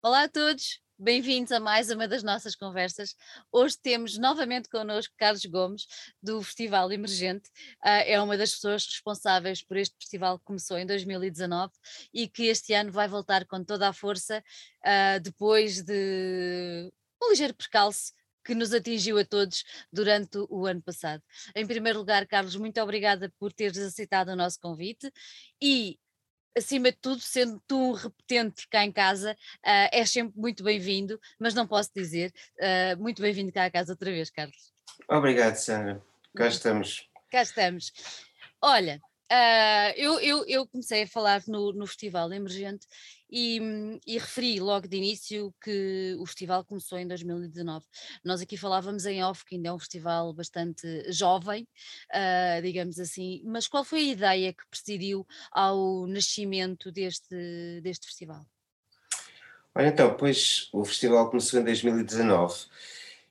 Olá 0.00 0.22
a 0.22 0.28
todos, 0.28 0.80
bem-vindos 0.96 1.50
a 1.50 1.58
mais 1.58 1.90
uma 1.90 2.06
das 2.06 2.22
nossas 2.22 2.54
conversas. 2.54 3.16
Hoje 3.50 3.76
temos 3.82 4.16
novamente 4.16 4.68
connosco 4.68 5.12
Carlos 5.18 5.44
Gomes, 5.44 5.86
do 6.22 6.40
Festival 6.40 6.92
Emergente. 6.92 7.48
Uh, 7.84 8.06
é 8.06 8.22
uma 8.22 8.36
das 8.36 8.52
pessoas 8.52 8.86
responsáveis 8.86 9.60
por 9.60 9.76
este 9.76 9.96
festival 9.96 10.38
que 10.38 10.44
começou 10.44 10.78
em 10.78 10.86
2019 10.86 11.72
e 12.14 12.28
que 12.28 12.44
este 12.44 12.74
ano 12.74 12.92
vai 12.92 13.08
voltar 13.08 13.44
com 13.44 13.64
toda 13.64 13.88
a 13.88 13.92
força, 13.92 14.38
uh, 14.86 15.20
depois 15.20 15.82
de 15.82 16.92
um 17.20 17.30
ligeiro 17.30 17.54
percalço 17.54 18.12
que 18.44 18.54
nos 18.54 18.72
atingiu 18.72 19.18
a 19.18 19.24
todos 19.24 19.64
durante 19.92 20.38
o 20.48 20.64
ano 20.64 20.80
passado. 20.80 21.24
Em 21.56 21.66
primeiro 21.66 21.98
lugar, 21.98 22.24
Carlos, 22.28 22.54
muito 22.54 22.80
obrigada 22.80 23.34
por 23.36 23.52
teres 23.52 23.78
aceitado 23.78 24.28
o 24.28 24.36
nosso 24.36 24.60
convite 24.60 25.12
e 25.60 25.98
acima 26.56 26.90
de 26.90 26.98
tudo, 26.98 27.20
sendo 27.20 27.62
tu 27.66 27.90
um 27.90 27.92
repetente 27.92 28.66
cá 28.68 28.84
em 28.84 28.92
casa, 28.92 29.32
uh, 29.32 29.88
és 29.92 30.10
sempre 30.10 30.38
muito 30.38 30.62
bem-vindo, 30.62 31.20
mas 31.38 31.54
não 31.54 31.66
posso 31.66 31.90
dizer, 31.94 32.32
uh, 32.58 33.00
muito 33.00 33.22
bem-vindo 33.22 33.52
cá 33.52 33.64
a 33.64 33.70
casa 33.70 33.92
outra 33.92 34.10
vez, 34.10 34.30
Carlos. 34.30 34.72
Obrigado, 35.08 35.56
Sandra. 35.56 36.02
Cá 36.34 36.44
uhum. 36.44 36.50
estamos. 36.50 37.08
Cá 37.30 37.42
estamos. 37.42 37.92
Olha, 38.60 39.00
Uh, 39.30 39.92
eu, 39.94 40.18
eu, 40.20 40.44
eu, 40.48 40.66
comecei 40.66 41.02
a 41.02 41.06
falar 41.06 41.42
no, 41.46 41.70
no 41.74 41.86
Festival 41.86 42.32
Emergente 42.32 42.86
e, 43.30 43.60
e, 44.06 44.16
referi 44.16 44.58
logo 44.58 44.88
de 44.88 44.96
início 44.96 45.54
que 45.62 46.16
o 46.18 46.24
festival 46.24 46.64
começou 46.64 46.98
em 46.98 47.06
2019. 47.06 47.84
Nós 48.24 48.40
aqui 48.40 48.56
falávamos 48.56 49.04
em 49.04 49.22
off, 49.22 49.44
que 49.44 49.56
ainda 49.56 49.68
é 49.68 49.72
um 49.72 49.78
festival 49.78 50.32
bastante 50.32 51.12
jovem, 51.12 51.68
uh, 52.10 52.62
digamos 52.62 52.98
assim, 52.98 53.42
mas 53.44 53.68
qual 53.68 53.84
foi 53.84 54.00
a 54.00 54.12
ideia 54.12 54.52
que 54.54 54.66
presidiu 54.70 55.26
ao 55.52 56.06
nascimento 56.06 56.90
deste, 56.90 57.80
deste 57.82 58.06
festival? 58.06 58.46
Olha, 59.74 59.88
então, 59.88 60.16
pois 60.16 60.70
o 60.72 60.86
festival 60.86 61.28
começou 61.28 61.60
em 61.60 61.64
2019 61.64 62.64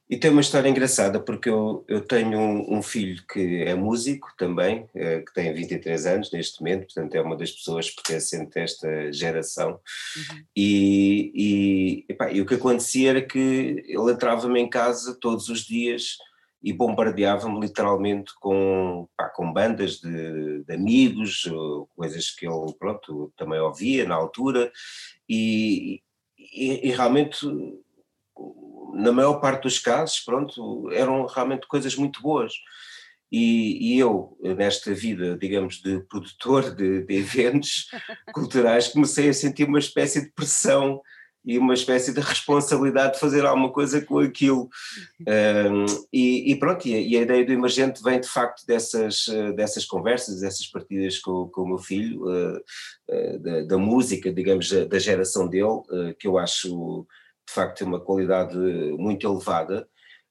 e 0.10 0.16
tem 0.16 0.32
uma 0.32 0.42
história 0.42 0.70
engraçada, 0.70 1.20
porque 1.20 1.50
eu, 1.50 1.84
eu 1.88 2.00
tenho 2.00 2.40
um, 2.40 2.78
um 2.78 2.82
filho 2.82 3.22
que 3.28 3.64
é 3.64 3.76
músico 3.76 4.30
também, 4.38 4.88
é, 4.96 5.20
que 5.20 5.34
tem 5.34 5.54
23 5.54 6.06
anos 6.06 6.32
neste 6.32 6.62
momento, 6.62 6.86
portanto 6.86 7.16
é 7.16 7.22
uma 7.22 7.36
das 7.36 7.52
pessoas 7.52 7.92
pertencentes 7.92 8.56
a 8.56 8.62
esta 8.62 9.12
geração. 9.12 9.72
Uhum. 9.72 10.44
E, 10.56 11.32
e, 11.36 12.06
epá, 12.14 12.32
e 12.32 12.40
o 12.40 12.46
que 12.46 12.56
acontecia 12.56 13.10
era 13.10 13.22
que 13.22 13.84
ele 13.86 14.12
entrava-me 14.12 14.62
em 14.62 14.70
casa 14.70 15.18
todos 15.20 15.50
os 15.50 15.66
dias 15.66 16.18
e 16.64 16.72
bombardeava-me 16.72 17.60
literalmente 17.60 18.32
com, 18.40 19.10
pá, 19.18 19.28
com 19.28 19.52
bandas 19.52 20.00
de, 20.00 20.64
de, 20.64 20.74
amigos, 20.74 21.50
coisas 21.98 22.32
que 22.32 22.48
ele 22.48 22.74
pronto, 22.80 23.32
também 23.36 23.60
ouvia 23.60 24.08
na 24.08 24.16
altura, 24.16 24.72
e, 25.28 26.02
e, 26.40 26.88
e 26.88 26.92
realmente 26.92 27.46
na 28.98 29.12
maior 29.12 29.40
parte 29.40 29.64
dos 29.64 29.80
casos, 29.80 30.20
pronto, 30.20 30.90
eram 30.92 31.26
realmente 31.26 31.68
coisas 31.68 31.96
muito 31.96 32.22
boas. 32.22 32.54
E, 33.32 33.94
e 33.94 34.00
eu, 34.00 34.38
nesta 34.42 34.94
vida, 34.94 35.38
digamos, 35.38 35.82
de 35.82 36.00
produtor 36.02 36.74
de, 36.74 37.04
de 37.04 37.16
eventos 37.16 37.90
culturais, 38.34 38.88
comecei 38.88 39.30
a 39.30 39.34
sentir 39.34 39.68
uma 39.68 39.80
espécie 39.80 40.22
de 40.22 40.32
pressão 40.32 41.02
e 41.46 41.58
uma 41.58 41.74
espécie 41.74 42.14
de 42.14 42.20
responsabilidade 42.20 43.14
de 43.14 43.20
fazer 43.20 43.46
alguma 43.46 43.72
coisa 43.72 44.02
com 44.02 44.20
aquilo. 44.20 44.70
Um, 45.22 45.86
e, 46.12 46.52
e, 46.52 46.56
pronto, 46.58 46.86
e 46.86 46.94
a, 46.94 47.00
e 47.00 47.18
a, 47.18 47.22
ideia 47.22 47.46
do 47.46 47.54
Emergente 47.54 48.04
vem 48.04 48.20
de 48.20 48.28
facto 48.28 48.66
dessas, 48.66 49.28
dessas 49.56 49.86
conversas, 49.86 50.42
dessas 50.42 50.68
partidas 50.68 51.20
com, 51.20 51.48
com 51.48 51.62
o 51.62 51.68
meu 51.68 51.78
filho, 51.78 52.24
uh, 52.24 52.58
uh, 52.58 53.40
da, 53.40 53.62
da, 53.62 53.78
música, 53.78 54.32
digamos, 54.34 54.70
da 54.72 55.00
geração 55.00 55.48
dele, 55.48 55.64
uh, 55.64 56.14
que 56.20 56.28
eu 56.28 56.38
acho 56.38 57.08
de 57.48 57.54
facto 57.54 57.78
tem 57.80 57.88
uma 57.88 58.00
qualidade 58.00 58.58
muito 58.98 59.26
elevada, 59.26 59.88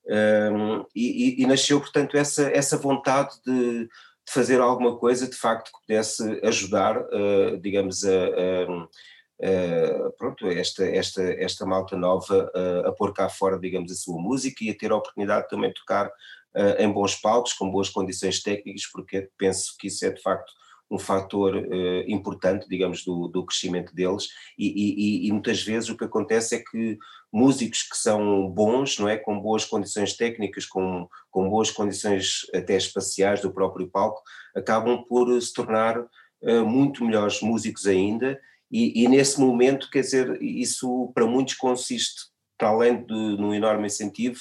um, 0.09 0.84
e, 0.95 1.42
e, 1.42 1.47
nasceu, 1.47 1.81
portanto, 1.81 2.17
essa, 2.17 2.48
essa 2.50 2.77
vontade 2.77 3.34
de, 3.45 3.84
de, 3.84 3.88
fazer 4.28 4.60
alguma 4.60 4.97
coisa, 4.97 5.28
de 5.28 5.34
facto, 5.34 5.72
que 5.72 5.81
pudesse 5.81 6.41
ajudar, 6.44 6.97
uh, 6.99 7.59
digamos, 7.60 8.05
a, 8.05 8.10
a, 8.10 10.06
a, 10.06 10.10
pronto, 10.16 10.47
esta, 10.47 10.87
esta, 10.87 11.22
esta 11.22 11.66
malta 11.66 11.97
nova 11.97 12.50
a, 12.55 12.88
a 12.88 12.93
pôr 12.93 13.12
cá 13.12 13.28
fora, 13.28 13.59
digamos, 13.59 13.91
a 13.91 13.97
sua 13.97 14.21
música 14.21 14.62
e 14.62 14.71
a 14.71 14.76
ter 14.76 14.93
a 14.93 14.97
oportunidade 14.97 15.49
também 15.49 15.71
de 15.71 15.75
tocar 15.75 16.06
uh, 16.06 16.76
em 16.78 16.91
bons 16.93 17.16
palcos, 17.16 17.53
com 17.53 17.71
boas 17.71 17.88
condições 17.88 18.41
técnicas, 18.41 18.87
porque 18.93 19.28
penso 19.37 19.75
que 19.76 19.88
isso 19.88 20.06
é, 20.06 20.10
de 20.10 20.22
facto, 20.22 20.53
um 20.91 20.98
fator 20.98 21.56
uh, 21.56 22.04
importante, 22.06 22.69
digamos, 22.69 23.04
do, 23.04 23.28
do 23.28 23.44
crescimento 23.44 23.94
deles. 23.94 24.28
E, 24.56 24.66
e, 24.66 25.28
e, 25.28 25.32
muitas 25.32 25.62
vezes 25.62 25.88
o 25.88 25.97
que 25.97 26.04
acontece 26.04 26.54
é 26.54 26.58
que 26.58 26.98
músicos 27.32 27.82
que 27.82 27.97
são 27.97 28.48
bons, 28.48 28.98
não 28.98 29.08
é, 29.08 29.16
com 29.16 29.41
boas 29.41 29.64
condições 29.64 30.16
técnicas, 30.16 30.64
com, 30.64 31.08
com 31.30 31.50
boas 31.50 31.70
condições 31.70 32.46
até 32.54 32.76
espaciais 32.76 33.41
do 33.41 33.52
próprio 33.52 33.88
palco, 33.88 34.22
acabam 34.54 35.04
por 35.08 35.41
se 35.41 35.52
tornar 35.52 35.98
uh, 35.98 36.64
muito 36.64 37.04
melhores 37.04 37.41
músicos 37.41 37.86
ainda. 37.86 38.41
E, 38.70 39.02
e, 39.02 39.08
nesse 39.08 39.41
momento, 39.41 39.91
quer 39.91 40.00
dizer, 40.00 40.41
isso 40.41 41.10
para 41.14 41.26
muitos 41.26 41.54
consiste, 41.54 42.26
para 42.58 42.69
além 42.69 43.04
de 43.04 43.12
um 43.12 43.52
enorme 43.52 43.86
incentivo, 43.86 44.38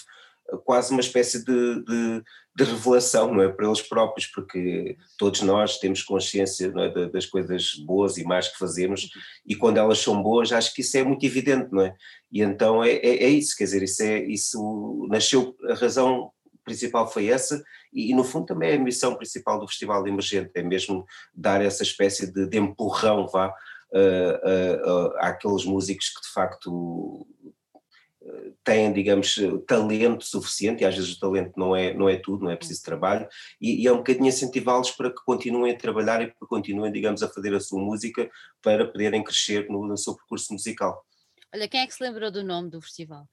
quase 0.63 0.91
uma 0.91 1.01
espécie 1.01 1.44
de, 1.44 1.84
de, 1.84 2.23
de, 2.55 2.63
revelação, 2.63 3.33
não 3.33 3.41
é? 3.41 3.49
Para 3.49 3.66
eles 3.66 3.81
próprios, 3.81 4.27
porque 4.27 4.97
todos 5.17 5.41
nós 5.41 5.77
temos 5.77 6.01
consciência 6.01 6.73
é? 6.75 7.09
das 7.09 7.25
coisas 7.25 7.75
boas 7.75 8.17
e 8.17 8.23
más 8.23 8.47
que 8.47 8.57
fazemos, 8.57 9.09
e 9.45 9.55
quando 9.55 9.77
elas 9.77 9.99
são 9.99 10.21
boas, 10.21 10.51
acho 10.51 10.73
que 10.73 10.81
isso 10.81 10.97
é 10.97 11.03
muito 11.03 11.25
evidente, 11.25 11.69
não 11.71 11.81
é? 11.81 11.95
E 12.31 12.41
então 12.41 12.83
é, 12.83 12.91
é, 12.91 13.23
é 13.23 13.29
isso, 13.29 13.55
quer 13.57 13.66
dizer, 13.66 13.83
isso, 13.83 14.03
é, 14.03 14.19
isso 14.23 15.07
nasceu, 15.09 15.55
a 15.69 15.73
razão 15.73 16.31
principal 16.63 17.11
foi 17.11 17.27
essa, 17.27 17.63
e, 17.93 18.13
no 18.13 18.23
fundo 18.23 18.47
também 18.47 18.72
é 18.72 18.75
a 18.75 18.79
missão 18.79 19.16
principal 19.16 19.59
do 19.59 19.67
Festival 19.67 20.05
Emergente, 20.07 20.51
é 20.55 20.63
mesmo 20.63 21.05
dar 21.33 21.61
essa 21.61 21.83
espécie 21.83 22.31
de, 22.31 22.47
de 22.47 22.57
empurrão, 22.57 23.27
vá, 23.27 23.53
uh, 23.93 23.93
uh, 23.93 25.07
uh, 25.07 25.13
àqueles 25.19 25.63
músicos 25.63 26.09
que 26.09 26.22
de 26.22 26.33
facto 26.33 27.25
têm, 28.66 28.92
digamos, 28.92 29.40
talento 29.68 30.26
suficiente, 30.26 30.84
e 30.84 30.86
às 30.86 30.96
vezes 30.96 31.14
o 31.14 31.20
talento 31.20 31.53
não 31.56 31.76
é, 31.76 31.94
não 31.94 32.09
é 32.09 32.18
tudo, 32.18 32.44
não 32.44 32.52
é 32.52 32.56
preciso 32.56 32.84
trabalho, 32.84 33.28
e, 33.62 33.84
e 33.84 33.88
é 33.88 33.94
um 33.94 33.98
bocadinho 33.98 34.28
incentivá-los 34.28 34.92
para 34.92 35.12
que 35.12 35.24
continuem 35.24 35.72
a 35.72 35.78
trabalhar 35.78 36.22
e 36.22 36.26
para 36.26 36.36
que 36.36 36.48
continuem, 36.48 36.92
digamos, 36.92 37.22
a 37.22 37.30
fazer 37.30 37.53
a 37.53 37.59
sua 37.59 37.80
música 37.80 38.30
para 38.62 38.88
poderem 38.88 39.24
crescer 39.24 39.70
no, 39.70 39.88
no 39.88 39.96
seu 39.96 40.16
percurso 40.16 40.52
musical. 40.52 41.06
Olha, 41.53 41.68
quem 41.68 41.81
é 41.81 41.88
que 41.88 41.94
se 41.94 42.03
lembrou 42.03 42.31
do 42.31 42.44
nome 42.44 42.70
do 42.70 42.81
festival? 42.81 43.26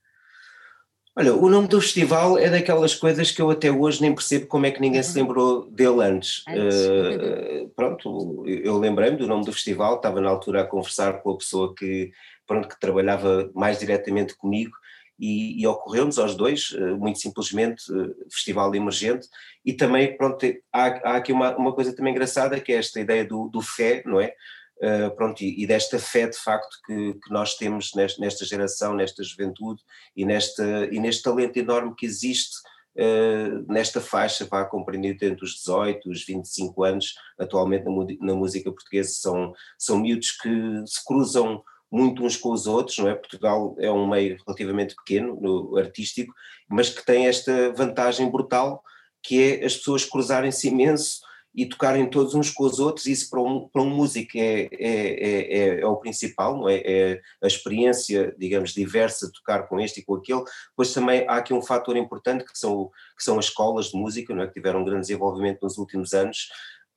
Olha, 1.14 1.34
o 1.34 1.48
nome 1.48 1.68
do 1.68 1.80
festival 1.80 2.38
é 2.38 2.48
daquelas 2.48 2.94
coisas 2.94 3.30
que 3.30 3.42
eu 3.42 3.50
até 3.50 3.70
hoje 3.70 4.00
nem 4.00 4.14
percebo 4.14 4.46
como 4.46 4.64
é 4.64 4.70
que 4.70 4.80
ninguém 4.80 5.02
se 5.02 5.18
uhum. 5.18 5.26
lembrou 5.26 5.70
dele 5.70 6.02
antes. 6.02 6.42
antes. 6.48 6.74
Uh, 6.74 7.68
pronto, 7.76 8.44
eu 8.46 8.78
lembrei-me 8.78 9.18
do 9.18 9.26
nome 9.26 9.44
do 9.44 9.52
festival, 9.52 9.96
estava 9.96 10.20
na 10.20 10.30
altura 10.30 10.62
a 10.62 10.66
conversar 10.66 11.22
com 11.22 11.32
a 11.32 11.36
pessoa 11.36 11.74
que, 11.74 12.12
pronto, 12.46 12.66
que 12.66 12.80
trabalhava 12.80 13.50
mais 13.54 13.78
diretamente 13.78 14.34
comigo 14.34 14.72
e, 15.22 15.62
e 15.62 15.66
ocorreu-nos 15.68 16.18
aos 16.18 16.34
dois, 16.34 16.74
eh, 16.76 16.94
muito 16.94 17.20
simplesmente, 17.20 17.84
eh, 17.92 18.24
Festival 18.28 18.74
Emergente, 18.74 19.28
e 19.64 19.72
também, 19.72 20.16
pronto, 20.16 20.44
há, 20.72 20.86
há 21.10 21.16
aqui 21.16 21.32
uma, 21.32 21.56
uma 21.56 21.72
coisa 21.72 21.94
também 21.94 22.12
engraçada, 22.12 22.58
que 22.58 22.72
é 22.72 22.76
esta 22.76 22.98
ideia 22.98 23.24
do, 23.24 23.48
do 23.48 23.62
fé, 23.62 24.02
não 24.04 24.20
é? 24.20 24.34
Uh, 24.78 25.14
pronto, 25.14 25.40
e, 25.42 25.62
e, 25.62 25.64
desta 25.64 25.96
fé 25.96 26.26
de 26.26 26.36
facto 26.36 26.76
que, 26.84 27.14
que 27.14 27.30
nós 27.30 27.54
temos 27.54 27.94
nesta, 27.94 28.20
nesta, 28.20 28.44
geração, 28.44 28.94
nesta 28.94 29.22
juventude 29.22 29.80
e, 30.16 30.24
nesta, 30.24 30.88
e 30.90 30.98
neste 30.98 31.22
talento 31.22 31.56
enorme 31.56 31.94
que 31.96 32.04
existe 32.04 32.56
uh, 32.96 33.72
nesta 33.72 34.00
faixa, 34.00 34.44
vá 34.44 34.64
compreendido 34.64 35.24
entre 35.24 35.44
os 35.44 35.54
18 35.54 36.08
e 36.08 36.10
os 36.10 36.24
25 36.24 36.82
anos, 36.82 37.14
atualmente 37.38 37.84
na, 37.84 37.92
na, 38.26 38.34
música 38.34 38.72
portuguesa, 38.72 39.12
são, 39.12 39.52
são 39.78 40.00
miúdos 40.00 40.32
que 40.32 40.50
se 40.84 41.04
cruzam 41.04 41.62
muito 41.92 42.24
uns 42.24 42.36
com 42.38 42.52
os 42.52 42.66
outros, 42.66 42.96
não 42.98 43.08
é? 43.08 43.14
Portugal 43.14 43.76
é 43.78 43.90
um 43.92 44.08
meio 44.08 44.38
relativamente 44.46 44.96
pequeno, 44.96 45.38
no 45.38 45.76
artístico, 45.76 46.32
mas 46.68 46.88
que 46.88 47.04
tem 47.04 47.26
esta 47.26 47.70
vantagem 47.74 48.30
brutal, 48.30 48.82
que 49.22 49.42
é 49.42 49.64
as 49.66 49.76
pessoas 49.76 50.04
cruzarem-se 50.04 50.68
imenso 50.68 51.20
e 51.54 51.66
tocarem 51.66 52.08
todos 52.08 52.34
uns 52.34 52.50
com 52.50 52.64
os 52.64 52.78
outros, 52.78 53.04
isso 53.04 53.28
para 53.28 53.42
um, 53.42 53.68
para 53.68 53.82
um 53.82 53.90
músico 53.90 54.38
é, 54.38 54.68
é, 54.72 54.78
é, 54.80 55.58
é, 55.58 55.80
é 55.80 55.86
o 55.86 55.96
principal, 55.96 56.56
não 56.56 56.66
é? 56.66 56.76
é? 56.76 57.20
a 57.42 57.46
experiência, 57.46 58.34
digamos, 58.38 58.72
diversa 58.72 59.26
de 59.26 59.34
tocar 59.34 59.68
com 59.68 59.78
este 59.78 60.00
e 60.00 60.02
com 60.02 60.14
aquele, 60.14 60.42
pois 60.74 60.94
também 60.94 61.26
há 61.28 61.36
aqui 61.36 61.52
um 61.52 61.60
fator 61.60 61.94
importante 61.98 62.42
que 62.44 62.58
são, 62.58 62.90
que 63.16 63.22
são 63.22 63.38
as 63.38 63.46
escolas 63.46 63.90
de 63.90 63.98
música, 63.98 64.34
não 64.34 64.44
é? 64.44 64.46
que 64.46 64.54
tiveram 64.54 64.80
um 64.80 64.84
grande 64.84 65.02
desenvolvimento 65.02 65.60
nos 65.60 65.76
últimos 65.76 66.14
anos, 66.14 66.48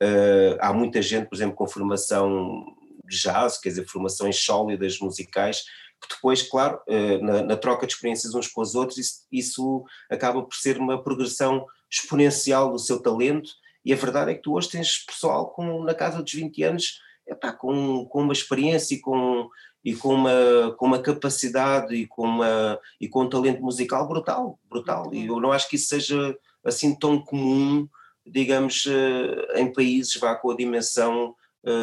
uh, 0.02 0.56
há 0.58 0.72
muita 0.72 1.02
gente, 1.02 1.28
por 1.28 1.34
exemplo, 1.34 1.54
com 1.54 1.68
formação 1.68 2.64
jazz, 3.08 3.58
quer 3.58 3.70
dizer, 3.70 3.86
formações 3.86 4.36
sólidas 4.36 4.98
musicais, 4.98 5.64
que 6.00 6.14
depois, 6.14 6.42
claro, 6.42 6.80
eh, 6.86 7.18
na, 7.18 7.42
na 7.42 7.56
troca 7.56 7.86
de 7.86 7.92
experiências 7.94 8.34
uns 8.34 8.48
com 8.48 8.60
os 8.60 8.74
outros, 8.74 8.98
isso, 8.98 9.26
isso, 9.32 9.84
acaba 10.10 10.42
por 10.42 10.54
ser 10.54 10.78
uma 10.78 11.02
progressão 11.02 11.64
exponencial 11.90 12.72
do 12.72 12.78
seu 12.78 13.00
talento, 13.00 13.50
e 13.84 13.92
a 13.92 13.96
verdade 13.96 14.32
é 14.32 14.34
que 14.34 14.42
tu 14.42 14.54
hoje 14.54 14.70
tens 14.70 15.04
pessoal 15.04 15.50
com, 15.50 15.84
na 15.84 15.94
casa 15.94 16.22
dos 16.22 16.32
20 16.32 16.62
anos, 16.64 17.00
epá, 17.26 17.52
com, 17.52 18.04
com 18.06 18.22
uma 18.22 18.32
experiência 18.32 18.94
e 18.94 19.00
com, 19.00 19.48
e 19.84 19.94
com 19.94 20.14
uma, 20.14 20.74
com 20.76 20.86
uma 20.86 20.98
capacidade 21.00 21.94
e 21.94 22.06
com, 22.06 22.24
uma, 22.24 22.78
e 23.00 23.08
com 23.08 23.22
um 23.22 23.28
talento 23.28 23.62
musical 23.62 24.06
brutal, 24.08 24.58
brutal. 24.68 25.14
E 25.14 25.26
eu 25.26 25.40
não 25.40 25.52
acho 25.52 25.68
que 25.68 25.76
isso 25.76 25.86
seja 25.86 26.36
assim 26.64 26.94
tão 26.96 27.20
comum, 27.20 27.88
digamos, 28.26 28.86
uh, 28.86 29.56
em 29.56 29.72
países 29.72 30.16
vá 30.16 30.34
com 30.34 30.50
a 30.50 30.56
dimensão 30.56 31.34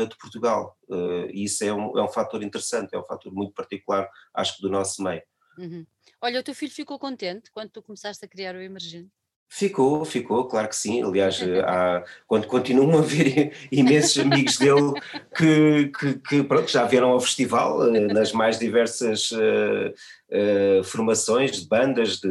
de 0.08 0.18
Portugal. 0.18 0.78
Uh, 0.88 1.28
e 1.32 1.44
isso 1.44 1.64
é 1.64 1.74
um, 1.74 1.98
é 1.98 2.04
um 2.04 2.08
fator 2.08 2.42
interessante, 2.42 2.96
é 2.96 3.00
um 3.00 3.04
fator 3.04 3.34
muito 3.34 3.54
particular, 3.54 4.10
acho 4.34 4.56
que 4.56 4.62
do 4.62 4.70
nosso 4.70 5.04
meio. 5.04 5.22
Uhum. 5.58 5.86
Olha, 6.22 6.40
o 6.40 6.44
teu 6.44 6.56
filho 6.56 6.72
ficou 6.72 6.98
contente 6.98 7.52
quando 7.52 7.70
tu 7.70 7.82
começaste 7.82 8.24
a 8.24 8.28
criar 8.28 8.56
o 8.56 8.62
Emergente? 8.62 9.12
Ficou, 9.56 10.04
ficou, 10.04 10.48
claro 10.48 10.68
que 10.68 10.76
sim. 10.76 11.04
Aliás, 11.04 11.40
há, 11.68 12.04
quando 12.26 12.48
continuam 12.48 12.98
a 12.98 13.02
ver 13.02 13.54
imensos 13.72 14.18
amigos 14.18 14.58
dele 14.58 14.94
que, 15.36 15.92
que, 16.00 16.14
que, 16.16 16.44
pronto, 16.44 16.72
já 16.72 16.86
vieram 16.86 17.12
ao 17.12 17.20
festival 17.20 17.96
eh, 17.96 18.08
nas 18.12 18.32
mais 18.32 18.58
diversas 18.58 19.32
uh, 19.32 19.94
uh, 20.32 20.84
formações 20.84 21.62
de 21.62 21.68
bandas, 21.68 22.20
de, 22.20 22.30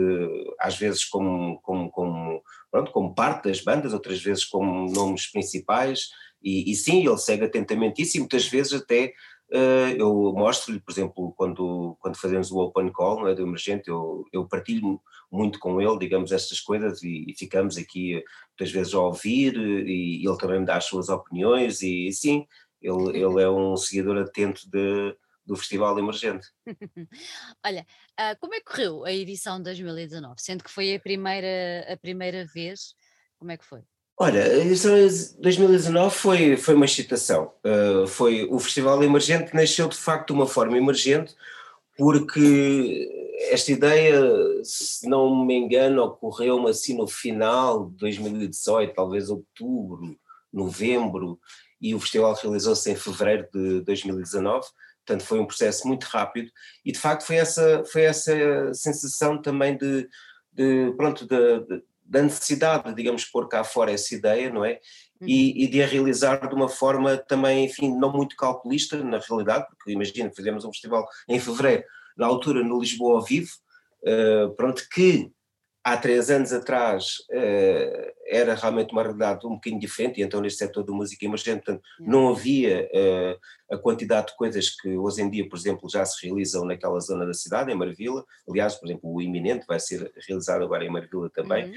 às 0.59 0.77
vezes 0.77 1.05
como, 1.05 1.61
como, 1.61 1.91
como, 1.93 2.43
pronto, 2.73 2.91
como 2.91 3.15
parte 3.15 3.45
das 3.45 3.61
bandas, 3.61 3.93
outras 3.93 4.21
vezes 4.21 4.45
como 4.45 4.91
nomes 4.93 5.31
principais. 5.31 6.09
E, 6.43 6.71
e 6.71 6.75
sim, 6.75 7.07
ele 7.07 7.19
segue 7.19 7.45
atentamente 7.45 8.03
isso 8.03 8.17
e 8.17 8.21
muitas 8.21 8.47
vezes 8.47 8.73
até 8.73 9.13
Uh, 9.53 9.93
eu 9.99 10.33
mostro-lhe, 10.33 10.81
por 10.81 10.91
exemplo, 10.91 11.35
quando, 11.37 11.95
quando 12.01 12.17
fazemos 12.17 12.51
o 12.51 12.59
open 12.59 12.91
call 12.91 13.21
não 13.21 13.29
é, 13.29 13.35
do 13.35 13.43
emergente, 13.43 13.91
eu, 13.91 14.25
eu 14.33 14.49
partilho 14.49 14.99
muito 15.31 15.59
com 15.59 15.79
ele, 15.79 15.99
digamos, 15.99 16.33
estas 16.33 16.59
coisas 16.59 17.03
e, 17.03 17.27
e, 17.29 17.35
ficamos 17.37 17.77
aqui 17.77 18.25
muitas 18.49 18.73
vezes 18.73 18.95
a 18.95 19.01
ouvir 19.01 19.55
e, 19.55 20.23
e 20.23 20.27
ele 20.27 20.39
também 20.39 20.61
me 20.61 20.65
dá 20.65 20.79
as 20.79 20.87
suas 20.87 21.11
opiniões 21.11 21.83
e 21.83 22.11
sim, 22.13 22.47
ele, 22.81 23.19
ele 23.19 23.43
é 23.43 23.51
um 23.51 23.77
seguidor 23.77 24.17
atento 24.17 24.63
de, 24.71 25.15
do 25.45 25.55
Festival 25.55 25.99
Emergente. 25.99 26.49
Olha, 27.63 27.87
uh, 28.19 28.39
como 28.41 28.55
é 28.55 28.59
que 28.59 28.65
correu 28.65 29.05
a 29.05 29.13
edição 29.13 29.59
de 29.59 29.65
2019? 29.65 30.35
Sendo 30.39 30.65
que 30.65 30.71
foi 30.71 30.95
a 30.95 31.01
primeira, 31.01 31.93
a 31.93 31.97
primeira 31.99 32.47
vez, 32.47 32.95
como 33.39 33.53
é 33.53 33.59
que 33.59 33.67
foi? 33.67 33.83
Olha, 34.19 34.45
a 34.45 34.59
edição 34.59 34.93
2019 35.41 36.15
foi, 36.15 36.57
foi 36.57 36.75
uma 36.75 36.85
excitação. 36.85 37.53
Uh, 37.65 38.07
foi, 38.07 38.45
o 38.51 38.59
Festival 38.59 39.03
Emergente 39.03 39.55
nasceu 39.55 39.89
de 39.89 39.97
facto 39.97 40.29
de 40.29 40.33
uma 40.35 40.47
forma 40.47 40.77
emergente, 40.77 41.35
porque 41.97 43.09
esta 43.51 43.73
ideia, 43.73 44.21
se 44.63 45.09
não 45.09 45.45
me 45.45 45.55
engano, 45.55 46.03
ocorreu-me 46.03 46.71
assim 46.71 46.97
no 46.97 47.09
final 47.09 47.91
de 47.91 47.97
2018, 47.97 48.95
talvez 48.95 49.31
outubro, 49.31 50.17
novembro, 50.53 51.39
e 51.81 51.95
o 51.95 52.01
festival 52.01 52.35
realizou-se 52.35 52.91
em 52.91 52.97
fevereiro 52.97 53.49
de 53.53 53.81
2019, 53.81 54.67
portanto 55.05 55.27
foi 55.27 55.41
um 55.41 55.47
processo 55.47 55.89
muito 55.89 56.05
rápido, 56.05 56.51
e 56.85 56.93
de 56.93 56.99
facto 56.99 57.25
foi 57.25 57.37
essa, 57.37 57.83
foi 57.85 58.03
essa 58.03 58.73
sensação 58.73 59.41
também 59.41 59.77
de, 59.77 60.09
de 60.53 60.93
pronto, 60.97 61.27
de, 61.27 61.61
de 61.67 61.83
da 62.13 62.21
necessidade, 62.21 62.95
digamos, 62.95 63.25
pôr 63.25 63.49
cá 63.49 63.65
fora 63.65 63.91
essa 63.91 64.15
ideia, 64.15 64.53
não 64.53 64.63
é? 64.63 64.79
Uhum. 65.19 65.29
E, 65.29 65.65
e, 65.65 65.67
de 65.67 65.83
a 65.83 65.87
realizar 65.87 66.47
de 66.47 66.55
uma 66.55 66.69
forma 66.69 67.17
também, 67.17 67.65
enfim, 67.65 67.91
não 67.97 68.13
muito 68.13 68.37
calculista, 68.37 69.03
na 69.03 69.19
realidade, 69.19 69.67
porque 69.71 69.93
imagina, 69.93 70.31
fizemos 70.37 70.63
um 70.67 70.71
festival 70.71 71.09
em 71.27 71.41
fevereiro, 71.41 71.85
na 72.15 72.27
altura 72.27 72.63
no 72.63 72.79
Lisboa 72.79 73.15
ao 73.15 73.25
vivo, 73.25 73.49
uh, 74.03 74.55
pronto, 74.57 74.87
que 74.93 75.31
há 75.85 75.97
três 75.97 76.31
anos 76.31 76.53
atrás 76.53 77.17
uh, 77.31 78.13
era 78.27 78.55
realmente 78.55 78.93
uma 78.93 79.03
realidade 79.03 79.47
um 79.47 79.55
bocadinho 79.55 79.81
diferente, 79.81 80.21
e 80.21 80.23
então 80.23 80.41
neste 80.41 80.59
setor 80.59 80.85
da 80.85 80.93
música 80.93 81.25
emergente, 81.25 81.65
portanto, 81.65 81.83
não 82.01 82.29
havia 82.29 82.89
uh, 82.93 83.75
a 83.75 83.79
quantidade 83.79 84.29
de 84.29 84.37
coisas 84.37 84.71
que 84.71 84.97
hoje 84.97 85.23
em 85.23 85.31
dia, 85.31 85.49
por 85.49 85.59
exemplo, 85.59 85.91
já 85.91 86.05
se 86.05 86.27
realizam 86.27 86.65
naquela 86.65 87.01
zona 87.01 87.27
da 87.27 87.35
cidade, 87.35 87.73
em 87.73 87.75
Marvila, 87.75 88.25
aliás, 88.49 88.75
por 88.77 88.87
exemplo, 88.87 89.13
o 89.13 89.21
iminente 89.21 89.67
vai 89.67 89.81
ser 89.81 90.13
realizado 90.27 90.63
agora 90.63 90.85
em 90.85 90.91
Marvila 90.91 91.29
também, 91.31 91.67
uhum. 91.67 91.75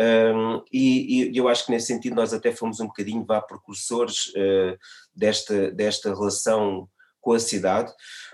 Um, 0.00 0.62
e, 0.72 1.28
e, 1.28 1.36
eu 1.36 1.48
acho 1.48 1.66
que 1.66 1.72
nesse 1.72 1.88
sentido 1.88 2.14
nós 2.14 2.32
até 2.32 2.52
fomos 2.52 2.78
um 2.78 2.86
bocadinho 2.86 3.24
vá 3.24 3.40
precursores 3.40 4.28
uh, 4.28 4.78
desta, 5.12 5.72
desta 5.72 6.14
relação 6.14 6.88
com 7.20 7.32
a 7.32 7.40
cidade. 7.40 7.92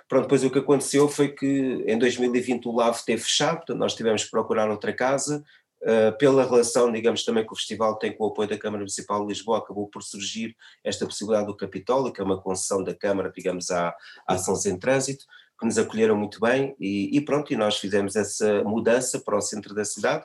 Pronto, 0.09 0.25
depois 0.25 0.45
o 0.45 0.51
que 0.51 0.59
aconteceu 0.59 1.09
foi 1.09 1.29
que 1.29 1.85
em 1.87 1.99
2020 1.99 2.67
o 2.67 2.73
LAV 2.73 2.99
teve 3.05 3.23
fechado, 3.23 3.57
portanto 3.59 3.79
nós 3.79 3.95
tivemos 3.95 4.25
que 4.25 4.31
procurar 4.31 4.71
outra 4.71 4.93
casa, 4.93 5.43
uh, 5.83 6.17
pela 6.19 6.45
relação, 6.45 6.91
digamos, 6.93 7.25
também 7.25 7.47
que 7.47 7.53
o 7.53 7.57
festival 7.57 7.99
tem 7.99 8.17
com 8.17 8.25
o 8.25 8.29
apoio 8.29 8.49
da 8.49 8.59
Câmara 8.59 8.81
Municipal 8.81 9.21
de 9.21 9.29
Lisboa, 9.29 9.59
acabou 9.59 9.89
por 9.89 10.03
surgir 10.03 10.57
esta 10.83 11.07
possibilidade 11.07 11.47
do 11.47 11.57
Capitólio, 11.57 12.13
que 12.13 12.21
é 12.21 12.25
uma 12.25 12.41
concessão 12.41 12.83
da 12.83 12.95
Câmara, 12.95 13.33
digamos, 13.35 13.71
à, 13.71 13.95
ação 14.27 14.57
sem 14.57 14.79
trânsito, 14.79 15.25
que 15.59 15.67
nos 15.67 15.79
acolheram 15.79 16.17
muito 16.17 16.41
bem 16.41 16.75
e, 16.81 17.17
e, 17.17 17.21
pronto, 17.21 17.53
e 17.53 17.57
nós 17.57 17.79
fizemos 17.79 18.17
essa 18.17 18.65
mudança 18.65 19.21
para 19.21 19.37
o 19.37 19.41
centro 19.41 19.73
da 19.73 19.85
cidade. 19.85 20.25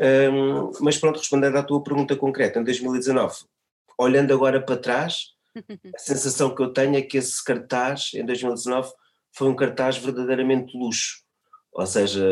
Um, 0.00 0.70
mas 0.80 0.96
pronto, 0.96 1.18
respondendo 1.18 1.56
à 1.56 1.62
tua 1.62 1.82
pergunta 1.82 2.16
concreta, 2.16 2.58
em 2.58 2.64
2019, 2.64 3.44
olhando 3.98 4.32
agora 4.32 4.60
para 4.60 4.78
trás, 4.78 5.32
a 5.94 5.98
sensação 5.98 6.54
que 6.54 6.62
eu 6.62 6.72
tenho 6.72 6.96
é 6.96 7.02
que 7.02 7.18
esse 7.18 7.42
cartaz, 7.44 8.10
em 8.14 8.24
2019, 8.24 8.90
foi 9.32 9.48
um 9.48 9.56
cartaz 9.56 9.96
verdadeiramente 9.96 10.72
de 10.72 10.78
luxo. 10.78 11.22
Ou 11.72 11.86
seja, 11.86 12.22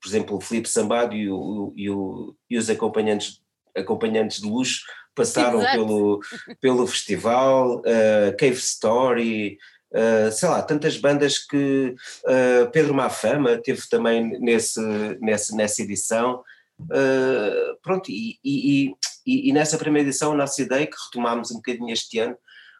por 0.00 0.08
exemplo, 0.08 0.36
o 0.36 0.40
Filipe 0.40 0.68
Sambado 0.68 1.14
e, 1.14 1.30
o, 1.30 1.72
e, 1.76 1.88
o, 1.88 2.34
e 2.50 2.58
os 2.58 2.68
acompanhantes, 2.68 3.40
acompanhantes 3.74 4.40
de 4.40 4.48
luxo 4.48 4.82
passaram 5.14 5.60
pelo, 5.60 6.20
pelo 6.60 6.86
festival, 6.86 7.80
uh, 7.80 8.36
Cave 8.38 8.56
Story, 8.56 9.58
uh, 9.92 10.32
sei 10.32 10.48
lá, 10.48 10.62
tantas 10.62 10.96
bandas 10.96 11.38
que 11.38 11.94
uh, 12.24 12.70
Pedro 12.72 12.94
Mafama 12.94 13.58
teve 13.58 13.82
também 13.88 14.38
nesse, 14.40 14.80
nesse, 15.20 15.54
nessa 15.54 15.82
edição. 15.82 16.42
Uh, 16.80 17.76
pronto, 17.82 18.10
e, 18.10 18.38
e, 18.44 18.94
e, 19.26 19.50
e, 19.50 19.52
nessa 19.52 19.78
primeira 19.78 20.08
edição 20.08 20.32
a 20.32 20.36
nossa 20.36 20.60
ideia, 20.60 20.86
que 20.86 20.96
retomámos 21.06 21.50
um 21.50 21.56
bocadinho 21.56 21.92
este 21.92 22.18
ano, 22.18 22.36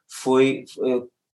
foi 0.09 0.65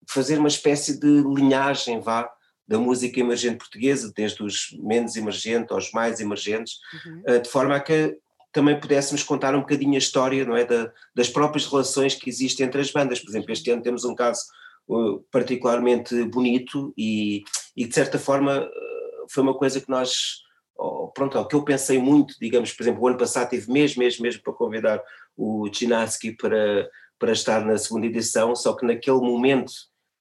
fazer 0.10 0.40
uma 0.40 0.48
espécie 0.48 1.00
de 1.00 1.24
linhagem, 1.24 2.00
vá, 2.00 2.30
da 2.68 2.80
música 2.80 3.20
emergente 3.20 3.58
portuguesa, 3.58 4.12
desde 4.16 4.44
os 4.44 4.76
menos 4.80 5.16
emergentes 5.16 5.72
aos 5.72 5.92
mais 5.92 6.20
emergentes, 6.20 6.80
uhum. 7.06 7.42
de 7.42 7.50
forma 7.50 7.76
a 7.76 7.80
que 7.80 8.18
também 8.52 8.80
pudéssemos 8.80 9.22
contar 9.22 9.54
um 9.54 9.60
bocadinho 9.60 9.96
a 9.96 9.98
história, 9.98 10.46
não 10.46 10.56
é, 10.56 10.66
da, 10.66 10.92
das 11.14 11.30
próprias 11.30 11.68
relações 11.68 12.16
que 12.16 12.30
existem 12.30 12.66
entre 12.66 12.82
as 12.82 12.90
bandas. 12.90 13.20
Por 13.20 13.30
exemplo, 13.30 13.52
este 13.52 13.70
ano 13.70 13.82
temos 13.82 14.06
um 14.06 14.16
caso 14.16 14.42
particularmente 15.32 16.24
bonito 16.26 16.94
e, 16.98 17.44
e, 17.76 17.86
de 17.86 17.94
certa 17.94 18.20
forma 18.20 18.70
foi 19.30 19.44
uma 19.44 19.54
coisa 19.54 19.82
que 19.82 19.90
nós, 19.90 20.44
pronto, 21.14 21.40
o 21.40 21.46
que 21.46 21.56
eu 21.56 21.64
pensei 21.64 21.98
muito, 21.98 22.36
digamos, 22.40 22.74
por 22.74 22.84
exemplo, 22.84 23.02
o 23.02 23.08
ano 23.08 23.18
passado 23.18 23.50
tive 23.50 23.72
mesmo, 23.72 24.04
mesmo, 24.04 24.24
mesmo 24.24 24.44
para 24.44 24.54
convidar 24.54 25.02
o 25.38 25.70
Chinaski 25.72 26.32
para, 26.32 26.90
para 27.18 27.32
estar 27.32 27.66
na 27.66 27.78
segunda 27.78 28.06
edição, 28.06 28.56
só 28.56 28.74
que 28.74 28.86
naquele 28.86 29.20
momento 29.20 29.72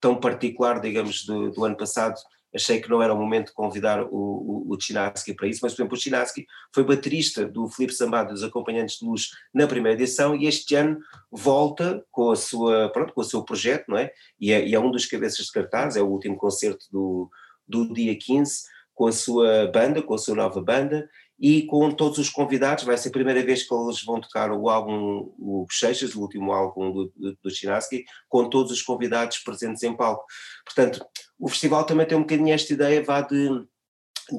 tão 0.00 0.16
particular, 0.16 0.80
digamos, 0.80 1.24
do, 1.24 1.50
do 1.50 1.64
ano 1.64 1.76
passado, 1.76 2.14
achei 2.54 2.80
que 2.80 2.88
não 2.88 3.02
era 3.02 3.12
o 3.12 3.18
momento 3.18 3.48
de 3.48 3.52
convidar 3.52 4.04
o, 4.04 4.08
o, 4.12 4.64
o 4.68 4.80
Chinaski 4.80 5.34
para 5.34 5.48
isso, 5.48 5.60
mas 5.62 5.72
por 5.72 5.82
exemplo 5.82 5.96
o 5.96 6.00
Chinaski 6.00 6.46
foi 6.72 6.84
baterista 6.84 7.46
do 7.46 7.68
Filipe 7.68 7.94
Sambado 7.94 8.32
dos 8.32 8.44
Acompanhantes 8.44 8.98
de 8.98 9.04
Luz 9.04 9.30
na 9.52 9.66
primeira 9.66 10.00
edição 10.00 10.36
e 10.36 10.46
este 10.46 10.76
ano 10.76 11.00
volta 11.32 12.04
com 12.12 12.30
a 12.30 12.36
sua, 12.36 12.90
pronto, 12.90 13.12
com 13.12 13.20
o 13.20 13.24
seu 13.24 13.42
projeto, 13.42 13.86
não 13.88 13.98
é? 13.98 14.12
E 14.40 14.52
é, 14.52 14.64
e 14.64 14.74
é 14.74 14.78
um 14.78 14.90
dos 14.90 15.06
cabeças 15.06 15.46
de 15.46 15.52
cartaz, 15.52 15.96
é 15.96 16.02
o 16.02 16.06
último 16.06 16.36
concerto 16.36 16.86
do, 16.92 17.28
do 17.66 17.92
dia 17.92 18.16
15, 18.16 18.62
com 18.94 19.06
a 19.06 19.12
sua 19.12 19.66
banda, 19.72 20.02
com 20.02 20.14
a 20.14 20.18
sua 20.18 20.34
nova 20.34 20.60
banda, 20.60 21.08
e 21.38 21.62
com 21.66 21.90
todos 21.90 22.18
os 22.18 22.30
convidados, 22.30 22.84
vai 22.84 22.96
ser 22.96 23.08
a 23.08 23.12
primeira 23.12 23.42
vez 23.42 23.64
que 23.64 23.74
eles 23.74 24.02
vão 24.04 24.20
tocar 24.20 24.52
o 24.52 24.68
álbum, 24.68 25.32
o 25.38 25.66
Bochechas, 25.66 26.14
o 26.14 26.20
último 26.20 26.52
álbum 26.52 26.92
do, 26.92 27.12
do, 27.16 27.38
do 27.42 27.50
Chinaski, 27.50 28.04
com 28.28 28.48
todos 28.48 28.70
os 28.70 28.82
convidados 28.82 29.38
presentes 29.38 29.82
em 29.82 29.96
palco. 29.96 30.24
Portanto, 30.64 31.04
o 31.38 31.48
festival 31.48 31.84
também 31.84 32.06
tem 32.06 32.16
um 32.16 32.22
bocadinho 32.22 32.54
esta 32.54 32.72
ideia, 32.72 33.02
vá 33.02 33.20
de, 33.20 33.48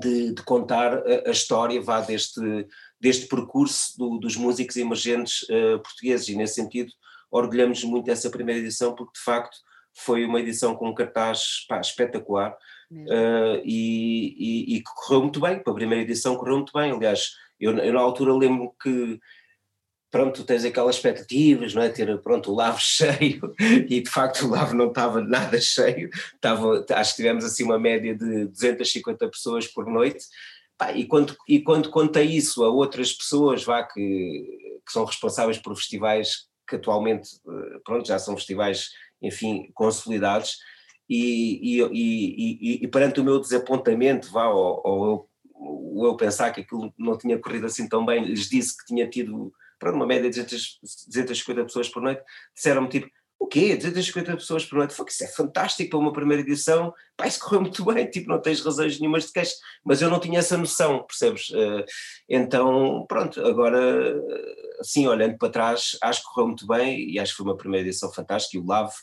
de, 0.02 0.34
de 0.34 0.44
contar 0.44 0.98
a, 1.00 1.28
a, 1.28 1.32
história, 1.32 1.82
vá 1.82 2.00
deste, 2.00 2.40
deste 3.00 3.28
percurso 3.28 3.98
do, 3.98 4.18
dos 4.18 4.38
músicos 4.38 4.78
emergentes 4.78 5.44
uh, 5.44 5.80
portugueses, 5.84 6.30
e 6.30 6.36
nesse 6.36 6.56
sentido 6.56 6.92
orgulhamos 7.30 7.84
muito 7.84 8.06
dessa 8.06 8.30
primeira 8.30 8.62
edição, 8.62 8.96
porque 8.96 9.18
de 9.18 9.24
facto 9.24 9.58
foi 9.98 10.26
uma 10.26 10.40
edição 10.40 10.76
com 10.76 10.90
um 10.90 10.96
cartaz 10.96 11.66
pá, 11.68 11.80
espetacular, 11.80 12.56
Uh, 12.92 13.62
e, 13.64 14.36
e, 14.38 14.76
e, 14.76 14.84
correu 14.84 15.24
muito 15.24 15.40
bem, 15.40 15.60
para 15.60 15.74
a 15.74 15.76
primeira 15.76 16.04
edição 16.04 16.36
correu 16.36 16.58
muito 16.58 16.74
bem, 16.74 16.92
aliás, 16.92 17.32
eu, 17.60 17.76
eu 17.78 17.94
na 17.94 18.00
altura 18.00 18.34
lembro 18.34 18.74
que 18.82 19.20
pronto, 20.12 20.46
tens 20.46 20.64
aquelas 20.64 20.96
expectativas, 20.96 21.74
não 21.74 21.82
é, 21.82 21.90
ter 21.90 22.18
pronto 22.22 22.52
o 22.52 22.56
lavo 22.56 22.80
cheio, 22.82 23.54
e 23.60 24.02
de 24.02 24.10
facto 24.10 24.46
o 24.46 24.50
lavo 24.50 24.76
não 24.76 24.88
estava 24.88 25.22
nada 25.22 25.60
cheio, 25.60 26.10
estava, 26.36 26.86
acho 26.92 27.12
que 27.12 27.18
tivemos 27.18 27.44
assim 27.44 27.64
uma 27.64 27.80
média 27.80 28.16
de 28.16 28.46
250 28.46 29.28
pessoas 29.30 29.68
por 29.68 29.86
noite, 29.88 30.26
Pá, 30.78 30.92
e, 30.92 31.06
quando, 31.06 31.36
e 31.48 31.62
quando 31.62 31.90
contei 31.90 32.26
isso 32.26 32.64
a 32.64 32.70
outras 32.70 33.14
pessoas 33.14 33.64
vá, 33.64 33.82
que, 33.84 34.02
que 34.86 34.92
são 34.92 35.06
responsáveis 35.06 35.58
por 35.58 35.74
festivais 35.76 36.50
que 36.68 36.76
atualmente, 36.76 37.30
eh, 37.48 37.80
pronto, 37.84 38.08
já 38.08 38.18
são 38.20 38.36
festivais, 38.36 38.90
enfim, 39.22 39.70
consolidados, 39.74 40.58
e, 41.10 41.82
e, 41.82 42.84
e, 42.84 42.88
perante 42.88 43.20
o 43.20 43.24
meu 43.24 43.40
desapontamento, 43.40 44.32
vá, 44.32 44.48
ou, 44.48 44.82
ou 44.84 45.30
eu, 45.96 46.06
eu 46.06 46.18
pensar 46.18 46.52
que 46.52 46.62
aquilo 46.62 46.94
não 46.98 47.18
tinha 47.18 47.40
corrido 47.40 47.66
assim 47.66 47.88
tão 47.88 48.06
bem, 48.06 48.26
lhes 48.26 48.50
disse 48.50 48.78
que 48.78 48.86
tinha 48.86 49.08
tido 49.08 49.54
pronto, 49.80 49.96
uma 49.96 50.08
média 50.08 50.30
de 50.30 50.42
250 50.44 51.64
pessoas 51.66 51.90
por 51.90 52.02
noite, 52.02 52.24
disseram-me 52.54 52.90
tipo, 52.90 53.08
o 53.38 53.48
quê? 53.48 53.76
250 53.76 54.36
pessoas 54.38 54.66
por 54.66 54.78
noite? 54.78 54.94
Foi 54.94 55.06
que 55.06 55.12
isso 55.12 55.24
é 55.24 55.28
fantástico 55.28 55.90
para 55.90 56.00
uma 56.00 56.14
primeira 56.14 56.42
edição, 56.42 56.94
pá, 57.16 57.28
isso 57.28 57.40
correu 57.40 57.62
muito 57.62 57.84
bem, 57.86 58.10
tipo, 58.10 58.30
não 58.30 58.42
tens 58.42 58.62
razões 58.62 59.00
nenhumas 59.00 59.26
de 59.26 59.34
queixa, 59.34 59.56
mas 59.84 60.02
eu 60.02 60.10
não 60.10 60.20
tinha 60.20 60.40
essa 60.40 60.58
noção, 60.58 61.04
percebes? 61.04 61.50
Uh, 61.50 61.84
então, 62.30 63.06
pronto, 63.08 63.46
agora, 63.46 64.20
assim, 64.80 65.08
olhando 65.08 65.38
para 65.38 65.52
trás, 65.52 65.98
acho 66.02 66.22
que 66.22 66.30
correu 66.30 66.48
muito 66.48 66.66
bem 66.66 67.10
e 67.10 67.20
acho 67.20 67.34
que 67.34 67.38
foi 67.38 67.46
uma 67.46 67.58
primeira 67.58 67.88
edição 67.88 68.12
fantástica 68.12 68.58
e 68.58 68.60
o 68.60 68.66
Lave, 68.66 68.96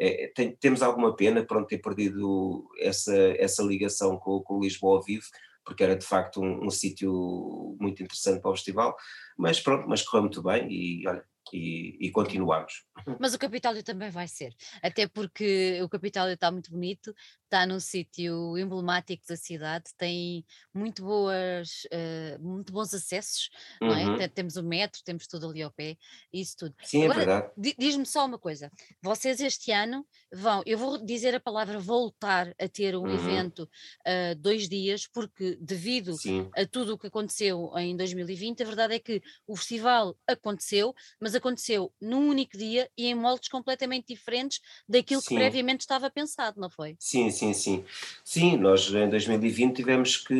é, 0.00 0.32
tem, 0.34 0.56
temos 0.56 0.82
alguma 0.82 1.14
pena, 1.14 1.44
pronto, 1.44 1.68
ter 1.68 1.78
perdido 1.78 2.66
essa, 2.78 3.14
essa 3.38 3.62
ligação 3.62 4.16
com, 4.16 4.40
com 4.40 4.60
Lisboa 4.60 4.96
ao 4.96 5.02
vivo, 5.02 5.26
porque 5.64 5.84
era 5.84 5.94
de 5.94 6.06
facto 6.06 6.40
um, 6.40 6.66
um 6.66 6.70
sítio 6.70 7.76
muito 7.78 8.02
interessante 8.02 8.40
para 8.40 8.50
o 8.50 8.54
festival, 8.54 8.96
mas 9.36 9.60
pronto, 9.60 9.86
mas 9.86 10.02
correu 10.02 10.22
muito 10.22 10.42
bem 10.42 10.66
e 10.70 11.06
olha, 11.06 11.22
e, 11.52 11.96
e, 12.00 12.10
continuamos. 12.10 12.84
Mas 13.18 13.34
o 13.34 13.38
Capitólio 13.38 13.82
também 13.82 14.10
vai 14.10 14.26
ser, 14.26 14.54
até 14.82 15.06
porque 15.06 15.80
o 15.82 15.88
Capitólio 15.88 16.34
está 16.34 16.50
muito 16.50 16.70
bonito, 16.70 17.14
está 17.50 17.66
num 17.66 17.80
sítio 17.80 18.56
emblemático 18.56 19.26
da 19.28 19.36
cidade, 19.36 19.86
tem 19.98 20.44
muito, 20.72 21.02
boas, 21.02 21.82
uh, 21.86 22.40
muito 22.40 22.72
bons 22.72 22.94
acessos, 22.94 23.50
uhum. 23.82 23.88
não 23.88 24.20
é? 24.20 24.28
Temos 24.28 24.56
o 24.56 24.62
metro, 24.62 25.02
temos 25.04 25.26
tudo 25.26 25.48
ali 25.48 25.60
ao 25.60 25.70
pé, 25.72 25.96
isso 26.32 26.56
tudo. 26.56 26.74
Sim, 26.84 27.02
é 27.02 27.04
Agora, 27.06 27.22
é 27.22 27.26
verdade. 27.26 27.74
Diz-me 27.76 28.06
só 28.06 28.24
uma 28.24 28.38
coisa, 28.38 28.70
vocês 29.02 29.40
este 29.40 29.72
ano 29.72 30.06
vão, 30.32 30.62
eu 30.64 30.78
vou 30.78 31.04
dizer 31.04 31.34
a 31.34 31.40
palavra 31.40 31.80
voltar 31.80 32.54
a 32.58 32.68
ter 32.68 32.94
um 32.96 33.02
uhum. 33.02 33.14
evento 33.14 33.68
uh, 34.06 34.34
dois 34.38 34.68
dias, 34.68 35.08
porque 35.08 35.58
devido 35.60 36.16
Sim. 36.16 36.48
a 36.56 36.64
tudo 36.64 36.94
o 36.94 36.98
que 36.98 37.08
aconteceu 37.08 37.72
em 37.76 37.96
2020, 37.96 38.62
a 38.62 38.66
verdade 38.66 38.94
é 38.94 38.98
que 39.00 39.20
o 39.44 39.56
festival 39.56 40.16
aconteceu, 40.26 40.94
mas 41.20 41.34
aconteceu 41.34 41.92
num 42.00 42.28
único 42.28 42.56
dia 42.56 42.88
e 42.96 43.06
em 43.06 43.14
moldes 43.14 43.48
completamente 43.48 44.14
diferentes 44.14 44.60
daquilo 44.88 45.20
sim. 45.20 45.28
que 45.28 45.34
previamente 45.34 45.80
estava 45.80 46.08
pensado, 46.08 46.60
não 46.60 46.70
foi? 46.70 46.94
Sim, 47.00 47.28
sim, 47.40 47.54
sim. 47.54 47.84
Sim, 48.24 48.56
nós 48.58 48.92
em 48.92 49.08
2020 49.08 49.76
tivemos 49.76 50.16
que 50.18 50.34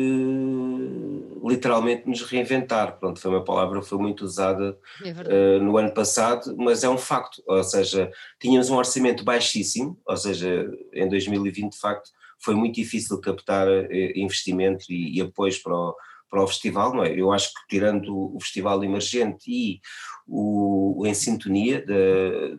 literalmente 1.43 2.07
nos 2.07 2.21
reinventar. 2.21 2.97
Pronto, 2.99 3.19
foi 3.19 3.31
uma 3.31 3.43
palavra 3.43 3.81
que 3.81 3.87
foi 3.87 3.97
muito 3.97 4.23
usada 4.23 4.77
é 5.03 5.57
uh, 5.57 5.63
no 5.63 5.77
ano 5.77 5.91
passado, 5.91 6.55
mas 6.57 6.83
é 6.83 6.89
um 6.89 6.97
facto. 6.97 7.41
Ou 7.47 7.63
seja, 7.63 8.11
tínhamos 8.39 8.69
um 8.69 8.77
orçamento 8.77 9.23
baixíssimo, 9.23 9.99
ou 10.05 10.15
seja, 10.15 10.71
em 10.93 11.09
2020 11.09 11.71
de 11.71 11.79
facto 11.79 12.11
foi 12.39 12.55
muito 12.55 12.75
difícil 12.75 13.19
captar 13.19 13.67
uh, 13.67 13.87
investimento 14.15 14.85
e, 14.89 15.17
e 15.17 15.21
apoios 15.21 15.57
para 15.57 15.75
o 15.75 15.95
para 16.29 16.41
o 16.41 16.47
festival, 16.47 16.93
não 16.93 17.03
é? 17.03 17.13
Eu 17.13 17.29
acho 17.33 17.49
que 17.49 17.67
tirando 17.67 18.33
o 18.33 18.39
festival 18.39 18.81
emergente 18.81 19.43
e 19.51 19.81
o, 20.25 21.01
o 21.01 21.05
Em 21.05 21.13
Sintonia 21.13 21.85
da, 21.85 22.55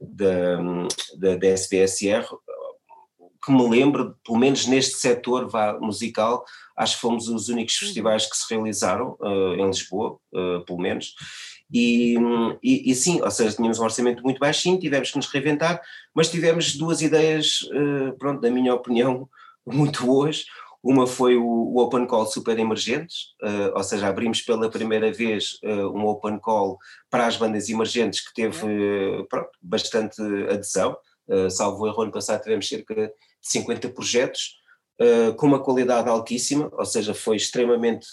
da, 0.00 0.56
da, 1.18 1.36
da 1.36 1.46
SBSR, 1.48 2.24
que 3.46 3.52
me 3.52 3.68
lembro, 3.68 4.16
pelo 4.24 4.38
menos 4.38 4.66
neste 4.66 4.98
setor 4.98 5.48
vá, 5.48 5.78
musical, 5.80 6.44
acho 6.76 6.96
que 6.96 7.00
fomos 7.00 7.28
os 7.28 7.48
únicos 7.48 7.74
uhum. 7.80 7.86
festivais 7.86 8.26
que 8.26 8.36
se 8.36 8.52
realizaram 8.52 9.16
uh, 9.20 9.54
em 9.54 9.66
Lisboa, 9.66 10.18
uh, 10.32 10.64
pelo 10.66 10.78
menos, 10.78 11.14
e, 11.72 12.16
e, 12.62 12.90
e, 12.90 12.94
sim, 12.94 13.20
ou 13.20 13.30
seja, 13.30 13.56
tínhamos 13.56 13.78
um 13.78 13.84
orçamento 13.84 14.22
muito 14.22 14.38
baixinho, 14.38 14.78
tivemos 14.78 15.10
que 15.10 15.16
nos 15.16 15.26
reinventar, 15.26 15.80
mas 16.14 16.30
tivemos 16.30 16.76
duas 16.76 17.02
ideias, 17.02 17.62
uh, 17.62 18.16
pronto, 18.18 18.42
na 18.42 18.50
minha 18.50 18.74
opinião, 18.74 19.28
muito 19.66 20.04
boas. 20.04 20.44
Uma 20.82 21.04
foi 21.04 21.36
o, 21.36 21.44
o 21.44 21.78
Open 21.80 22.06
Call 22.06 22.26
Super 22.26 22.56
Emergentes, 22.60 23.34
uh, 23.42 23.76
ou 23.76 23.82
seja, 23.82 24.06
abrimos 24.06 24.40
pela 24.42 24.70
primeira 24.70 25.12
vez 25.12 25.58
uh, 25.64 25.90
um 25.90 26.06
Open 26.06 26.38
Call 26.38 26.78
para 27.10 27.26
as 27.26 27.36
bandas 27.36 27.68
emergentes 27.68 28.20
que 28.20 28.32
teve 28.32 28.64
uh, 28.64 29.26
pronto, 29.28 29.50
bastante 29.60 30.22
adesão. 30.48 30.96
salvo 31.50 31.88
erro, 31.88 32.02
ano 32.02 32.12
passado 32.12 32.40
tivemos 32.40 32.68
cerca 32.68 33.12
50 33.48 33.88
projetos 33.90 34.56
com 35.36 35.46
uma 35.46 35.62
qualidade 35.62 36.08
altíssima, 36.08 36.70
ou 36.72 36.84
seja, 36.86 37.12
foi 37.12 37.36
extremamente 37.36 38.06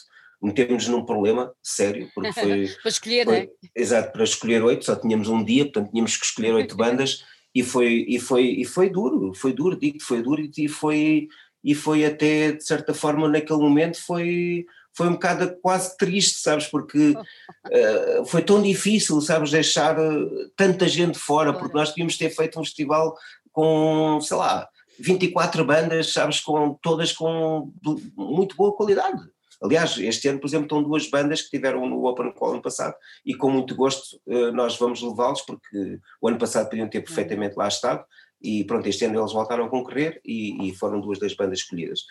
metemos 0.43 0.87
num 0.89 1.05
problema 1.05 1.53
sério, 1.63 2.09
porque 2.13 2.33
foi. 2.33 2.67
para 2.81 2.89
escolher, 2.89 3.25
foi, 3.25 3.33
não 3.33 3.41
é? 3.41 3.49
Exato, 3.73 4.11
para 4.11 4.23
escolher 4.23 4.63
oito, 4.63 4.83
só 4.83 4.95
tínhamos 4.95 5.29
um 5.29 5.43
dia, 5.43 5.63
portanto 5.63 5.91
tínhamos 5.91 6.17
que 6.17 6.25
escolher 6.25 6.53
oito 6.53 6.75
bandas 6.75 7.23
e 7.55 7.63
foi, 7.63 8.05
e 8.07 8.19
foi, 8.19 8.45
e 8.47 8.65
foi 8.65 8.89
duro, 8.89 9.33
foi 9.33 9.53
duro, 9.53 9.79
digo 9.79 10.01
foi 10.01 10.21
duro 10.21 10.49
e 10.57 10.67
foi, 10.67 11.27
e 11.63 11.73
foi 11.73 12.03
até, 12.03 12.51
de 12.51 12.65
certa 12.65 12.93
forma, 12.93 13.29
naquele 13.29 13.59
momento 13.59 14.03
foi, 14.03 14.65
foi 14.93 15.07
um 15.07 15.13
bocado 15.13 15.55
quase 15.61 15.95
triste, 15.97 16.39
sabes, 16.39 16.67
porque 16.67 17.11
uh, 17.11 18.25
foi 18.27 18.41
tão 18.41 18.61
difícil, 18.61 19.21
sabes, 19.21 19.51
deixar 19.51 19.97
eh, 19.97 20.47
tanta 20.57 20.87
gente 20.87 21.17
fora, 21.17 21.53
porque 21.53 21.77
nós 21.77 21.89
devíamos 21.89 22.17
ter 22.17 22.31
feito 22.31 22.59
um 22.59 22.63
festival 22.63 23.15
com, 23.51 24.19
sei 24.19 24.35
lá, 24.35 24.67
24 24.99 25.65
bandas, 25.65 26.13
sabes, 26.13 26.39
com, 26.39 26.77
todas 26.81 27.11
com 27.11 27.71
muito 28.15 28.55
boa 28.55 28.75
qualidade. 28.75 29.21
Aliás, 29.61 29.97
este 29.97 30.27
ano, 30.27 30.39
por 30.39 30.47
exemplo, 30.47 30.65
estão 30.65 30.83
duas 30.83 31.09
bandas 31.09 31.41
que 31.41 31.49
tiveram 31.49 31.87
no 31.87 32.05
Open 32.05 32.33
Call 32.33 32.51
ano 32.51 32.61
passado 32.61 32.95
e 33.25 33.33
com 33.33 33.49
muito 33.49 33.73
gosto 33.75 34.19
uh, 34.27 34.51
nós 34.51 34.77
vamos 34.77 35.01
levá-los, 35.01 35.41
porque 35.41 35.99
o 36.21 36.27
ano 36.27 36.37
passado 36.37 36.69
podiam 36.69 36.89
ter 36.89 37.01
perfeitamente 37.01 37.55
lá 37.55 37.69
estado, 37.69 38.03
e 38.41 38.65
pronto, 38.65 38.87
este 38.89 39.05
ano 39.05 39.17
eles 39.17 39.31
voltaram 39.31 39.63
a 39.63 39.69
concorrer 39.69 40.19
e, 40.25 40.67
e 40.67 40.75
foram 40.75 40.99
duas 40.99 41.17
das 41.17 41.33
bandas 41.33 41.59
escolhidas. 41.59 42.01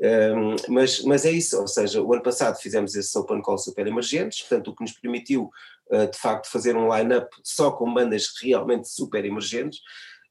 Um, 0.00 0.54
mas, 0.72 1.02
mas 1.02 1.26
é 1.26 1.32
isso, 1.32 1.60
ou 1.60 1.66
seja, 1.66 2.00
o 2.00 2.12
ano 2.12 2.22
passado 2.22 2.56
fizemos 2.58 2.94
esse 2.94 3.18
Open 3.18 3.42
Call 3.42 3.58
super 3.58 3.86
emergentes, 3.86 4.40
portanto 4.42 4.68
o 4.68 4.74
que 4.74 4.82
nos 4.82 4.92
permitiu 4.92 5.50
uh, 5.90 6.10
de 6.10 6.16
facto 6.16 6.48
fazer 6.50 6.76
um 6.76 6.94
line-up 6.96 7.28
só 7.42 7.72
com 7.72 7.92
bandas 7.92 8.28
realmente 8.40 8.88
super 8.88 9.24
emergentes, 9.24 9.80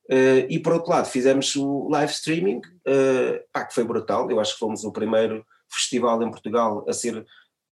uh, 0.10 0.46
e 0.50 0.60
por 0.60 0.74
outro 0.74 0.89
lado 0.92 1.08
fizemos 1.08 1.56
o 1.56 1.88
live 1.89 2.12
streaming, 2.12 2.58
uh, 2.58 3.39
pá, 3.51 3.66
que 3.66 3.74
foi 3.74 3.84
brutal, 3.84 4.30
eu 4.30 4.39
acho 4.39 4.54
que 4.54 4.60
fomos 4.60 4.84
o 4.84 4.92
primeiro 4.92 5.46
festival 5.70 6.22
em 6.24 6.32
Portugal 6.32 6.86
a 6.88 6.94
ser 6.94 7.25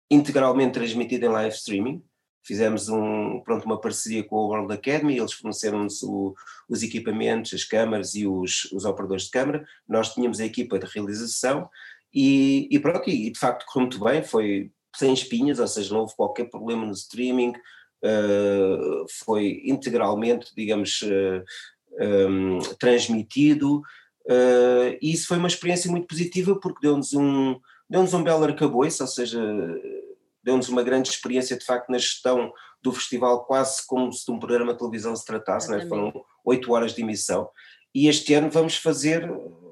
integralmente 0.09 0.73
transmitido 0.73 1.25
em 1.25 1.29
live 1.29 1.55
streaming, 1.55 2.03
fizemos 2.45 2.89
um, 2.89 3.39
pronto, 3.41 3.65
uma 3.65 3.79
parceria 3.79 4.23
com 4.23 4.35
a 4.35 4.45
World 4.47 4.73
Academy, 4.73 5.17
eles 5.17 5.33
forneceram-nos 5.33 6.01
os 6.69 6.83
equipamentos, 6.83 7.53
as 7.53 7.63
câmaras 7.63 8.15
e 8.15 8.27
os, 8.27 8.65
os 8.65 8.83
operadores 8.83 9.25
de 9.25 9.31
câmara, 9.31 9.65
nós 9.87 10.13
tínhamos 10.13 10.39
a 10.39 10.45
equipa 10.45 10.77
de 10.77 10.85
realização 10.85 11.69
e, 12.13 12.67
e 12.69 12.79
pronto, 12.79 13.09
e 13.09 13.31
de 13.31 13.39
facto 13.39 13.65
correu 13.65 13.87
muito 13.87 14.03
bem, 14.03 14.23
foi 14.23 14.71
sem 14.95 15.13
espinhas, 15.13 15.59
ou 15.59 15.67
seja, 15.67 15.93
não 15.93 16.01
houve 16.01 16.15
qualquer 16.15 16.49
problema 16.49 16.85
no 16.85 16.91
streaming, 16.91 17.53
uh, 18.03 19.05
foi 19.09 19.61
integralmente, 19.65 20.51
digamos, 20.55 21.01
uh, 21.01 21.43
um, 21.99 22.59
transmitido, 22.79 23.77
uh, 24.25 24.97
e 25.01 25.13
isso 25.13 25.27
foi 25.27 25.37
uma 25.37 25.47
experiência 25.47 25.89
muito 25.89 26.07
positiva 26.07 26.59
porque 26.59 26.79
deu-nos 26.81 27.13
um, 27.13 27.59
deu-nos 27.89 28.13
um 28.13 28.23
belo 28.23 28.43
arcabouço, 28.43 29.03
ou 29.03 29.07
seja, 29.07 29.41
deu-nos 30.43 30.69
uma 30.69 30.83
grande 30.83 31.09
experiência 31.09 31.57
de 31.57 31.65
facto 31.65 31.89
na 31.89 31.97
gestão 31.97 32.51
do 32.81 32.91
festival, 32.91 33.45
quase 33.45 33.85
como 33.87 34.11
se 34.11 34.25
de 34.25 34.31
um 34.31 34.39
programa 34.39 34.73
de 34.73 34.79
televisão 34.79 35.15
se 35.15 35.25
tratasse, 35.25 35.71
né? 35.71 35.85
foram 35.87 36.13
oito 36.45 36.73
horas 36.73 36.93
de 36.93 37.01
emissão, 37.01 37.49
e 37.95 38.07
este 38.07 38.33
ano 38.33 38.49
vamos 38.49 38.75
fazer 38.75 39.29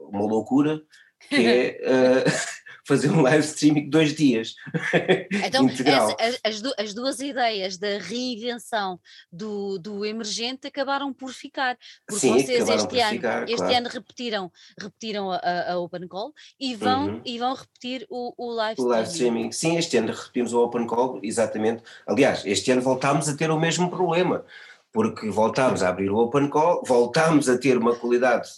uma 0.10 0.26
loucura, 0.26 0.82
que 1.30 1.36
é 1.36 1.80
uh, 1.82 2.24
fazer 2.86 3.10
um 3.12 3.22
live 3.22 3.44
streaming 3.44 3.84
de 3.84 3.90
dois 3.90 4.14
dias. 4.14 4.56
Então, 5.44 5.68
essa, 5.68 6.16
as, 6.44 6.62
as, 6.78 6.94
duas 6.94 7.20
ideias 7.20 7.78
da 7.78 7.98
reinvenção 7.98 9.00
do, 9.32 9.78
do 9.78 10.06
emergente 10.06 10.68
acabaram 10.68 11.14
por 11.14 11.32
ficar, 11.32 11.78
porque 12.08 12.22
Sim, 12.22 12.34
vocês 12.34 12.70
este, 12.70 13.00
ano, 13.00 13.14
ficar, 13.14 13.44
este 13.44 13.58
claro. 13.58 13.76
ano 13.76 13.90
repetiram, 13.90 14.52
repetiram 14.80 15.32
a, 15.32 15.72
a, 15.72 15.80
Open 15.80 16.08
Call 16.08 16.34
e 16.60 16.76
vão, 16.76 17.08
uhum. 17.08 17.22
e 17.26 17.40
vão 17.40 17.54
repetir 17.54 18.06
o, 18.10 18.34
o 18.38 18.52
live 18.52 18.74
streaming. 18.74 18.90
O 18.90 18.96
live 18.96 19.10
streaming. 19.10 19.52
Sim, 19.52 19.78
este 19.78 19.98
ano 19.98 20.14
repetimos 20.14 20.54
o 20.54 20.64
Open 20.64 20.88
Call, 20.88 21.20
exatamente. 21.24 21.84
Aliás, 22.08 22.46
este 22.46 22.72
ano 22.72 22.82
voltámos 22.82 23.28
a 23.28 23.36
ter 23.36 23.50
o 23.50 23.60
mesmo 23.60 23.90
problema, 23.90 24.46
porque 24.92 25.30
voltámos 25.30 25.84
a 25.84 25.90
abrir 25.90 26.10
o 26.10 26.18
Open 26.18 26.50
Call, 26.50 26.84
voltámos 26.86 27.50
a 27.50 27.58
ter 27.58 27.78
uma 27.78 27.96
qualidade 27.96 28.50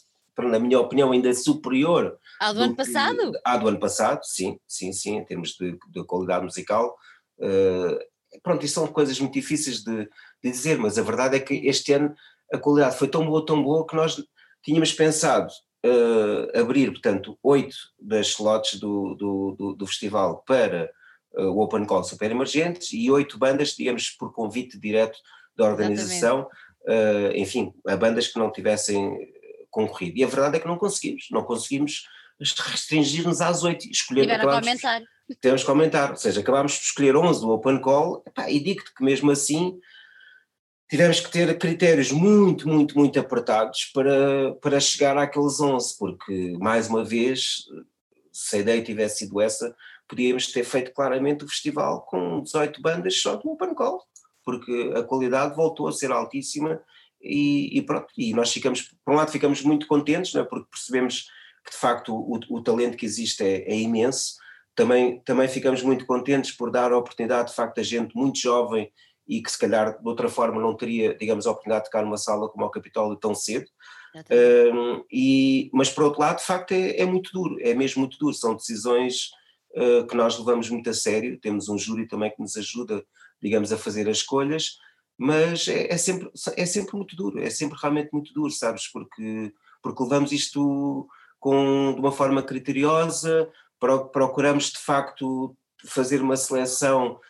na 0.41 0.59
minha 0.59 0.79
opinião, 0.79 1.11
ainda 1.11 1.33
superior. 1.33 2.17
Ao 2.39 2.53
do, 2.53 2.59
do 2.59 2.63
ano 2.63 2.75
passado? 2.75 3.31
À 3.45 3.57
do 3.57 3.67
ano 3.67 3.79
passado, 3.79 4.21
sim, 4.23 4.59
sim, 4.67 4.91
sim, 4.91 5.17
em 5.17 5.25
termos 5.25 5.51
de, 5.51 5.77
de 5.91 6.03
qualidade 6.05 6.43
musical. 6.43 6.95
Uh, 7.37 7.99
pronto, 8.41 8.65
isso 8.65 8.75
são 8.75 8.87
coisas 8.87 9.19
muito 9.19 9.33
difíceis 9.33 9.83
de, 9.83 10.05
de, 10.43 10.51
dizer, 10.51 10.77
mas 10.79 10.97
a 10.97 11.03
verdade 11.03 11.35
é 11.35 11.39
que 11.39 11.53
este 11.67 11.93
ano 11.93 12.13
a 12.51 12.57
qualidade 12.57 12.97
foi 12.97 13.07
tão 13.07 13.25
boa, 13.25 13.45
tão 13.45 13.61
boa, 13.61 13.85
que 13.85 13.95
nós 13.95 14.21
tínhamos 14.63 14.91
pensado 14.91 15.51
uh, 15.85 16.59
abrir, 16.59 16.91
portanto, 16.91 17.37
oito 17.43 17.75
das 17.99 18.27
slots 18.27 18.79
do, 18.79 19.15
do, 19.15 19.55
do, 19.57 19.73
do 19.73 19.87
festival 19.87 20.43
para 20.47 20.89
uh, 21.35 21.45
o 21.45 21.61
Open 21.61 21.85
Call 21.85 22.03
Super 22.03 22.31
Emergentes 22.31 22.91
e 22.91 23.09
oito 23.11 23.37
bandas, 23.37 23.75
digamos, 23.75 24.09
por 24.09 24.33
convite 24.33 24.79
direto 24.79 25.19
da 25.55 25.65
organização, 25.65 26.49
enfim, 27.35 27.71
a 27.87 27.95
bandas 27.95 28.27
que 28.27 28.39
não 28.39 28.51
tivessem 28.51 29.15
concorrido. 29.73 30.19
E 30.19 30.23
a 30.23 30.27
verdade 30.27 30.57
é 30.57 30.59
que 30.59 30.67
não 30.67 30.77
conseguimos, 30.77 31.27
não 31.31 31.43
conseguimos 31.43 32.07
restringir-nos 32.39 33.41
às 33.41 33.63
oito, 33.63 33.89
escolher. 33.89 34.29
Aumentar. 34.39 35.01
Temos 35.41 35.63
que 35.63 35.69
aumentar, 35.69 36.11
ou 36.11 36.15
seja, 36.15 36.41
acabámos 36.41 36.77
por 36.77 36.83
escolher 36.83 37.15
11 37.15 37.41
do 37.41 37.49
Open 37.49 37.81
Call, 37.81 38.23
epá, 38.27 38.49
e 38.49 38.59
digo-te 38.59 38.93
que 38.93 39.03
mesmo 39.03 39.31
assim 39.31 39.79
tivemos 40.89 41.19
que 41.21 41.31
ter 41.31 41.57
critérios 41.57 42.11
muito, 42.11 42.67
muito, 42.67 42.97
muito 42.97 43.19
apertados 43.19 43.85
para, 43.93 44.53
para 44.55 44.79
chegar 44.79 45.17
àqueles 45.17 45.59
11, 45.59 45.97
porque, 45.97 46.55
mais 46.59 46.87
uma 46.87 47.03
vez, 47.03 47.63
se 48.31 48.57
a 48.57 48.59
ideia 48.59 48.83
tivesse 48.83 49.19
sido 49.19 49.41
essa, 49.41 49.75
podíamos 50.07 50.51
ter 50.51 50.63
feito 50.63 50.93
claramente 50.93 51.45
o 51.45 51.47
festival 51.47 52.01
com 52.01 52.41
18 52.41 52.81
bandas 52.81 53.19
só 53.19 53.37
do 53.37 53.49
Open 53.49 53.73
Call, 53.73 54.03
porque 54.43 54.93
a 54.95 55.01
qualidade 55.03 55.55
voltou 55.55 55.87
a 55.87 55.91
ser 55.91 56.11
altíssima 56.11 56.81
e, 57.23 57.77
e 57.77 57.81
pronto, 57.81 58.07
e 58.17 58.33
nós 58.33 58.51
ficamos, 58.51 58.93
por 59.03 59.13
um 59.13 59.17
lado 59.17 59.31
ficamos 59.31 59.61
muito 59.61 59.87
contentes, 59.87 60.35
é? 60.35 60.43
porque 60.43 60.67
percebemos 60.69 61.27
que 61.65 61.71
de 61.71 61.77
facto 61.77 62.13
o, 62.13 62.39
o 62.49 62.61
talento 62.61 62.97
que 62.97 63.05
existe 63.05 63.43
é, 63.43 63.71
é 63.71 63.75
imenso, 63.75 64.35
também, 64.75 65.21
também 65.21 65.47
ficamos 65.47 65.81
muito 65.81 66.05
contentes 66.05 66.51
por 66.51 66.71
dar 66.71 66.91
a 66.91 66.97
oportunidade, 66.97 67.49
de 67.49 67.55
facto, 67.55 67.79
a 67.79 67.83
gente 67.83 68.15
muito 68.15 68.39
jovem 68.39 68.91
e 69.27 69.41
que 69.41 69.51
se 69.51 69.57
calhar 69.57 69.99
de 70.01 70.07
outra 70.07 70.27
forma 70.27 70.61
não 70.61 70.75
teria, 70.75 71.15
digamos, 71.15 71.47
a 71.47 71.51
oportunidade 71.51 71.85
de 71.85 71.89
ficar 71.89 72.03
numa 72.03 72.17
sala 72.17 72.49
como 72.49 72.65
o 72.65 72.69
Capitólio 72.69 73.15
tão 73.15 73.33
cedo. 73.33 73.65
Um, 74.15 75.03
e, 75.11 75.69
mas 75.73 75.89
por 75.89 76.03
outro 76.03 76.21
lado, 76.21 76.37
de 76.37 76.45
facto, 76.45 76.71
é, 76.71 76.99
é, 76.99 77.05
muito 77.05 77.31
duro, 77.31 77.57
é 77.61 77.73
mesmo 77.73 78.01
muito 78.01 78.17
duro, 78.17 78.33
são 78.33 78.55
decisões 78.55 79.29
uh, 79.75 80.05
que 80.05 80.15
nós 80.15 80.37
levamos 80.37 80.69
muito 80.69 80.89
a 80.89 80.93
sério, 80.93 81.39
temos 81.39 81.69
um 81.69 81.77
júri 81.77 82.07
também 82.07 82.29
que 82.31 82.41
nos 82.41 82.55
ajuda, 82.57 83.03
digamos, 83.41 83.71
a 83.71 83.77
fazer 83.77 84.07
as 84.09 84.17
escolhas, 84.17 84.77
mas 85.23 85.69
é, 85.69 85.93
é 85.93 85.97
sempre, 85.97 86.29
é 86.57 86.65
sempre 86.65 86.97
muito 86.97 87.15
duro, 87.15 87.39
é 87.39 87.49
sempre 87.49 87.77
realmente 87.81 88.09
muito 88.11 88.33
duro, 88.33 88.51
sabes, 88.51 88.89
porque, 88.89 89.53
porque 89.81 90.03
levamos 90.03 90.33
isto 90.33 91.07
com, 91.39 91.93
de 91.93 91.99
uma 92.01 92.11
forma 92.11 92.43
criteriosa, 92.43 93.49
procuramos 94.11 94.65
de 94.65 94.79
facto 94.79 95.55
fazer 95.85 96.21
uma 96.21 96.35
seleção 96.35 97.21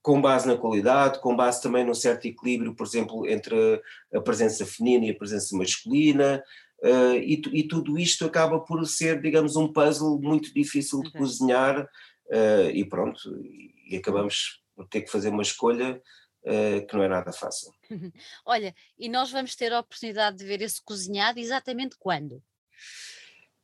com 0.00 0.20
base 0.20 0.46
na 0.46 0.56
qualidade, 0.56 1.20
com 1.20 1.34
base 1.34 1.60
também 1.60 1.84
num 1.84 1.94
certo 1.94 2.26
equilíbrio, 2.26 2.76
por 2.76 2.86
exemplo, 2.86 3.28
entre 3.28 3.82
a 4.14 4.20
presença 4.20 4.64
feminina 4.64 5.06
e 5.06 5.10
a 5.10 5.18
presença 5.18 5.56
masculina, 5.56 6.44
uh, 6.80 7.16
e, 7.16 7.42
e, 7.52 7.66
tudo 7.66 7.98
isto 7.98 8.24
acaba 8.24 8.60
por 8.60 8.86
ser, 8.86 9.20
digamos, 9.20 9.56
um 9.56 9.66
puzzle 9.66 10.20
muito 10.20 10.54
difícil 10.54 11.00
de 11.00 11.08
uhum. 11.08 11.22
cozinhar, 11.22 11.82
uh, 11.82 12.70
e 12.72 12.84
pronto, 12.84 13.18
e 13.88 13.96
acabamos 13.96 14.62
por 14.76 14.86
ter 14.86 15.02
que 15.02 15.10
fazer 15.10 15.30
uma 15.30 15.42
escolha 15.42 16.00
que 16.88 16.94
não 16.94 17.02
é 17.02 17.08
nada 17.08 17.32
fácil. 17.32 17.72
Olha, 18.44 18.74
e 18.98 19.08
nós 19.08 19.30
vamos 19.30 19.54
ter 19.54 19.72
a 19.72 19.80
oportunidade 19.80 20.38
de 20.38 20.44
ver 20.44 20.60
esse 20.60 20.82
cozinhado 20.82 21.38
exatamente 21.38 21.96
quando? 21.98 22.42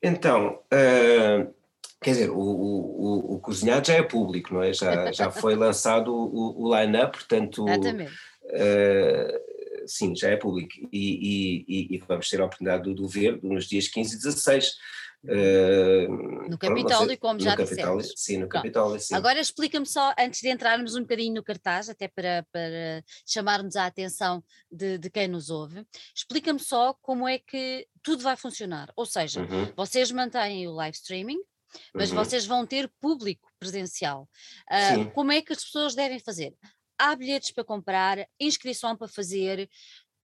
Então, 0.02 0.62
uh, 0.72 1.52
Quer 2.00 2.12
dizer, 2.12 2.30
o, 2.30 2.38
o, 2.38 3.34
o, 3.34 3.40
cozinhado 3.40 3.88
já 3.88 3.94
é 3.94 4.02
público, 4.02 4.54
não 4.54 4.62
é? 4.62 4.72
Já, 4.72 5.10
já 5.10 5.30
foi 5.32 5.56
lançado 5.56 6.14
o, 6.14 6.62
o 6.62 6.76
line-up, 6.76 7.18
portanto. 7.18 7.68
Exatamente. 7.68 8.12
Uh, 8.44 9.84
sim, 9.84 10.14
já 10.14 10.28
é 10.28 10.36
público. 10.36 10.72
E, 10.92 11.64
e, 11.66 11.96
e, 11.96 11.98
vamos 12.06 12.30
ter 12.30 12.40
a 12.40 12.44
oportunidade 12.44 12.94
de 12.94 13.02
o 13.02 13.08
ver 13.08 13.42
nos 13.42 13.66
dias 13.66 13.88
15 13.88 14.14
e 14.14 14.18
16. 14.18 14.76
Uh, 15.24 16.48
no 16.48 16.56
Capitólio, 16.56 17.18
como 17.18 17.40
já 17.40 17.56
dissemos. 17.56 18.12
Sim, 18.16 18.38
no 18.38 18.48
Capitólio, 18.48 19.00
sim. 19.00 19.14
Agora 19.14 19.40
explica-me 19.40 19.86
só, 19.86 20.14
antes 20.18 20.40
de 20.40 20.48
entrarmos 20.48 20.94
um 20.94 21.00
bocadinho 21.00 21.34
no 21.34 21.42
cartaz, 21.42 21.88
até 21.88 22.06
para, 22.06 22.46
para 22.52 23.02
chamarmos 23.26 23.74
a 23.76 23.86
atenção 23.86 24.42
de, 24.70 24.96
de 24.96 25.10
quem 25.10 25.26
nos 25.26 25.50
ouve, 25.50 25.84
explica-me 26.14 26.60
só 26.60 26.94
como 27.02 27.26
é 27.26 27.38
que 27.38 27.86
tudo 28.02 28.22
vai 28.22 28.36
funcionar. 28.36 28.92
Ou 28.96 29.04
seja, 29.04 29.40
uhum. 29.40 29.72
vocês 29.76 30.10
mantêm 30.12 30.68
o 30.68 30.72
live 30.72 30.96
streaming, 30.96 31.38
mas 31.92 32.10
uhum. 32.10 32.16
vocês 32.16 32.46
vão 32.46 32.64
ter 32.64 32.90
público 33.00 33.50
presencial. 33.58 34.28
Uh, 34.70 35.10
como 35.10 35.32
é 35.32 35.42
que 35.42 35.52
as 35.52 35.64
pessoas 35.64 35.94
devem 35.94 36.20
fazer? 36.20 36.54
Há 36.96 37.14
bilhetes 37.14 37.52
para 37.52 37.64
comprar, 37.64 38.26
inscrição 38.40 38.96
para 38.96 39.06
fazer, 39.08 39.68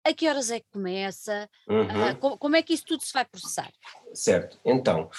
a 0.05 0.13
que 0.13 0.29
horas 0.29 0.51
é 0.51 0.61
que 0.61 0.67
começa? 0.71 1.49
Uhum. 1.67 1.83
Uh, 1.83 2.17
como, 2.21 2.39
como, 2.39 2.57
é 2.57 2.63
que 2.63 2.75
isso 2.75 2.85
tudo 2.85 3.03
se 3.03 3.13
vai 3.13 3.25
processar? 3.25 3.73
Certo, 4.13 4.59
então, 4.65 5.11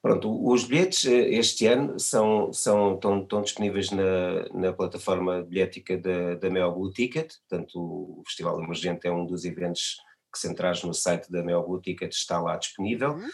pronto, 0.00 0.48
os 0.48 0.64
bilhetes 0.64 1.04
eh, 1.06 1.34
este 1.34 1.66
ano 1.66 1.98
são, 1.98 2.52
são, 2.52 2.94
estão, 2.94 3.22
estão 3.22 3.42
disponíveis 3.42 3.90
na, 3.90 4.48
na 4.54 4.72
plataforma 4.72 5.42
bilhética 5.42 5.98
da, 5.98 6.34
da 6.34 6.48
Blue 6.72 6.92
Ticket, 6.92 7.34
portanto 7.48 7.78
o 7.78 8.22
Festival 8.24 8.62
Emergente 8.62 9.06
é 9.06 9.12
um 9.12 9.26
dos 9.26 9.44
eventos 9.44 9.98
que 10.32 10.38
se 10.38 10.48
no 10.84 10.94
site 10.94 11.30
da 11.30 11.42
Mel 11.42 11.66
Blue 11.66 11.80
Ticket 11.80 12.12
está 12.12 12.40
lá 12.40 12.56
disponível. 12.56 13.14
Uhum. 13.14 13.28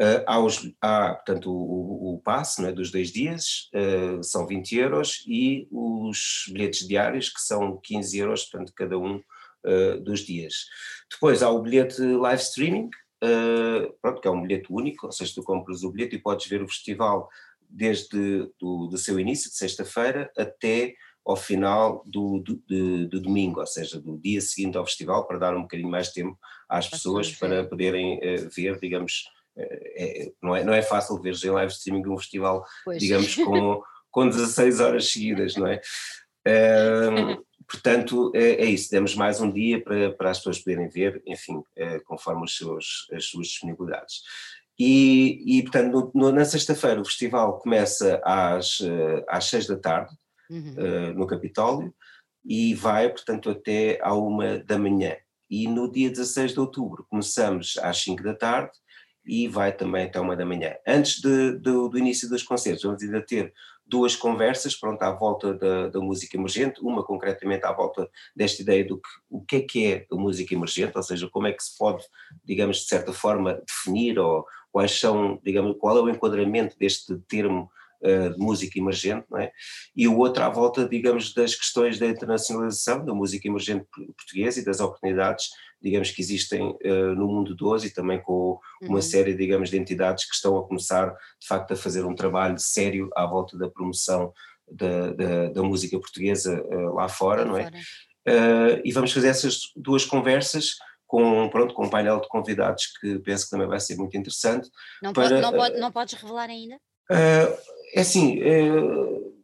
Uh, 0.00 0.24
há, 0.26 0.38
os, 0.40 0.72
há, 0.80 1.14
portanto, 1.14 1.52
o, 1.52 2.14
o, 2.14 2.18
passe 2.18 2.64
é, 2.64 2.72
dos 2.72 2.90
dois 2.90 3.12
dias, 3.12 3.68
uh, 3.74 4.24
são 4.24 4.46
20 4.46 4.76
euros, 4.78 5.22
e 5.26 5.68
os 5.70 6.44
bilhetes 6.50 6.88
diários, 6.88 7.28
que 7.28 7.40
são 7.40 7.78
15 7.82 8.18
euros, 8.18 8.44
portanto, 8.46 8.72
cada 8.74 8.98
um 8.98 9.20
uh, 9.66 10.00
dos 10.00 10.20
dias. 10.20 10.66
Depois 11.10 11.42
há 11.42 11.50
o 11.50 11.62
bilhete 11.62 12.00
live 12.00 12.42
streaming, 12.42 12.90
pronto, 14.00 14.20
que 14.20 14.28
é 14.28 14.30
um 14.30 14.42
bilhete 14.42 14.66
único, 14.70 15.06
ou 15.06 15.12
seja, 15.12 15.32
tu 15.34 15.42
compras 15.42 15.82
o 15.82 15.90
bilhete 15.90 16.16
e 16.16 16.22
podes 16.22 16.46
ver 16.46 16.62
o 16.62 16.68
festival 16.68 17.28
desde 17.68 18.48
do, 18.58 18.86
do 18.86 18.96
seu 18.96 19.20
início, 19.20 19.50
de 19.50 19.56
sexta-feira, 19.56 20.30
até 20.36 20.94
ao 21.24 21.36
final 21.36 22.02
do, 22.06 22.38
do, 22.38 22.62
do, 22.66 23.08
do, 23.08 23.20
domingo, 23.20 23.60
ou 23.60 23.66
seja, 23.66 24.00
do 24.00 24.18
dia 24.18 24.40
seguinte 24.40 24.78
ao 24.78 24.86
festival, 24.86 25.26
para 25.26 25.38
dar 25.38 25.56
um 25.56 25.62
bocadinho 25.62 25.90
mais 25.90 26.10
tempo 26.10 26.38
às 26.68 26.88
pessoas 26.88 27.30
para 27.32 27.64
poderem 27.64 28.18
ver, 28.54 28.80
digamos, 28.80 29.24
é, 29.56 30.24
é, 30.26 30.32
não, 30.42 30.56
é, 30.56 30.64
não 30.64 30.72
é 30.72 30.82
fácil 30.82 31.20
ver 31.20 31.34
em 31.44 31.50
live 31.50 31.72
streaming 31.72 32.08
um 32.08 32.18
festival, 32.18 32.64
pois. 32.84 32.98
digamos, 32.98 33.34
com, 33.34 33.82
com 34.10 34.28
16 34.28 34.80
horas 34.80 35.10
seguidas, 35.10 35.56
não 35.56 35.66
é? 35.66 35.80
portanto, 37.70 38.32
é, 38.34 38.62
é, 38.62 38.64
isso, 38.64 38.90
demos 38.90 39.14
mais 39.14 39.40
um 39.40 39.50
dia 39.50 39.82
para, 39.82 40.12
para 40.12 40.30
as 40.30 40.38
pessoas 40.38 40.58
poderem 40.58 40.88
ver, 40.88 41.22
enfim, 41.24 41.62
é, 41.76 42.00
conforme 42.00 42.44
os 42.44 42.56
seus, 42.56 43.06
as 43.12 43.26
suas 43.26 43.46
disponibilidades. 43.46 44.22
E, 44.78 45.58
e 45.58 45.62
portanto, 45.62 46.10
no, 46.14 46.32
na 46.32 46.44
sexta-feira 46.44 47.00
o 47.00 47.04
festival 47.04 47.58
começa 47.58 48.20
às, 48.24 48.80
eh, 48.80 49.24
às 49.28 49.44
seis 49.44 49.66
da 49.66 49.76
tarde, 49.76 50.10
uhum. 50.48 50.74
uh, 50.78 51.14
no 51.14 51.26
Capitólio, 51.26 51.94
e 52.42 52.74
vai, 52.74 53.10
portanto, 53.10 53.50
até 53.50 53.98
à 54.02 54.14
uma 54.14 54.58
da 54.58 54.78
manhã. 54.78 55.14
E 55.50 55.68
no 55.68 55.92
dia 55.92 56.08
16 56.08 56.52
de 56.52 56.60
outubro 56.60 57.04
começamos 57.10 57.76
às 57.82 57.98
5 57.98 58.22
da 58.22 58.34
tarde 58.34 58.72
e 59.26 59.46
vai 59.48 59.70
também 59.70 60.06
até 60.06 60.18
uma 60.18 60.34
da 60.34 60.46
manhã. 60.46 60.74
Antes 60.86 61.20
de, 61.20 61.58
de, 61.58 61.60
do 61.60 61.98
início 61.98 62.26
dos 62.28 62.42
concertos, 62.42 62.82
vamos 62.82 63.02
ainda 63.02 63.20
ter 63.20 63.52
duas 63.90 64.14
conversas, 64.14 64.76
pronto, 64.76 65.02
à 65.02 65.10
volta 65.10 65.52
da, 65.52 65.88
da, 65.88 66.00
música 66.00 66.36
emergente, 66.36 66.80
uma 66.80 67.02
concretamente 67.02 67.66
à 67.66 67.72
volta 67.72 68.08
desta 68.34 68.62
ideia 68.62 68.84
do 68.84 68.98
que, 68.98 69.08
o 69.28 69.40
que 69.44 69.56
é 69.56 69.60
que 69.60 69.92
é 69.92 70.06
a 70.10 70.14
música 70.14 70.54
emergente, 70.54 70.96
ou 70.96 71.02
seja, 71.02 71.28
como 71.28 71.48
é 71.48 71.52
que 71.52 71.62
se 71.62 71.76
pode, 71.76 72.04
digamos, 72.44 72.78
de 72.78 72.84
certa 72.84 73.12
forma 73.12 73.60
definir 73.66 74.18
ou 74.18 74.46
quais 74.70 74.98
são, 74.98 75.40
digamos, 75.42 75.76
qual 75.78 75.98
é 75.98 76.00
o 76.00 76.08
enquadramento 76.08 76.78
deste 76.78 77.18
termo 77.28 77.68
uh, 78.00 78.30
de 78.32 78.38
música 78.38 78.78
emergente, 78.78 79.26
não 79.28 79.40
é? 79.40 79.50
E 79.96 80.06
o 80.06 80.16
outro 80.16 80.44
à 80.44 80.48
volta, 80.48 80.88
digamos, 80.88 81.34
das 81.34 81.56
questões 81.56 81.98
da 81.98 82.06
internacionalização 82.06 83.04
da 83.04 83.12
música 83.12 83.48
emergente 83.48 83.86
portuguesa 84.16 84.60
e 84.60 84.64
das 84.64 84.78
oportunidades 84.78 85.50
digamos, 85.80 86.10
que 86.10 86.20
existem 86.20 86.70
uh, 86.70 87.14
no 87.14 87.26
mundo 87.26 87.56
de 87.56 87.64
hoje 87.64 87.86
e 87.86 87.92
também 87.92 88.20
com 88.20 88.58
uma 88.82 88.96
uhum. 88.96 89.02
série, 89.02 89.34
digamos, 89.34 89.70
de 89.70 89.78
entidades 89.78 90.28
que 90.28 90.34
estão 90.34 90.56
a 90.56 90.66
começar, 90.66 91.06
de 91.40 91.46
facto, 91.46 91.72
a 91.72 91.76
fazer 91.76 92.04
um 92.04 92.14
trabalho 92.14 92.58
sério 92.58 93.08
à 93.16 93.26
volta 93.26 93.56
da 93.56 93.68
promoção 93.68 94.32
da, 94.70 95.10
da, 95.12 95.48
da 95.48 95.62
música 95.62 95.98
portuguesa 95.98 96.62
uh, 96.62 96.94
lá 96.94 97.08
fora, 97.08 97.44
não 97.44 97.56
é? 97.56 97.68
Uh, 98.28 98.80
e 98.84 98.92
vamos 98.92 99.12
fazer 99.12 99.28
essas 99.28 99.72
duas 99.74 100.04
conversas 100.04 100.74
com, 101.06 101.48
pronto, 101.48 101.74
com 101.74 101.86
um 101.86 101.90
painel 101.90 102.20
de 102.20 102.28
convidados 102.28 102.86
que 103.00 103.18
penso 103.20 103.44
que 103.44 103.50
também 103.50 103.66
vai 103.66 103.80
ser 103.80 103.96
muito 103.96 104.16
interessante. 104.16 104.68
Não, 105.02 105.12
para, 105.12 105.28
pode, 105.28 105.40
não, 105.40 105.52
pode, 105.52 105.80
não 105.80 105.92
podes 105.92 106.14
revelar 106.14 106.48
ainda? 106.48 106.76
é 107.92 108.00
assim, 108.02 108.38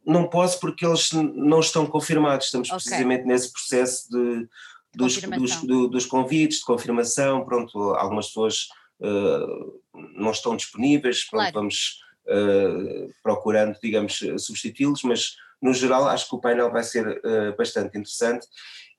não 0.07 0.29
posso 0.29 0.61
porque 0.61 0.87
eles 0.87 1.11
não 1.13 1.59
estão 1.59 1.85
confirmados, 1.85 2.47
estamos 2.47 2.69
okay. 2.69 2.79
precisamente 2.79 3.25
nesse 3.25 3.53
processo 3.53 4.09
de 4.09 4.49
dos, 4.97 5.21
dos, 5.21 5.63
do, 5.63 5.89
dos, 5.89 6.07
convites 6.07 6.59
de 6.59 6.65
confirmação, 6.65 7.45
pronto, 7.45 7.95
algumas 7.95 8.29
pessoas 8.29 8.69
uh, 9.01 9.81
não 10.15 10.31
estão 10.31 10.57
disponíveis, 10.57 11.25
pronto, 11.25 11.43
claro. 11.43 11.55
vamos 11.55 12.01
uh, 12.27 13.13
procurando, 13.23 13.79
digamos, 13.83 14.19
substituí-los, 14.39 15.03
mas 15.03 15.37
no 15.61 15.73
geral 15.75 16.09
acho 16.09 16.29
que 16.29 16.35
o 16.35 16.41
painel 16.41 16.71
vai 16.71 16.83
ser 16.83 17.07
uh, 17.07 17.57
bastante 17.57 17.99
interessante 17.99 18.47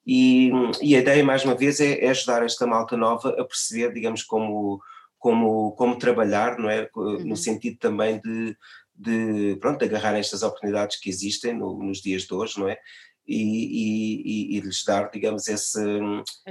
e, 0.07 0.49
e, 0.81 0.95
a 0.95 0.99
ideia, 0.99 1.21
mais 1.21 1.43
uma 1.43 1.53
vez, 1.53 1.81
é, 1.81 2.05
é, 2.05 2.09
ajudar 2.09 2.41
esta 2.41 2.65
malta 2.65 2.95
nova 2.95 3.29
a 3.31 3.43
perceber, 3.43 3.91
digamos, 3.91 4.23
como, 4.23 4.81
como, 5.19 5.73
como 5.73 5.97
trabalhar, 5.97 6.57
não 6.57 6.69
é? 6.69 6.89
Uhum. 6.95 7.25
No 7.25 7.35
sentido 7.35 7.77
também 7.77 8.21
de, 8.21 8.55
de, 8.95 9.57
pronto, 9.59 9.79
de 9.79 9.85
agarrar 9.85 10.17
estas 10.17 10.43
oportunidades 10.43 10.97
que 10.97 11.09
existem 11.09 11.53
no, 11.53 11.77
nos 11.83 12.01
dias 12.01 12.21
de 12.21 12.33
hoje, 12.33 12.57
não 12.57 12.69
é? 12.69 12.79
E, 13.27 14.53
e, 14.53 14.57
e 14.57 14.59
lhes 14.61 14.83
dar, 14.85 15.09
digamos, 15.11 15.47
esse, 15.47 15.79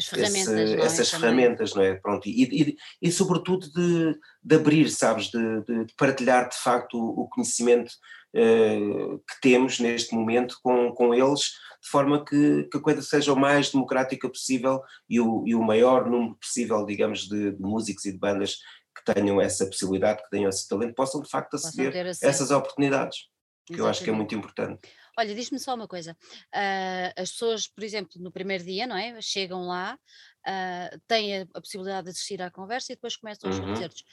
ferramentas, 0.02 0.48
esse, 0.48 0.74
é? 0.74 0.80
essas 0.80 1.10
Também. 1.10 1.20
ferramentas, 1.20 1.74
não 1.74 1.82
é? 1.82 1.94
Pronto, 1.94 2.28
e, 2.28 2.76
e, 3.00 3.10
sobretudo 3.10 3.70
de, 3.72 4.18
de 4.42 4.54
abrir, 4.54 4.90
sabes, 4.90 5.30
de, 5.30 5.62
de, 5.62 5.86
partilhar 5.96 6.48
de 6.48 6.56
facto 6.56 6.98
o, 6.98 7.22
o 7.22 7.28
conhecimento 7.28 7.92
uh, 8.34 9.18
que 9.18 9.40
temos 9.40 9.80
neste 9.80 10.14
momento 10.14 10.58
com, 10.62 10.92
com 10.92 11.14
eles, 11.14 11.52
de 11.82 11.88
forma 11.90 12.24
que, 12.24 12.64
que 12.64 12.76
a 12.76 12.80
coisa 12.80 13.00
seja 13.00 13.32
o 13.32 13.38
mais 13.38 13.70
democrática 13.70 14.28
possível 14.28 14.82
e 15.08 15.20
o, 15.20 15.44
e 15.46 15.54
o 15.54 15.62
maior 15.62 16.10
número 16.10 16.34
possível, 16.34 16.84
digamos, 16.84 17.28
de, 17.28 17.52
de 17.52 17.62
músicos 17.62 18.04
e 18.04 18.12
de 18.12 18.18
bandas 18.18 18.58
que 18.94 19.14
tenham 19.14 19.40
essa 19.40 19.66
possibilidade, 19.66 20.22
que 20.22 20.30
tenham 20.30 20.48
esse 20.48 20.68
talento, 20.68 20.94
possam 20.94 21.22
de 21.22 21.28
facto 21.28 21.54
aceder 21.54 22.06
a 22.06 22.08
essas 22.08 22.50
oportunidades, 22.50 23.18
que 23.66 23.74
Exatamente. 23.74 23.80
eu 23.80 23.86
acho 23.86 24.04
que 24.04 24.10
é 24.10 24.12
muito 24.12 24.34
importante. 24.34 24.80
Olha, 25.18 25.34
diz-me 25.34 25.58
só 25.58 25.74
uma 25.74 25.88
coisa. 25.88 26.16
Uh, 26.54 27.20
as 27.20 27.30
pessoas, 27.32 27.66
por 27.66 27.82
exemplo, 27.82 28.20
no 28.20 28.30
primeiro 28.30 28.64
dia, 28.64 28.86
não 28.86 28.96
é? 28.96 29.18
Chegam 29.22 29.66
lá, 29.66 29.98
uh, 30.46 31.00
têm 31.06 31.38
a, 31.38 31.46
a, 31.54 31.60
possibilidade 31.60 32.04
de 32.04 32.10
assistir 32.10 32.42
à 32.42 32.50
conversa 32.50 32.92
e 32.92 32.96
depois 32.96 33.16
começam 33.16 33.48
os 33.48 33.58
uhum. 33.58 33.66
concertos. 33.66 34.04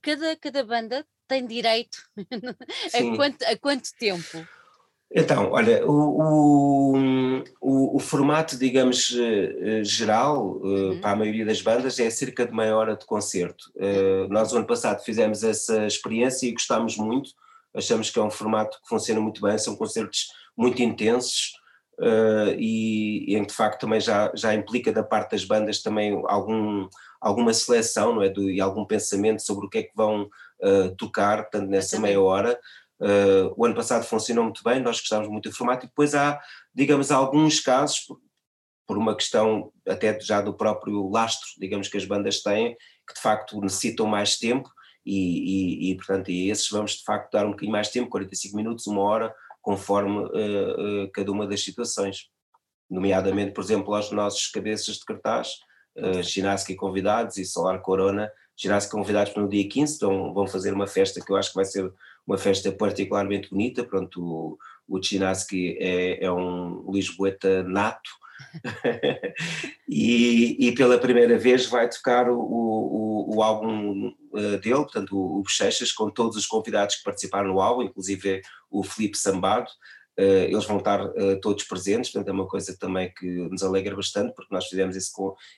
Cada, 0.00 0.36
cada 0.36 0.64
banda 0.64 1.04
tem 1.26 1.46
direito 1.46 1.98
a, 2.94 3.16
quanto, 3.16 3.42
a 3.42 3.58
quanto 3.58 3.88
tempo? 3.98 4.46
Então, 5.14 5.50
olha, 5.50 5.86
o, 5.86 6.94
o, 7.60 7.96
o, 7.96 7.98
formato, 7.98 8.56
digamos, 8.56 9.14
eh, 9.14 9.84
geral, 9.84 10.58
eh, 10.64 10.66
uhum. 10.66 11.00
para 11.02 11.10
a 11.10 11.16
maioria 11.16 11.44
das 11.44 11.60
bandas, 11.60 12.00
é 12.00 12.08
cerca 12.08 12.46
de 12.46 12.54
meia 12.54 12.74
hora 12.74 12.96
de 12.96 13.04
concerto. 13.04 13.70
Nós, 14.30 14.52
o 14.52 14.56
ano 14.56 14.66
passado, 14.66 15.04
fizemos 15.04 15.44
essa 15.44 15.86
experiência 15.86 16.46
e 16.46 16.52
gostámos 16.52 16.96
muito 16.96 17.32
achamos 17.74 18.10
que 18.10 18.18
é 18.18 18.22
um 18.22 18.30
formato 18.30 18.78
que 18.82 18.88
funciona 18.88 19.20
muito 19.20 19.40
bem, 19.40 19.58
são 19.58 19.76
concertos 19.76 20.28
muito 20.56 20.82
intensos 20.82 21.52
uh, 21.98 22.54
e, 22.58 23.32
e, 23.32 23.36
em 23.36 23.42
que 23.42 23.48
de 23.48 23.54
facto 23.54 23.80
também 23.80 24.00
já, 24.00 24.30
já 24.34 24.54
implica 24.54 24.92
da 24.92 25.02
parte 25.02 25.32
das 25.32 25.44
bandas 25.44 25.82
também 25.82 26.22
algum, 26.26 26.88
alguma 27.20 27.52
seleção 27.54 28.14
não 28.14 28.22
é, 28.22 28.28
Do, 28.28 28.50
e 28.50 28.60
algum 28.60 28.84
pensamento 28.84 29.42
sobre 29.42 29.66
o 29.66 29.68
que 29.70 29.78
é 29.78 29.82
que 29.82 29.94
vão 29.94 30.24
uh, 30.24 30.94
tocar, 30.96 31.42
portanto 31.42 31.68
nessa 31.68 31.98
meia 31.98 32.20
hora. 32.20 32.58
Uh, 33.00 33.52
o 33.56 33.64
ano 33.64 33.74
passado 33.74 34.04
funcionou 34.04 34.44
muito 34.44 34.62
bem, 34.62 34.80
nós 34.80 35.00
gostávamos 35.00 35.30
muito 35.30 35.48
do 35.48 35.56
formato 35.56 35.86
e 35.86 35.88
depois 35.88 36.14
há, 36.14 36.40
digamos, 36.72 37.10
alguns 37.10 37.58
casos, 37.58 38.00
por, 38.00 38.20
por 38.86 38.96
uma 38.96 39.16
questão 39.16 39.72
até 39.88 40.18
já 40.20 40.40
do 40.40 40.54
próprio 40.54 41.08
lastro, 41.08 41.48
digamos, 41.58 41.88
que 41.88 41.96
as 41.96 42.04
bandas 42.04 42.42
têm, 42.42 42.76
que 43.08 43.14
de 43.14 43.20
facto 43.20 43.60
necessitam 43.60 44.06
mais 44.06 44.36
tempo, 44.38 44.70
e, 45.04 45.88
e, 45.88 45.90
e, 45.90 45.96
portanto, 45.96 46.30
e 46.30 46.50
esses 46.50 46.68
vamos 46.70 46.92
de 46.92 47.04
facto 47.04 47.32
dar 47.32 47.46
um 47.46 47.50
bocadinho 47.50 47.72
mais 47.72 47.88
tempo, 47.88 48.10
45 48.10 48.56
minutos, 48.56 48.86
uma 48.86 49.02
hora, 49.02 49.34
conforme 49.60 50.18
uh, 50.18 51.04
uh, 51.04 51.10
cada 51.12 51.30
uma 51.30 51.46
das 51.46 51.62
situações. 51.62 52.30
Nomeadamente, 52.90 53.52
por 53.52 53.62
exemplo, 53.62 53.94
aos 53.94 54.10
nossos 54.10 54.48
cabeças 54.48 54.96
de 54.96 55.04
cartaz, 55.04 55.60
uh, 55.96 56.22
ginástica 56.22 56.72
e 56.72 56.76
convidados 56.76 57.36
e 57.36 57.44
Solar 57.44 57.80
Corona, 57.80 58.30
ginástica 58.56 58.96
convidados 58.96 59.32
para 59.32 59.42
no 59.42 59.48
dia 59.48 59.68
15, 59.68 59.96
então 59.96 60.34
vão 60.34 60.46
fazer 60.46 60.72
uma 60.72 60.86
festa 60.86 61.24
que 61.24 61.32
eu 61.32 61.36
acho 61.36 61.50
que 61.50 61.56
vai 61.56 61.64
ser 61.64 61.92
uma 62.26 62.38
festa 62.38 62.70
particularmente 62.70 63.50
bonita, 63.50 63.82
pronto, 63.82 64.22
o, 64.22 64.58
o 64.88 65.00
é, 65.52 66.24
é 66.24 66.30
um 66.30 66.90
lisboeta 66.90 67.62
nato, 67.64 68.10
e, 69.88 70.68
e, 70.68 70.74
pela 70.74 70.98
primeira 70.98 71.38
vez 71.38 71.66
vai 71.66 71.88
tocar 71.88 72.28
o, 72.28 72.38
o, 72.38 73.36
o 73.36 73.42
álbum 73.42 74.08
uh, 74.32 74.58
dele, 74.58 74.82
portanto 74.82 75.16
o, 75.16 75.42
Bochechas, 75.42 75.92
com 75.92 76.10
todos 76.10 76.36
os 76.36 76.46
convidados 76.46 76.96
que 76.96 77.04
participaram 77.04 77.48
no 77.52 77.60
álbum, 77.60 77.82
inclusive 77.82 78.42
o 78.70 78.82
Felipe 78.82 79.16
Sambado, 79.16 79.70
uh, 80.18 80.22
eles 80.22 80.64
vão 80.64 80.78
estar 80.78 81.04
uh, 81.04 81.40
todos 81.40 81.64
presentes, 81.64 82.10
portanto 82.10 82.28
é 82.28 82.32
uma 82.32 82.48
coisa 82.48 82.76
também 82.78 83.12
que 83.12 83.26
nos 83.26 83.62
alegra 83.62 83.96
bastante, 83.96 84.34
porque 84.34 84.54
nós 84.54 84.66
fizemos 84.66 84.96
esse, 84.96 85.12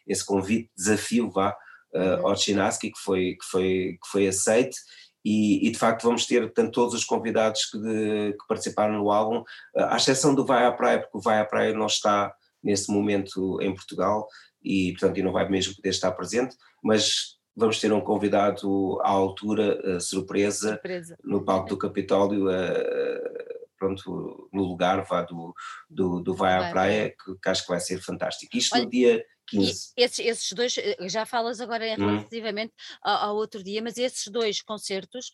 esse 0.06 0.24
convite, 0.24 0.70
desafio 0.76 1.30
vá, 1.30 1.56
uhum. 1.92 2.28
ao 2.28 2.36
Chinaski, 2.36 2.90
que 2.90 2.98
foi, 2.98 3.36
que, 3.40 3.44
foi, 3.44 3.98
que 4.02 4.08
foi 4.10 4.28
aceite, 4.28 4.76
e, 5.24 5.66
e, 5.66 5.70
de 5.70 5.78
facto 5.78 6.02
vamos 6.02 6.26
ter 6.26 6.52
tanto 6.52 6.72
todos 6.72 6.92
os 6.92 7.04
convidados 7.04 7.64
que, 7.64 7.78
de, 7.78 8.32
que 8.32 8.46
participaram 8.46 8.98
no 8.98 9.10
álbum, 9.10 9.42
à 9.74 9.96
exceção 9.96 10.34
do 10.34 10.44
Vai 10.44 10.66
à 10.66 10.72
Praia, 10.72 11.00
porque 11.00 11.16
o 11.16 11.20
Vai 11.20 11.40
à 11.40 11.44
Praia 11.46 11.72
não 11.72 11.86
está 11.86 12.34
nesse 12.64 12.90
momento 12.90 13.61
em 13.61 13.72
Portugal 13.74 14.27
e, 14.62 14.92
portanto, 14.92 15.22
não 15.22 15.33
vai 15.33 15.48
mesmo 15.48 15.77
poder 15.77 15.90
estar 15.90 16.11
presente, 16.12 16.57
mas 16.83 17.37
vamos 17.55 17.79
ter 17.79 17.92
um 17.92 18.00
convidado 18.00 19.00
à 19.03 19.11
altura, 19.11 19.79
uh, 19.96 20.00
surpresa, 20.00 20.70
surpresa, 20.70 21.16
no 21.22 21.44
palco 21.44 21.68
do 21.68 21.77
Capitólio, 21.77 22.48
uh, 22.48 23.55
pronto, 23.79 24.48
no 24.53 24.62
lugar 24.62 25.05
vá, 25.05 25.22
do, 25.22 25.55
do, 25.88 26.20
do 26.20 26.35
Vai 26.35 26.55
à 26.55 26.70
Praia, 26.70 27.11
que, 27.11 27.35
que, 27.40 27.48
acho 27.48 27.62
que 27.62 27.68
vai 27.68 27.81
ser 27.81 28.00
fantástico. 28.00 28.57
Isto 28.57 28.74
Olha, 28.74 28.85
no 28.85 28.90
dia 28.90 29.24
15. 29.46 29.92
Esses, 29.96 30.18
esses, 30.18 30.53
dois, 30.53 30.77
eh, 30.79 30.96
já 31.09 31.27
falas 31.27 31.61
agora 31.61 31.85
hum. 31.98 32.16
relativamente 32.16 32.72
hum. 32.72 32.96
ao, 33.03 33.31
ao, 33.31 33.37
outro 33.37 33.62
dia, 33.62 33.83
mas 33.83 33.98
esses 33.98 34.27
dois 34.29 34.62
concertos 34.62 35.31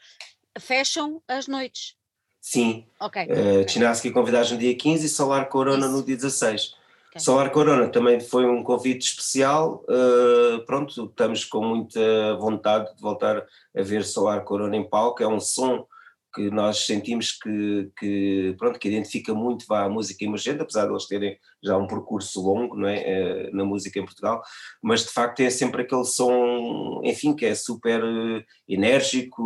fecham 0.59 1.23
as 1.29 1.47
noites. 1.47 1.95
Sim. 2.40 2.87
Ok. 2.99 3.23
Uh, 3.23 3.69
Chinaski 3.69 4.11
convidados 4.11 4.51
no 4.51 4.59
dia 4.59 4.75
15 4.75 5.07
e 5.07 5.09
Solar 5.09 5.49
Corona 5.49 5.87
Isso. 5.87 5.97
no 5.97 6.03
dia 6.03 6.16
16. 6.16 6.75
Okay. 7.11 7.20
Solar 7.20 7.51
Corona 7.51 7.88
também 7.88 8.20
foi 8.20 8.46
um 8.46 8.62
convite 8.62 9.03
especial. 9.03 9.85
Uh, 9.88 10.64
pronto, 10.64 11.07
estamos 11.07 11.44
com 11.44 11.64
muita 11.64 12.37
vontade 12.37 12.94
de 12.94 13.03
voltar 13.03 13.44
a 13.77 13.83
ver 13.83 14.05
Solar 14.05 14.44
Corona 14.44 14.77
em 14.77 14.88
palco. 14.88 15.20
É 15.20 15.27
um 15.27 15.40
som 15.40 15.85
que 16.33 16.49
nós 16.53 16.87
sentimos 16.87 17.33
que, 17.33 17.90
que, 17.99 18.55
pronto, 18.57 18.79
que 18.79 18.87
identifica 18.87 19.35
muito 19.35 19.66
vá, 19.66 19.83
a 19.83 19.88
música 19.88 20.25
emergente, 20.25 20.62
apesar 20.62 20.87
de 20.87 20.92
eles 20.92 21.09
terem 21.09 21.37
já 21.61 21.77
um 21.77 21.88
percurso 21.88 22.40
longo 22.40 22.77
não 22.77 22.87
é, 22.87 23.49
uh, 23.51 23.57
na 23.57 23.64
música 23.64 23.99
em 23.99 24.05
Portugal, 24.05 24.40
mas 24.81 25.03
de 25.03 25.09
facto 25.11 25.40
é 25.40 25.51
sempre 25.51 25.83
aquele 25.83 26.05
som, 26.05 27.01
enfim, 27.03 27.35
que 27.35 27.44
é 27.44 27.57
super 27.57 28.05
uh, 28.05 28.44
enérgico, 28.68 29.42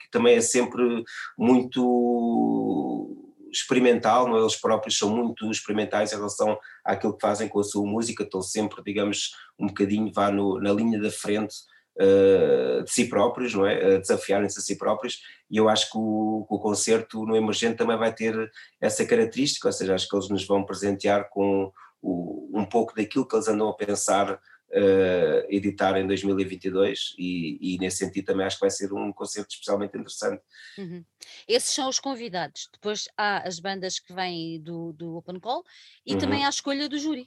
que 0.00 0.10
também 0.10 0.36
é 0.36 0.40
sempre 0.40 1.04
muito 1.36 3.21
experimental, 3.52 4.26
não? 4.26 4.38
É? 4.38 4.40
eles 4.40 4.56
próprios 4.56 4.96
são 4.96 5.10
muito 5.10 5.50
experimentais 5.50 6.12
em 6.12 6.16
relação 6.16 6.58
àquilo 6.84 7.14
que 7.14 7.20
fazem 7.20 7.48
com 7.48 7.60
a 7.60 7.64
sua 7.64 7.86
música, 7.86 8.24
estão 8.24 8.40
sempre, 8.40 8.82
digamos, 8.82 9.32
um 9.58 9.66
bocadinho 9.66 10.10
vá 10.12 10.30
no, 10.30 10.58
na 10.60 10.72
linha 10.72 11.00
da 11.00 11.10
frente 11.10 11.54
uh, 11.98 12.82
de 12.82 12.90
si 12.90 13.08
próprios, 13.08 13.54
não 13.54 13.66
é? 13.66 13.98
desafiarem-se 13.98 14.58
a 14.58 14.62
si 14.62 14.76
próprios, 14.76 15.20
e 15.50 15.58
eu 15.58 15.68
acho 15.68 15.90
que 15.90 15.98
o, 15.98 16.46
o 16.48 16.58
concerto 16.58 17.26
no 17.26 17.36
Emergente 17.36 17.76
também 17.76 17.98
vai 17.98 18.12
ter 18.12 18.50
essa 18.80 19.04
característica, 19.04 19.68
ou 19.68 19.72
seja, 19.72 19.94
acho 19.94 20.08
que 20.08 20.16
eles 20.16 20.30
nos 20.30 20.46
vão 20.46 20.64
presentear 20.64 21.28
com 21.28 21.70
o, 22.00 22.50
um 22.58 22.64
pouco 22.64 22.94
daquilo 22.96 23.26
que 23.26 23.36
eles 23.36 23.48
andam 23.48 23.68
a 23.68 23.74
pensar 23.74 24.40
uh, 24.72 25.46
editar 25.48 25.98
em 25.98 26.06
2022 26.06 27.14
e, 27.18 27.74
e, 27.74 27.78
nesse 27.78 27.98
sentido 27.98 28.26
também 28.26 28.46
acho 28.46 28.56
que 28.56 28.62
vai 28.62 28.70
ser 28.70 28.92
um 28.92 29.12
concerto 29.12 29.50
especialmente 29.50 29.96
interessante. 29.96 30.42
Uhum. 30.78 31.04
Esses 31.46 31.70
são 31.70 31.88
os 31.88 32.00
convidados, 32.00 32.68
depois 32.72 33.08
há 33.16 33.46
as 33.46 33.58
bandas 33.60 33.98
que 33.98 34.12
vêm 34.12 34.60
do, 34.60 34.92
do 34.92 35.16
Open 35.16 35.38
Call 35.38 35.64
e 36.06 36.14
uhum. 36.14 36.18
também 36.18 36.44
há 36.44 36.46
a 36.46 36.50
escolha 36.50 36.88
do 36.88 36.98
júri. 36.98 37.26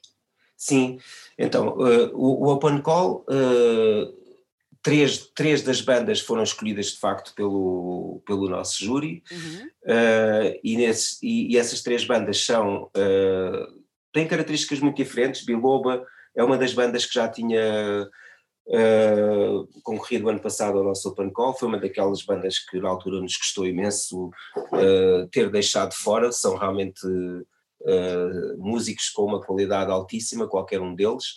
Sim, 0.57 0.99
então 1.37 1.77
uh, 1.77 2.15
o, 2.15 2.45
o, 2.45 2.53
Open 2.53 2.81
Call, 2.81 3.25
uh, 3.29 4.25
três, 4.81 5.27
três 5.35 5.61
das 5.61 5.81
bandas 5.81 6.21
foram 6.21 6.43
escolhidas 6.43 6.87
de 6.87 6.99
facto 6.99 7.33
pelo, 7.35 8.21
pelo 8.25 8.49
nosso 8.49 8.83
júri 8.83 9.21
uhum. 9.31 9.69
e, 10.63 10.77
nesse, 10.77 11.17
e, 11.21 11.53
e, 11.53 11.57
essas 11.57 11.81
três 11.81 12.05
bandas 12.05 12.45
são, 12.45 12.89
têm 14.13 14.27
características 14.27 14.79
muito 14.79 14.95
diferentes, 14.95 15.43
Biloba, 15.43 16.05
é 16.35 16.43
uma 16.43 16.57
das 16.57 16.73
bandas 16.73 17.05
que 17.05 17.13
já 17.13 17.27
tinha 17.27 18.09
uh, 18.67 19.81
concorrido 19.81 20.29
ano 20.29 20.39
passado 20.39 20.77
ao 20.77 20.83
nosso 20.83 21.09
Open 21.09 21.31
Call, 21.31 21.53
foi 21.53 21.67
uma 21.67 21.79
daquelas 21.79 22.23
bandas 22.23 22.59
que 22.59 22.79
na 22.79 22.89
altura 22.89 23.21
nos 23.21 23.37
custou 23.37 23.65
imenso 23.65 24.27
uh, 24.27 25.27
ter 25.31 25.49
deixado 25.49 25.93
fora, 25.93 26.31
são 26.31 26.55
realmente 26.55 27.05
uh, 27.05 28.57
músicos 28.57 29.09
com 29.09 29.23
uma 29.23 29.41
qualidade 29.41 29.91
altíssima, 29.91 30.47
qualquer 30.47 30.81
um 30.81 30.93
deles, 30.93 31.33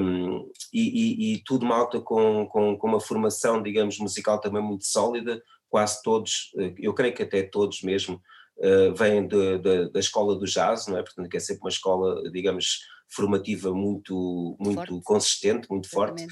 um, 0.00 0.50
e, 0.72 0.80
e, 0.80 1.34
e, 1.34 1.44
tudo 1.44 1.64
malta 1.64 2.00
com, 2.00 2.46
com, 2.46 2.76
com 2.76 2.86
uma 2.88 3.00
formação, 3.00 3.62
digamos, 3.62 3.96
musical 3.98 4.40
também 4.40 4.60
muito 4.60 4.84
sólida, 4.84 5.40
quase 5.68 6.02
todos, 6.02 6.52
eu 6.78 6.92
creio 6.92 7.14
que 7.14 7.22
até 7.22 7.44
todos 7.44 7.80
mesmo, 7.80 8.20
uh, 8.58 8.92
vêm 8.94 9.26
de, 9.26 9.58
de, 9.58 9.90
da 9.90 10.00
escola 10.00 10.36
do 10.36 10.46
jazz, 10.46 10.88
não 10.88 10.98
é? 10.98 11.02
Portanto, 11.02 11.28
que 11.28 11.36
é 11.36 11.40
sempre 11.40 11.62
uma 11.62 11.70
escola, 11.70 12.28
digamos, 12.30 12.80
formativa 13.14 13.72
muito, 13.72 14.56
muito 14.58 14.76
forte. 14.76 15.04
consistente, 15.04 15.68
muito 15.70 15.88
forte. 15.88 16.24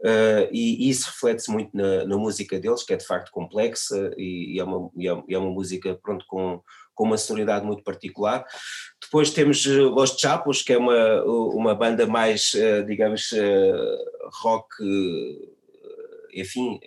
Uh, 0.00 0.48
e, 0.50 0.86
e, 0.86 0.88
isso 0.88 1.10
reflete-se 1.10 1.50
muito 1.50 1.76
na, 1.76 2.06
na, 2.06 2.16
música 2.16 2.58
deles, 2.58 2.82
que 2.82 2.94
é 2.94 2.96
de 2.96 3.04
facto 3.04 3.30
complexa 3.30 4.10
e, 4.16 4.54
e, 4.54 4.58
é, 4.58 4.64
uma, 4.64 4.90
e 4.96 5.06
é, 5.06 5.22
é, 5.28 5.38
uma 5.38 5.50
música 5.50 5.94
pronto, 6.02 6.24
com, 6.26 6.62
com 6.94 7.04
uma 7.04 7.18
sonoridade 7.18 7.66
muito 7.66 7.82
particular. 7.82 8.44
Depois 9.02 9.30
temos 9.30 9.66
eh, 9.66 9.78
Los 9.78 10.16
Chapos, 10.18 10.62
que 10.62 10.72
é 10.72 10.78
uma, 10.78 11.22
uma 11.24 11.74
banda 11.74 12.06
mais, 12.06 12.54
uh, 12.54 12.82
digamos, 12.86 13.30
uh, 13.32 14.30
rock 14.42 14.68
enfim, 16.34 16.78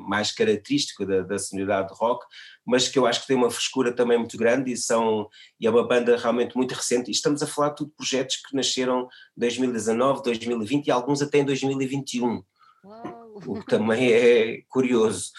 mais 0.00 0.32
característico 0.32 1.04
da, 1.06 1.22
da 1.22 1.38
sonoridade 1.38 1.88
de 1.88 1.94
rock, 1.94 2.24
mas 2.64 2.88
que 2.88 2.98
eu 2.98 3.06
acho 3.06 3.22
que 3.22 3.26
tem 3.26 3.36
uma 3.36 3.50
frescura 3.50 3.92
também 3.92 4.18
muito 4.18 4.36
grande 4.36 4.72
e, 4.72 4.76
são, 4.76 5.28
e 5.60 5.66
é 5.66 5.70
uma 5.70 5.86
banda 5.86 6.16
realmente 6.16 6.56
muito 6.56 6.72
recente. 6.72 7.08
E 7.08 7.12
estamos 7.12 7.42
a 7.42 7.46
falar 7.46 7.70
de 7.70 7.76
tudo 7.76 7.92
projetos 7.96 8.36
que 8.36 8.54
nasceram 8.54 9.08
em 9.36 9.40
2019, 9.40 10.22
2020 10.22 10.86
e 10.86 10.90
alguns 10.90 11.22
até 11.22 11.38
em 11.38 11.44
2021. 11.44 12.42
Uau. 12.84 13.22
O 13.46 13.60
que 13.60 13.66
também 13.66 14.12
é 14.12 14.62
curioso. 14.68 15.30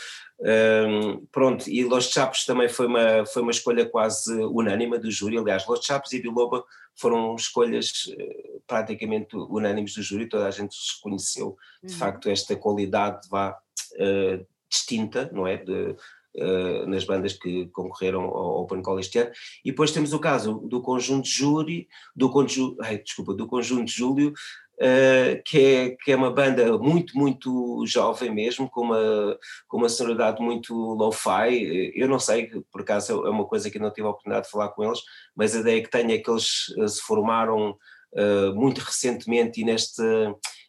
Um, 0.45 1.25
pronto, 1.31 1.69
e 1.69 1.85
Los 1.85 2.09
Chapos 2.09 2.43
também 2.45 2.67
foi 2.67 2.87
uma, 2.87 3.25
foi 3.25 3.41
uma 3.41 3.51
escolha 3.51 3.85
quase 3.85 4.33
unânime 4.33 4.99
do 4.99 5.09
júri. 5.09 5.37
Aliás, 5.37 5.65
Los 5.65 5.85
Chapos 5.85 6.11
e 6.11 6.21
Biloba 6.21 6.65
foram 6.95 7.33
escolhas 7.35 7.91
uh, 8.07 8.61
praticamente 8.67 9.35
unânimes 9.35 9.93
do 9.95 10.01
júri, 10.01 10.27
toda 10.27 10.47
a 10.47 10.51
gente 10.51 10.75
reconheceu 10.95 11.57
de 11.81 11.93
uhum. 11.93 11.99
facto 11.99 12.29
esta 12.29 12.55
qualidade 12.57 13.27
vá, 13.29 13.57
uh, 13.95 14.45
distinta, 14.69 15.29
não 15.31 15.47
é? 15.47 15.57
De, 15.57 15.95
Uh, 16.35 16.87
nas 16.87 17.03
bandas 17.03 17.33
que 17.33 17.67
concorreram 17.67 18.23
ao 18.23 18.63
Open 18.63 18.81
Call 18.81 18.99
este 18.99 19.19
ano. 19.19 19.29
E 19.63 19.69
depois 19.69 19.91
temos 19.91 20.13
o 20.13 20.19
caso 20.19 20.55
do 20.67 20.81
conjunto 20.81 21.27
Júri, 21.27 21.87
do 22.15 22.27
conjunto, 22.27 22.81
ai, 22.81 22.97
desculpa, 22.97 23.35
do 23.35 23.45
conjunto 23.45 23.91
Júlio, 23.91 24.33
Uh, 24.75 25.41
que, 25.45 25.59
é, 25.59 25.89
que 25.91 26.11
é 26.11 26.15
uma 26.15 26.31
banda 26.31 26.77
muito, 26.79 27.15
muito 27.15 27.85
jovem 27.85 28.31
mesmo, 28.31 28.67
com 28.67 28.81
uma, 28.81 29.37
com 29.67 29.77
uma 29.77 29.87
sonoridade 29.87 30.41
muito 30.41 30.73
lo-fi. 30.73 31.93
Eu 31.95 32.07
não 32.07 32.19
sei, 32.19 32.49
por 32.71 32.81
acaso 32.81 33.25
é 33.25 33.29
uma 33.29 33.45
coisa 33.45 33.69
que 33.69 33.77
não 33.77 33.91
tive 33.91 34.07
a 34.07 34.09
oportunidade 34.09 34.45
de 34.47 34.51
falar 34.51 34.69
com 34.69 34.83
eles, 34.83 34.99
mas 35.35 35.55
a 35.55 35.59
ideia 35.59 35.81
que 35.81 35.91
tenho 35.91 36.11
é 36.11 36.17
que 36.17 36.29
eles 36.29 36.73
eh, 36.77 36.87
se 36.87 37.01
formaram 37.01 37.77
uh, 38.13 38.55
muito 38.55 38.79
recentemente 38.79 39.61
e 39.61 39.63
neste, 39.63 40.01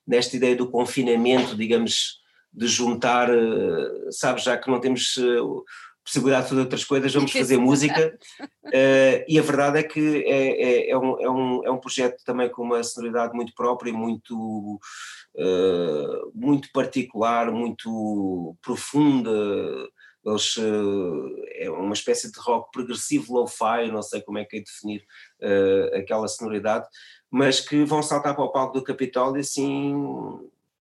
nesta 0.06 0.36
ideia 0.36 0.54
do 0.54 0.70
confinamento, 0.70 1.56
digamos, 1.56 2.20
de 2.52 2.68
juntar, 2.68 3.30
uh, 3.30 4.12
sabes, 4.12 4.44
já 4.44 4.56
que 4.58 4.70
não 4.70 4.80
temos 4.80 5.18
possibilidade 6.04 6.44
de 6.44 6.48
fazer 6.50 6.60
outras 6.60 6.84
coisas, 6.84 7.14
vamos 7.14 7.32
fazer 7.32 7.56
música. 7.56 8.18
Uh, 8.66 9.24
e 9.26 9.38
a 9.38 9.42
verdade 9.42 9.78
é 9.78 9.82
que 9.82 10.24
é, 10.24 10.62
é, 10.62 10.90
é, 10.90 10.98
um, 10.98 11.20
é, 11.20 11.30
um, 11.30 11.64
é 11.64 11.70
um 11.70 11.78
projeto 11.78 12.22
também 12.24 12.48
com 12.50 12.62
uma 12.62 12.82
sonoridade 12.82 13.34
muito 13.34 13.54
própria, 13.54 13.92
muito, 13.92 14.80
uh, 15.34 16.32
muito 16.34 16.70
particular, 16.72 17.50
muito 17.50 18.54
profunda. 18.60 19.30
Eles, 20.24 20.56
uh, 20.56 21.36
é 21.54 21.70
uma 21.70 21.94
espécie 21.94 22.30
de 22.30 22.38
rock 22.38 22.70
progressivo 22.70 23.34
lo-fi, 23.34 23.90
não 23.90 24.02
sei 24.02 24.20
como 24.20 24.38
é 24.38 24.44
que 24.44 24.58
é 24.58 24.60
definir 24.60 25.04
aquela 25.94 26.28
sonoridade, 26.28 26.86
mas 27.30 27.60
que 27.60 27.84
vão 27.84 28.02
saltar 28.02 28.34
para 28.34 28.44
o 28.44 28.52
palco 28.52 28.78
do 28.78 28.84
Capitólio 28.84 29.40
assim 29.40 29.94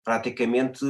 praticamente 0.04 0.84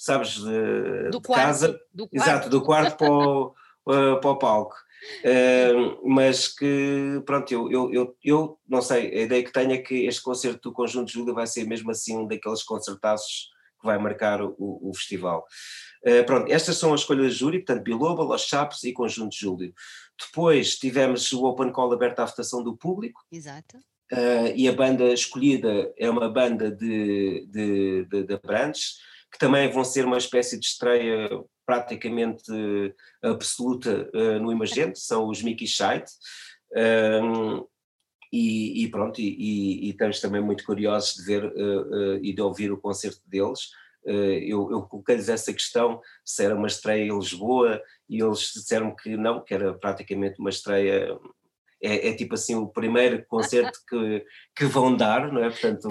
sabes, 0.00 0.36
de, 0.36 1.10
do 1.10 1.20
de 1.20 1.26
quarto, 1.26 1.46
casa, 1.46 1.80
do 1.92 2.08
quarto. 2.08 2.14
exato, 2.14 2.48
do 2.48 2.62
quarto 2.62 2.96
para 2.96 3.12
o, 3.12 3.54
para 4.18 4.30
o 4.30 4.36
palco. 4.38 4.74
Uh, 5.22 6.08
mas 6.08 6.48
que, 6.48 7.22
pronto, 7.26 7.52
eu, 7.52 7.70
eu, 7.70 7.92
eu, 7.92 8.16
eu, 8.24 8.58
não 8.66 8.80
sei, 8.80 9.12
a 9.14 9.22
ideia 9.22 9.44
que 9.44 9.52
tenho 9.52 9.72
é 9.72 9.78
que 9.78 10.06
este 10.06 10.22
concerto 10.22 10.70
do 10.70 10.74
Conjunto 10.74 11.06
de 11.06 11.12
Júlio 11.14 11.34
vai 11.34 11.46
ser 11.46 11.64
mesmo 11.64 11.90
assim 11.90 12.16
um 12.16 12.26
daqueles 12.26 12.62
concertaços 12.62 13.50
que 13.78 13.86
vai 13.86 13.98
marcar 13.98 14.42
o, 14.42 14.54
o 14.58 14.90
festival. 14.94 15.46
Uh, 16.06 16.24
pronto, 16.24 16.50
estas 16.50 16.78
são 16.78 16.94
as 16.94 17.00
escolhas 17.00 17.32
de 17.32 17.38
júri, 17.38 17.58
portanto, 17.58 17.84
Biloba, 17.84 18.22
Los 18.22 18.46
Chapos 18.46 18.84
e 18.84 18.92
Conjunto 18.92 19.34
Júlio. 19.34 19.74
Depois 20.18 20.76
tivemos 20.76 21.30
o 21.32 21.44
Open 21.44 21.72
Call 21.72 21.92
aberto 21.92 22.20
à 22.20 22.24
votação 22.24 22.62
do 22.62 22.74
público. 22.74 23.22
Exato. 23.30 23.76
Uh, 24.10 24.52
e 24.56 24.66
a 24.66 24.72
banda 24.72 25.12
escolhida 25.12 25.92
é 25.96 26.08
uma 26.08 26.28
banda 26.28 26.70
de, 26.70 27.46
de, 27.48 28.04
de, 28.06 28.24
de 28.24 28.38
Branches, 28.38 28.96
que 29.32 29.38
também 29.38 29.70
vão 29.70 29.84
ser 29.84 30.04
uma 30.04 30.18
espécie 30.18 30.58
de 30.58 30.66
estreia 30.66 31.28
praticamente 31.70 32.52
absoluta 33.22 34.10
uh, 34.12 34.40
no 34.40 34.50
Emergente, 34.50 34.98
são 34.98 35.28
os 35.28 35.40
Mickey 35.40 35.68
Shite. 35.68 36.10
Um, 37.22 37.64
e, 38.32 38.84
e, 38.84 38.90
pronto, 38.90 39.20
e, 39.20 39.24
e, 39.24 39.86
e, 39.86 39.90
estamos 39.90 40.20
também 40.20 40.40
muito 40.40 40.64
curiosos 40.64 41.14
de 41.14 41.24
ver 41.24 41.44
uh, 41.44 42.16
uh, 42.16 42.24
e 42.24 42.32
de 42.32 42.42
ouvir 42.42 42.72
o 42.72 42.78
concerto 42.78 43.20
deles. 43.26 43.70
eu, 44.04 44.70
eu 44.70 44.82
coloquei-lhes 44.82 45.28
essa 45.28 45.52
questão 45.52 46.00
se 46.24 46.44
era 46.44 46.56
uma 46.56 46.66
estreia 46.66 47.04
em 47.04 47.16
Lisboa 47.16 47.82
e 48.08 48.20
eles 48.22 48.52
disseram 48.54 48.94
que 48.96 49.16
não, 49.16 49.44
que 49.44 49.52
era 49.52 49.74
praticamente 49.74 50.40
uma 50.40 50.50
estreia 50.50 51.18
é, 51.82 52.08
é, 52.08 52.14
tipo 52.14 52.34
assim 52.34 52.54
o 52.54 52.68
primeiro 52.68 53.24
concerto 53.26 53.78
que, 53.88 54.24
que 54.54 54.64
vão 54.66 54.96
dar, 54.96 55.32
não 55.32 55.42
é? 55.42 55.50
Portanto, 55.50 55.88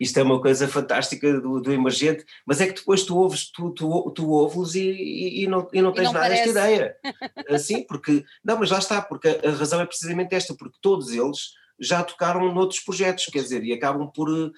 isto 0.00 0.18
é 0.18 0.22
uma 0.22 0.40
coisa 0.40 0.68
fantástica 0.68 1.40
do, 1.40 1.60
do 1.60 1.72
emergente, 1.72 2.24
mas 2.46 2.60
é 2.60 2.66
que 2.66 2.74
depois 2.74 3.02
tu 3.02 3.16
ouves, 3.16 3.50
tu, 3.50 3.70
tu, 3.70 4.10
tu 4.10 4.30
ouves 4.30 4.74
e, 4.74 4.90
e, 4.90 5.44
e, 5.44 5.46
não, 5.46 5.68
e 5.72 5.82
não 5.82 5.92
tens 5.92 6.02
e 6.02 6.06
não 6.06 6.12
nada 6.12 6.26
parece. 6.26 6.48
esta 6.48 6.50
ideia. 6.50 6.96
Assim, 7.48 7.82
porque, 7.86 8.24
não, 8.44 8.58
mas 8.58 8.70
lá 8.70 8.78
está, 8.78 9.00
porque 9.02 9.28
a, 9.28 9.48
a, 9.48 9.52
razão 9.52 9.80
é 9.80 9.86
precisamente 9.86 10.34
esta, 10.34 10.54
porque 10.54 10.78
todos 10.80 11.10
eles 11.10 11.52
já 11.78 12.02
tocaram 12.02 12.52
noutros 12.54 12.80
projetos, 12.80 13.26
quer 13.26 13.42
dizer, 13.42 13.64
e 13.64 13.72
acabam 13.72 14.10
por 14.12 14.28
uh, 14.30 14.52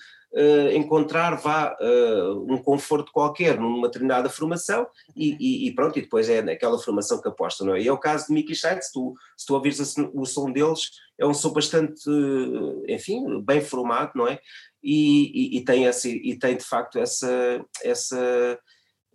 encontrar, 0.73 1.37
vá, 1.37 1.77
uh, 1.81 2.53
um 2.53 2.59
conforto 2.59 3.11
qualquer 3.11 3.59
numa 3.59 3.89
determinada 3.89 4.29
formação 4.29 4.87
e, 5.17 5.67
e, 5.67 5.75
pronto, 5.75 5.99
e 5.99 6.03
depois 6.03 6.29
é 6.29 6.43
naquela 6.43 6.79
formação 6.79 7.21
que 7.21 7.29
aposta, 7.29 7.65
não 7.65 7.75
é? 7.75 7.81
E 7.81 7.89
é 7.89 7.93
o 7.93 7.99
caso 7.99 8.27
de 8.27 8.35
Mickey 8.35 8.55
Shine, 8.55 8.83
se 8.83 8.93
tu, 8.93 9.15
se 9.37 9.47
tu 9.47 9.55
ouvires 9.55 9.97
o 10.13 10.27
som 10.27 10.53
deles, 10.53 10.91
é 11.19 11.27
um 11.27 11.33
som 11.33 11.51
bastante, 11.51 12.03
enfim, 12.87 13.41
bem 13.43 13.63
formado, 13.63 14.13
não 14.15 14.29
é? 14.29 14.39
E, 14.89 15.57
e, 15.57 15.59
e, 15.59 15.65
tem, 15.65 15.85
esse, 15.85 16.09
e 16.09 16.39
tem 16.39 16.57
de 16.57 16.63
facto 16.63 16.97
essa, 16.97 17.61
essa 17.83 18.57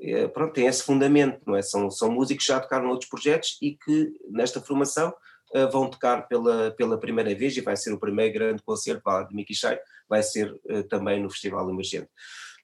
é, 0.01 0.27
pronto, 0.27 0.51
tem 0.51 0.65
esse 0.65 0.83
fundamento, 0.83 1.39
não 1.47 1.55
é? 1.55 1.61
São, 1.61 1.89
são 1.89 2.11
músicos 2.11 2.45
que 2.45 2.51
já 2.51 2.59
tocaram 2.59 2.89
outros 2.89 3.09
projetos 3.09 3.57
e 3.61 3.77
que 3.77 4.11
nesta 4.29 4.59
formação 4.59 5.13
uh, 5.55 5.71
vão 5.71 5.89
tocar 5.89 6.27
pela, 6.27 6.71
pela 6.71 6.99
primeira 6.99 7.33
vez 7.33 7.55
e 7.55 7.61
vai 7.61 7.77
ser 7.77 7.93
o 7.93 7.99
primeiro 7.99 8.33
grande 8.33 8.61
concerto 8.63 9.01
lá, 9.05 9.23
de 9.23 9.33
Mickey 9.33 9.55
Shai, 9.55 9.79
vai 10.09 10.21
ser 10.21 10.51
uh, 10.51 10.83
também 10.89 11.23
no 11.23 11.29
Festival 11.29 11.69
Emergente. 11.69 12.09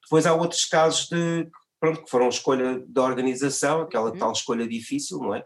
Depois 0.04 0.26
há 0.26 0.34
outros 0.34 0.65
casos 0.65 1.08
de, 1.08 1.50
pronto, 1.80 2.04
que 2.04 2.10
foram 2.10 2.28
escolha 2.28 2.84
da 2.88 3.04
organização, 3.04 3.84
aquela 3.84 4.10
uhum. 4.10 4.17
tal 4.17 4.34
escolha 4.34 4.67
difícil, 4.67 5.20
não 5.20 5.34
é? 5.34 5.46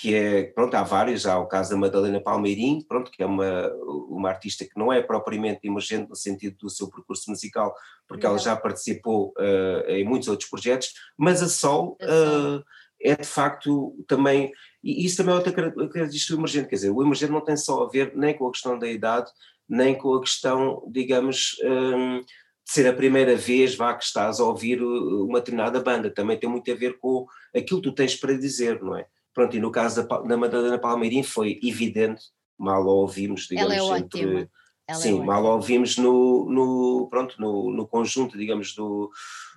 Que 0.00 0.14
é, 0.14 0.44
pronto, 0.44 0.74
há 0.74 0.84
vários, 0.84 1.26
há 1.26 1.38
o 1.38 1.46
caso 1.46 1.70
da 1.70 1.76
Madalena 1.76 2.20
Palmeirim, 2.20 2.80
pronto, 2.86 3.10
que 3.10 3.20
é 3.20 3.26
uma, 3.26 3.68
uma 4.08 4.28
artista 4.28 4.64
que 4.64 4.78
não 4.78 4.92
é 4.92 5.02
propriamente 5.02 5.66
emergente 5.66 6.08
no 6.08 6.14
sentido 6.14 6.56
do 6.56 6.70
seu 6.70 6.88
percurso 6.88 7.28
musical, 7.28 7.74
porque 8.06 8.22
não. 8.22 8.30
ela 8.30 8.38
já 8.38 8.54
participou 8.54 9.34
uh, 9.36 9.90
em 9.90 10.04
muitos 10.04 10.28
outros 10.28 10.48
projetos, 10.48 10.92
mas 11.16 11.42
a 11.42 11.48
Sol 11.48 11.98
uh, 12.00 12.62
é 13.02 13.16
de 13.16 13.26
facto 13.26 13.92
também, 14.06 14.52
e 14.84 15.04
isso 15.04 15.16
também 15.16 15.34
é 15.34 15.36
outra 15.36 15.52
característica 15.52 16.32
do 16.32 16.40
emergente, 16.40 16.68
quer 16.68 16.76
dizer, 16.76 16.90
o 16.90 17.02
emergente 17.02 17.32
não 17.32 17.44
tem 17.44 17.56
só 17.56 17.82
a 17.82 17.88
ver 17.88 18.12
nem 18.14 18.36
com 18.36 18.46
a 18.46 18.52
questão 18.52 18.78
da 18.78 18.86
idade, 18.86 19.28
nem 19.68 19.96
com 19.96 20.14
a 20.14 20.20
questão, 20.20 20.80
digamos, 20.88 21.56
um, 21.64 22.20
de 22.20 22.72
ser 22.72 22.86
a 22.86 22.92
primeira 22.92 23.34
vez 23.34 23.74
vá, 23.74 23.94
que 23.94 24.04
estás 24.04 24.38
a 24.38 24.44
ouvir 24.44 24.80
uma 24.80 25.40
determinada 25.40 25.80
banda, 25.80 26.08
também 26.08 26.38
tem 26.38 26.48
muito 26.48 26.70
a 26.70 26.74
ver 26.74 26.98
com 26.98 27.26
aquilo 27.54 27.80
que 27.82 27.88
tu 27.88 27.94
tens 27.94 28.14
para 28.14 28.38
dizer, 28.38 28.80
não 28.80 28.96
é? 28.96 29.06
Pronto, 29.38 29.56
e 29.56 29.60
no 29.60 29.70
caso 29.70 30.04
da, 30.04 30.18
da 30.18 30.36
Madalena 30.36 30.80
Palmeirim 30.80 31.22
foi 31.22 31.60
evidente, 31.62 32.24
mal 32.58 32.82
a 32.82 32.92
ouvimos, 32.92 33.42
digamos, 33.42 33.72
Ela 33.72 33.94
é 33.94 33.98
entre, 34.00 34.26
ótima. 34.26 34.50
Ela 34.84 34.98
sim, 34.98 35.20
é 35.20 35.24
mal 35.24 35.46
a 35.46 35.54
ouvimos 35.54 35.96
no, 35.96 36.50
no, 36.50 37.06
pronto, 37.08 37.40
no, 37.40 37.70
no 37.70 37.86
conjunto, 37.86 38.36
digamos, 38.36 38.74
do, 38.74 39.08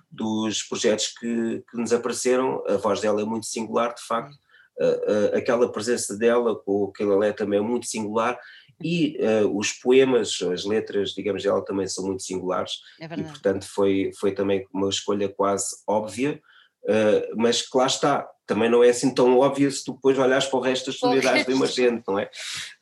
dos 0.08 0.62
projetos 0.62 1.08
que, 1.08 1.64
que 1.68 1.76
nos 1.76 1.92
apareceram, 1.92 2.62
a 2.68 2.76
voz 2.76 3.00
dela 3.00 3.22
é 3.22 3.24
muito 3.24 3.46
singular, 3.46 3.92
de 3.92 4.06
facto, 4.06 4.32
uh, 4.78 5.32
uh, 5.34 5.36
aquela 5.36 5.72
presença 5.72 6.16
dela 6.16 6.54
com 6.54 6.84
aquele 6.84 7.10
ela 7.10 7.26
é 7.26 7.32
também 7.32 7.60
muito 7.60 7.86
singular, 7.86 8.38
e 8.80 9.18
uh, 9.18 9.58
os 9.58 9.72
poemas, 9.72 10.40
as 10.42 10.64
letras, 10.64 11.10
digamos, 11.10 11.42
dela 11.42 11.64
também 11.64 11.88
são 11.88 12.06
muito 12.06 12.22
singulares, 12.22 12.74
é 13.00 13.06
e 13.06 13.24
portanto 13.24 13.66
foi, 13.66 14.12
foi 14.16 14.30
também 14.30 14.64
uma 14.72 14.88
escolha 14.88 15.28
quase 15.28 15.74
óbvia, 15.88 16.40
mas 17.36 17.62
que 17.62 17.78
lá 17.78 17.86
está, 17.86 18.28
também 18.52 18.68
não 18.68 18.84
é 18.84 18.90
assim 18.90 19.12
tão 19.12 19.38
óbvio 19.38 19.70
se 19.72 19.82
tu 19.82 19.92
depois 19.92 20.18
olhares 20.18 20.46
para 20.46 20.58
o 20.58 20.62
resto 20.62 20.86
das 20.86 20.98
sonoridades 20.98 21.46
do 21.46 21.52
emergente, 21.52 22.02
não 22.06 22.18
é? 22.18 22.30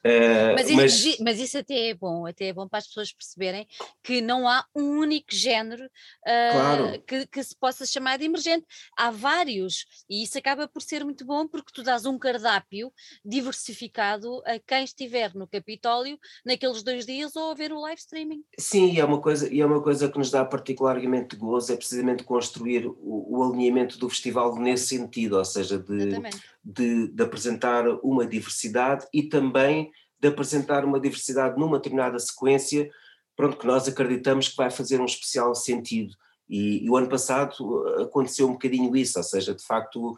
Uh, 0.04 0.54
mas, 0.56 0.70
mas... 0.70 1.18
mas, 1.20 1.38
isso 1.38 1.58
até 1.58 1.90
é 1.90 1.94
bom, 1.94 2.26
até 2.26 2.46
é 2.46 2.52
bom 2.52 2.66
para 2.66 2.78
as 2.78 2.86
pessoas 2.86 3.12
perceberem 3.12 3.68
que 4.02 4.20
não 4.20 4.48
há 4.48 4.64
um 4.74 4.98
único 4.98 5.28
género 5.30 5.84
uh, 5.84 6.52
claro. 6.52 7.02
que, 7.06 7.26
que, 7.26 7.44
se 7.44 7.54
possa 7.54 7.86
chamar 7.86 8.18
de 8.18 8.24
emergente. 8.24 8.66
Há 8.96 9.10
vários, 9.10 9.86
e 10.08 10.24
isso 10.24 10.38
acaba 10.38 10.66
por 10.66 10.82
ser 10.82 11.04
muito 11.04 11.24
bom 11.24 11.46
porque 11.46 11.70
tu 11.72 11.82
dás 11.84 12.04
um 12.04 12.18
cardápio 12.18 12.92
diversificado 13.24 14.42
a 14.46 14.58
quem 14.58 14.82
estiver 14.82 15.34
no 15.34 15.46
Capitólio 15.46 16.18
naqueles 16.44 16.82
dois 16.82 17.06
dias 17.06 17.36
ou 17.36 17.52
a 17.52 17.54
ver 17.54 17.72
o 17.72 17.80
live 17.80 18.00
streaming. 18.00 18.42
Sim, 18.58 18.92
e 18.92 18.98
é 18.98 19.04
uma 19.04 19.20
coisa, 19.20 19.52
e 19.52 19.60
é 19.60 19.66
uma 19.66 19.82
coisa 19.82 20.08
que 20.08 20.18
nos 20.18 20.30
dá 20.30 20.44
particularmente 20.44 21.36
gozo, 21.36 21.72
é 21.72 21.76
precisamente 21.76 22.24
construir 22.24 22.86
o, 22.86 22.96
o 23.38 23.44
alinhamento 23.44 23.98
do 23.98 24.08
festival 24.08 24.56
nesse 24.56 24.88
sentido, 24.88 25.36
ou 25.36 25.44
seja, 25.44 25.59
de, 25.64 26.20
de, 26.64 27.08
de, 27.08 27.22
apresentar 27.22 27.86
uma 28.02 28.26
diversidade 28.26 29.06
e 29.12 29.22
também 29.22 29.90
de 30.18 30.28
apresentar 30.28 30.84
uma 30.84 31.00
diversidade 31.00 31.58
numa 31.58 31.78
determinada 31.78 32.18
sequência, 32.18 32.90
pronto, 33.36 33.56
que 33.56 33.66
nós 33.66 33.88
acreditamos 33.88 34.48
que 34.48 34.56
vai 34.56 34.70
fazer 34.70 35.00
um 35.00 35.06
especial 35.06 35.54
sentido. 35.54 36.14
E, 36.48 36.84
e, 36.84 36.90
o 36.90 36.96
ano 36.96 37.08
passado 37.08 37.54
aconteceu 38.00 38.48
um 38.48 38.52
bocadinho 38.52 38.94
isso, 38.96 39.18
ou 39.18 39.24
seja, 39.24 39.54
de 39.54 39.64
facto 39.64 40.16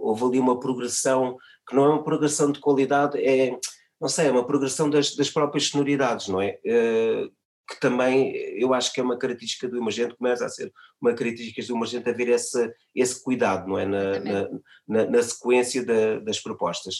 houve 0.00 0.24
ali 0.24 0.38
uma 0.40 0.58
progressão 0.58 1.36
que 1.68 1.74
não 1.74 1.84
é 1.84 1.88
uma 1.88 2.04
progressão 2.04 2.52
de 2.52 2.60
qualidade, 2.60 3.18
é, 3.18 3.56
não 4.00 4.08
sei, 4.08 4.26
é 4.26 4.30
uma 4.30 4.46
progressão 4.46 4.90
das, 4.90 5.14
das 5.14 5.30
próprias 5.30 5.68
sonoridades, 5.68 6.28
não 6.28 6.42
é? 6.42 6.58
Uh, 6.66 7.32
que 7.68 7.80
também 7.80 8.34
eu 8.58 8.74
acho 8.74 8.92
que 8.92 9.00
é 9.00 9.02
uma 9.02 9.18
característica 9.18 9.66
do 9.68 9.78
emergente, 9.78 10.16
começa 10.16 10.44
a 10.44 10.48
ser 10.48 10.72
uma 11.00 11.14
característica 11.14 11.62
do 11.66 11.76
emergente 11.76 12.10
haver 12.10 12.28
esse, 12.28 12.72
esse 12.94 13.22
cuidado, 13.22 13.66
não 13.66 13.78
é? 13.78 13.86
Na, 13.86 14.20
na, 14.20 14.48
na, 14.86 15.10
na 15.10 15.22
sequência 15.22 15.84
da, 15.84 16.18
das 16.20 16.38
propostas. 16.40 16.96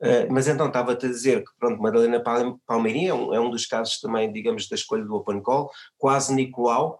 Uh, 0.00 0.30
mas 0.30 0.46
então 0.46 0.66
estava-te 0.66 1.06
a 1.06 1.08
dizer 1.08 1.42
que, 1.42 1.50
pronto, 1.58 1.80
Madalena 1.80 2.22
Palmeirinha 2.66 3.10
é 3.10 3.14
um, 3.14 3.34
é 3.34 3.40
um, 3.40 3.50
dos 3.50 3.66
casos 3.66 3.98
também, 4.00 4.32
digamos, 4.32 4.68
da 4.68 4.74
escolha 4.74 5.04
do 5.04 5.14
Open 5.14 5.42
Call, 5.42 5.70
quase 5.96 6.34
Nicolau, 6.34 6.98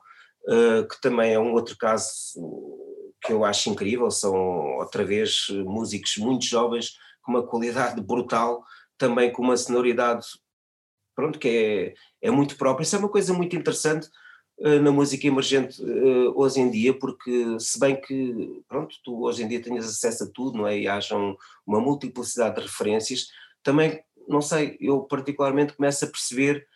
uh, 0.48 0.86
que 0.88 1.00
também 1.00 1.32
é 1.32 1.38
um 1.38 1.52
outro 1.52 1.76
caso 1.76 2.10
que 3.22 3.32
eu 3.32 3.44
acho 3.44 3.70
incrível, 3.70 4.10
são 4.10 4.34
outra 4.78 5.04
vez 5.04 5.46
músicos 5.64 6.16
muito 6.16 6.44
jovens, 6.44 6.92
com 7.22 7.32
uma 7.32 7.46
qualidade 7.46 8.00
brutal, 8.00 8.62
também 8.96 9.32
com 9.32 9.42
uma 9.42 9.56
sonoridade 9.56 10.26
pronto, 11.16 11.38
que 11.38 11.48
é, 11.48 12.28
é 12.28 12.30
muito 12.30 12.56
própria. 12.56 12.84
Isso 12.84 12.94
é 12.94 12.98
uma 12.98 13.08
coisa 13.08 13.32
muito 13.32 13.56
interessante 13.56 14.08
uh, 14.58 14.80
na 14.80 14.92
música 14.92 15.26
emergente 15.26 15.82
uh, 15.82 16.32
hoje 16.38 16.60
em 16.60 16.70
dia, 16.70 16.96
porque 16.96 17.58
se 17.58 17.80
bem 17.80 17.98
que, 18.00 18.62
pronto, 18.68 18.94
tu 19.02 19.24
hoje 19.24 19.42
em 19.42 19.48
dia 19.48 19.62
tenhas 19.62 19.86
acesso 19.86 20.24
a 20.24 20.30
tudo, 20.32 20.58
não 20.58 20.66
é, 20.68 20.78
e 20.78 20.86
haja 20.86 21.16
um, 21.16 21.34
uma 21.66 21.80
multiplicidade 21.80 22.56
de 22.56 22.62
referências, 22.62 23.28
também, 23.62 24.00
não 24.28 24.42
sei, 24.42 24.76
eu 24.78 25.00
particularmente 25.00 25.72
começo 25.72 26.04
a 26.04 26.08
perceber 26.08 26.68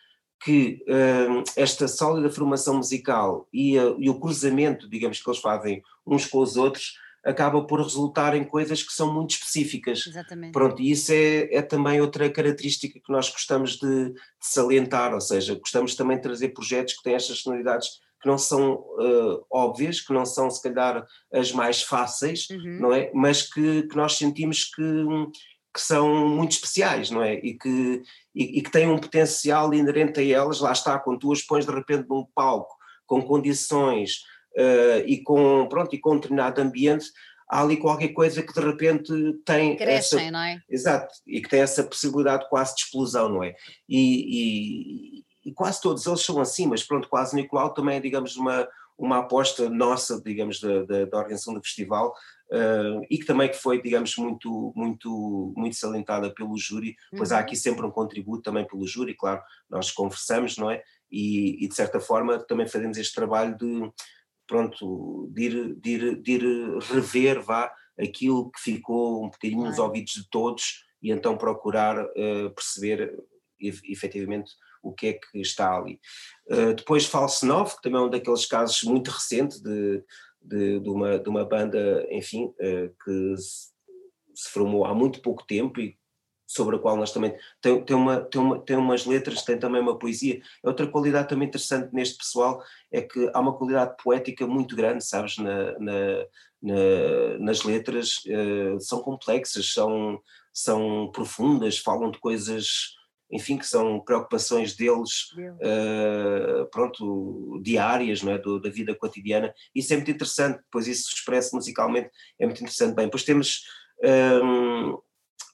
que 0.43 0.83
uh, 0.87 1.43
esta 1.55 1.87
sólida 1.87 2.31
formação 2.31 2.75
musical 2.75 3.47
e, 3.53 3.75
e, 3.75 4.09
o 4.09 4.19
cruzamento, 4.19 4.89
digamos, 4.89 5.21
que 5.21 5.29
eles 5.29 5.39
fazem 5.39 5.83
uns 6.05 6.25
com 6.25 6.39
os 6.39 6.57
outros, 6.57 6.95
acaba 7.23 7.63
por 7.65 7.81
resultar 7.81 8.35
em 8.35 8.43
coisas 8.43 8.81
que 8.81 8.91
são 8.91 9.13
muito 9.13 9.31
específicas. 9.31 10.05
Exatamente. 10.07 10.51
Pronto, 10.51 10.81
e 10.81 10.91
isso 10.91 11.11
é, 11.11 11.53
é 11.53 11.61
também 11.61 12.01
outra 12.01 12.29
característica 12.29 12.99
que 12.99 13.11
nós 13.11 13.29
gostamos 13.29 13.77
de, 13.77 14.09
de, 14.11 14.19
salientar, 14.39 15.13
ou 15.13 15.21
seja, 15.21 15.55
gostamos 15.55 15.95
também 15.95 16.17
de 16.17 16.23
trazer 16.23 16.49
projetos 16.49 16.95
que 16.95 17.03
têm 17.03 17.13
estas 17.13 17.39
sonoridades 17.39 17.87
que 18.21 18.27
não 18.27 18.37
são 18.37 18.73
uh, 18.73 19.45
óbvias, 19.49 19.99
que 19.99 20.13
não 20.13 20.25
são 20.25 20.49
se 20.49 20.61
calhar 20.61 21.05
as 21.33 21.51
mais 21.51 21.81
fáceis, 21.81 22.47
uhum. 22.51 22.79
não 22.79 22.93
é? 22.93 23.11
Mas 23.13 23.41
que, 23.41 23.83
que 23.83 23.95
nós 23.95 24.15
sentimos 24.15 24.65
que, 24.65 24.83
que 25.73 25.81
são 25.81 26.27
muito 26.29 26.51
especiais, 26.51 27.09
não 27.09 27.23
é? 27.23 27.35
E 27.35 27.57
que, 27.57 28.03
e, 28.35 28.59
e 28.59 28.61
que 28.61 28.71
têm 28.71 28.87
um 28.87 28.99
potencial 28.99 29.73
inerente 29.73 30.19
a 30.19 30.23
elas, 30.23 30.59
lá 30.59 30.71
está, 30.71 30.99
quando 30.99 31.19
tu 31.19 31.31
as 31.31 31.41
pões 31.41 31.65
de 31.65 31.71
repente 31.71 32.07
num 32.07 32.25
palco, 32.35 32.75
com 33.07 33.21
condições 33.23 34.21
uh, 34.57 35.03
e, 35.05 35.21
com, 35.23 35.67
pronto, 35.67 35.95
e 35.95 35.99
com 35.99 36.13
um 36.13 36.15
determinado 36.15 36.61
ambiente, 36.61 37.07
há 37.49 37.61
ali 37.61 37.77
qualquer 37.77 38.09
coisa 38.09 38.41
que 38.41 38.53
de 38.53 38.61
repente 38.61 39.13
tem. 39.45 39.75
Crescem, 39.75 40.19
essa, 40.19 40.31
não 40.31 40.41
é? 40.41 40.61
Exato, 40.69 41.13
e 41.27 41.41
que 41.41 41.49
tem 41.49 41.59
essa 41.59 41.83
possibilidade 41.83 42.47
quase 42.49 42.75
de 42.75 42.81
explosão, 42.81 43.29
não 43.29 43.43
é? 43.43 43.53
E, 43.89 45.19
e, 45.19 45.49
e 45.49 45.53
quase 45.53 45.81
todos 45.81 46.05
eles 46.07 46.21
são 46.21 46.39
assim, 46.39 46.67
mas 46.67 46.83
pronto, 46.83 47.09
quase 47.09 47.35
Nicolau 47.35 47.73
também 47.73 47.97
é, 47.97 47.99
digamos, 47.99 48.37
uma, 48.37 48.67
uma 48.97 49.19
aposta 49.19 49.69
nossa, 49.69 50.21
digamos, 50.21 50.61
da, 50.61 50.83
da, 50.83 51.05
da 51.05 51.17
organização 51.17 51.53
do 51.53 51.61
festival, 51.61 52.13
uh, 52.51 53.05
e 53.09 53.17
que 53.17 53.25
também 53.25 53.49
que 53.49 53.57
foi, 53.57 53.81
digamos, 53.81 54.15
muito, 54.15 54.71
muito, 54.75 55.53
muito 55.57 55.75
salientada 55.75 56.33
pelo 56.33 56.57
júri, 56.57 56.95
pois 57.17 57.31
uhum. 57.31 57.37
há 57.37 57.39
aqui 57.39 57.55
sempre 57.55 57.85
um 57.85 57.91
contributo 57.91 58.43
também 58.43 58.65
pelo 58.65 58.87
júri, 58.87 59.13
claro, 59.13 59.41
nós 59.69 59.91
conversamos, 59.91 60.57
não 60.57 60.71
é? 60.71 60.81
E, 61.11 61.65
e 61.65 61.67
de 61.67 61.75
certa 61.75 61.99
forma 61.99 62.39
também 62.39 62.67
fazemos 62.67 62.97
este 62.97 63.13
trabalho 63.13 63.57
de 63.57 63.91
pronto, 64.51 65.29
de 65.31 65.43
ir, 65.43 65.75
de 65.75 65.89
ir, 65.91 66.21
de 66.21 66.31
ir 66.33 66.77
rever, 66.91 67.41
vá, 67.41 67.73
aquilo 67.97 68.51
que 68.51 68.59
ficou 68.59 69.23
um 69.23 69.29
bocadinho 69.29 69.63
nos 69.63 69.79
ouvidos 69.79 70.11
de 70.11 70.29
todos 70.29 70.83
e 71.01 71.09
então 71.09 71.37
procurar 71.37 71.97
uh, 72.03 72.53
perceber 72.53 73.17
efetivamente 73.61 74.51
o 74.83 74.91
que 74.91 75.07
é 75.07 75.13
que 75.13 75.39
está 75.39 75.77
ali. 75.77 76.01
Uh, 76.49 76.73
depois 76.73 77.05
False 77.05 77.45
9, 77.45 77.77
que 77.77 77.81
também 77.83 78.01
é 78.01 78.03
um 78.03 78.09
daqueles 78.09 78.45
casos 78.45 78.83
muito 78.83 79.09
recente 79.09 79.63
de, 79.63 80.03
de, 80.41 80.81
de, 80.81 80.89
uma, 80.89 81.17
de 81.17 81.29
uma 81.29 81.45
banda, 81.45 82.05
enfim, 82.11 82.47
uh, 82.47 82.93
que 83.05 83.37
se, 83.37 83.71
se 84.35 84.49
formou 84.51 84.83
há 84.83 84.93
muito 84.93 85.21
pouco 85.21 85.47
tempo 85.47 85.79
e 85.79 85.97
sobre 86.53 86.75
a 86.75 86.79
qual 86.79 86.97
nós 86.97 87.13
também 87.13 87.33
tem, 87.61 87.81
tem, 87.83 87.95
uma, 87.95 88.19
tem, 88.19 88.41
uma, 88.41 88.59
tem 88.59 88.75
umas 88.75 89.05
letras, 89.05 89.43
tem 89.43 89.57
também 89.57 89.81
uma 89.81 89.97
poesia. 89.97 90.41
Outra 90.61 90.85
qualidade 90.85 91.29
também 91.29 91.47
interessante 91.47 91.93
neste 91.93 92.17
pessoal 92.17 92.61
é 92.91 93.01
que 93.01 93.29
há 93.33 93.39
uma 93.39 93.57
qualidade 93.57 93.95
poética 94.03 94.45
muito 94.45 94.75
grande, 94.75 95.03
sabes, 95.05 95.37
na, 95.37 95.79
na, 95.79 96.25
na 96.61 97.37
nas 97.39 97.63
letras, 97.63 98.17
uh, 98.27 98.79
são 98.81 99.01
complexas, 99.01 99.71
são, 99.71 100.19
são 100.53 101.09
profundas, 101.13 101.77
falam 101.77 102.11
de 102.11 102.19
coisas, 102.19 102.95
enfim, 103.31 103.57
que 103.57 103.65
são 103.65 104.01
preocupações 104.01 104.75
deles, 104.75 105.31
uh, 105.37 106.65
pronto, 106.69 107.61
diárias, 107.63 108.21
não 108.21 108.33
é, 108.33 108.37
Do, 108.37 108.59
da 108.59 108.69
vida 108.69 108.93
cotidiana, 108.93 109.53
isso 109.73 109.93
é 109.93 109.95
muito 109.95 110.11
interessante, 110.11 110.57
depois 110.57 110.85
isso 110.85 111.13
expresso 111.13 111.55
musicalmente, 111.55 112.09
é 112.37 112.45
muito 112.45 112.61
interessante. 112.61 112.93
Bem, 112.93 113.05
depois 113.05 113.23
temos... 113.23 113.63
Um, 114.03 114.97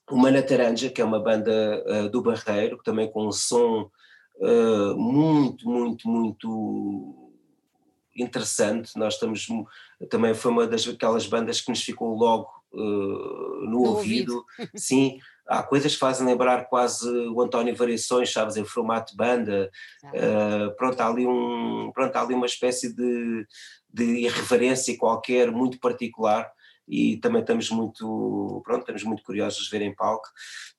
o 0.10 0.18
Mana 0.18 0.42
Taranja, 0.42 0.90
que 0.90 1.02
é 1.02 1.06
uma 1.06 1.20
banda 1.20 1.84
uh, 1.86 2.10
do 2.10 2.22
Barreiro, 2.22 2.80
também 2.84 3.12
com 3.12 3.28
um 3.28 3.32
som 3.32 3.90
uh, 4.38 4.98
muito, 4.98 5.68
muito, 5.68 6.08
muito 6.08 7.34
interessante. 8.16 8.98
Nós 8.98 9.16
estamos, 9.16 9.48
também 10.10 10.34
foi 10.34 10.52
uma 10.52 10.66
das 10.66 10.88
aquelas 10.88 11.28
bandas 11.28 11.60
que 11.60 11.70
nos 11.70 11.84
ficou 11.84 12.16
logo 12.16 12.50
uh, 12.72 13.66
no, 13.66 13.70
no, 13.70 13.84
ouvido. 13.84 14.46
ouvido. 14.58 14.72
Sim, 14.76 15.20
há 15.46 15.62
coisas 15.62 15.94
que 15.94 16.00
fazem 16.00 16.26
lembrar 16.26 16.70
quase 16.70 17.10
o 17.10 17.42
António 17.42 17.76
Variações, 17.76 18.32
sabes, 18.32 18.56
em 18.56 18.64
formato 18.64 19.12
de 19.12 19.18
banda. 19.18 19.70
Pronto, 20.78 21.02
há 21.02 21.08
ali, 21.08 21.28
um, 21.28 21.92
pronto, 21.94 22.16
há 22.16 22.22
ali 22.22 22.34
uma 22.34 22.46
espécie 22.46 22.96
de, 22.96 23.46
de 23.94 24.22
irreverência 24.22 24.98
qualquer, 24.98 25.52
muito 25.52 25.80
particular 25.80 26.50
e 26.88 27.18
também 27.18 27.42
estamos 27.42 27.70
muito, 27.70 28.62
pronto, 28.64 28.82
estamos 28.82 29.04
muito 29.04 29.24
curiosos 29.24 29.66
de 29.66 29.70
ver 29.70 29.82
em 29.82 29.94
palco. 29.94 30.28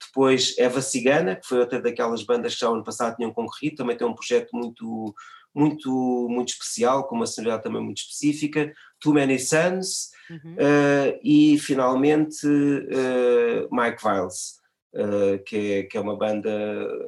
Depois 0.07 0.57
Eva 0.59 0.81
Cigana, 0.81 1.37
que 1.37 1.47
foi 1.47 1.59
outra 1.59 1.81
daquelas 1.81 2.23
bandas 2.23 2.55
que 2.55 2.61
já 2.61 2.69
ano 2.69 2.85
passado 2.85 3.17
tinham 3.17 3.33
concorrido, 3.33 3.77
também 3.77 3.97
tem 3.97 4.07
um 4.07 4.15
projeto 4.15 4.51
muito, 4.55 5.15
muito, 5.55 6.27
muito 6.31 6.49
especial, 6.49 7.07
com 7.07 7.17
uma 7.17 7.27
sonoridade 7.27 7.63
também 7.63 7.83
muito 7.83 7.99
específica. 7.99 8.73
Too 9.01 9.15
Many 9.15 9.39
Suns 9.39 10.11
uhum. 10.31 10.55
uh, 10.55 11.21
e 11.23 11.59
finalmente 11.59 12.47
uh, 12.47 13.69
Mike 13.71 14.03
Viles. 14.03 14.59
Uh, 14.91 15.39
que, 15.45 15.73
é, 15.73 15.83
que 15.83 15.99
é 15.99 16.01
uma 16.01 16.17
banda, 16.17 16.51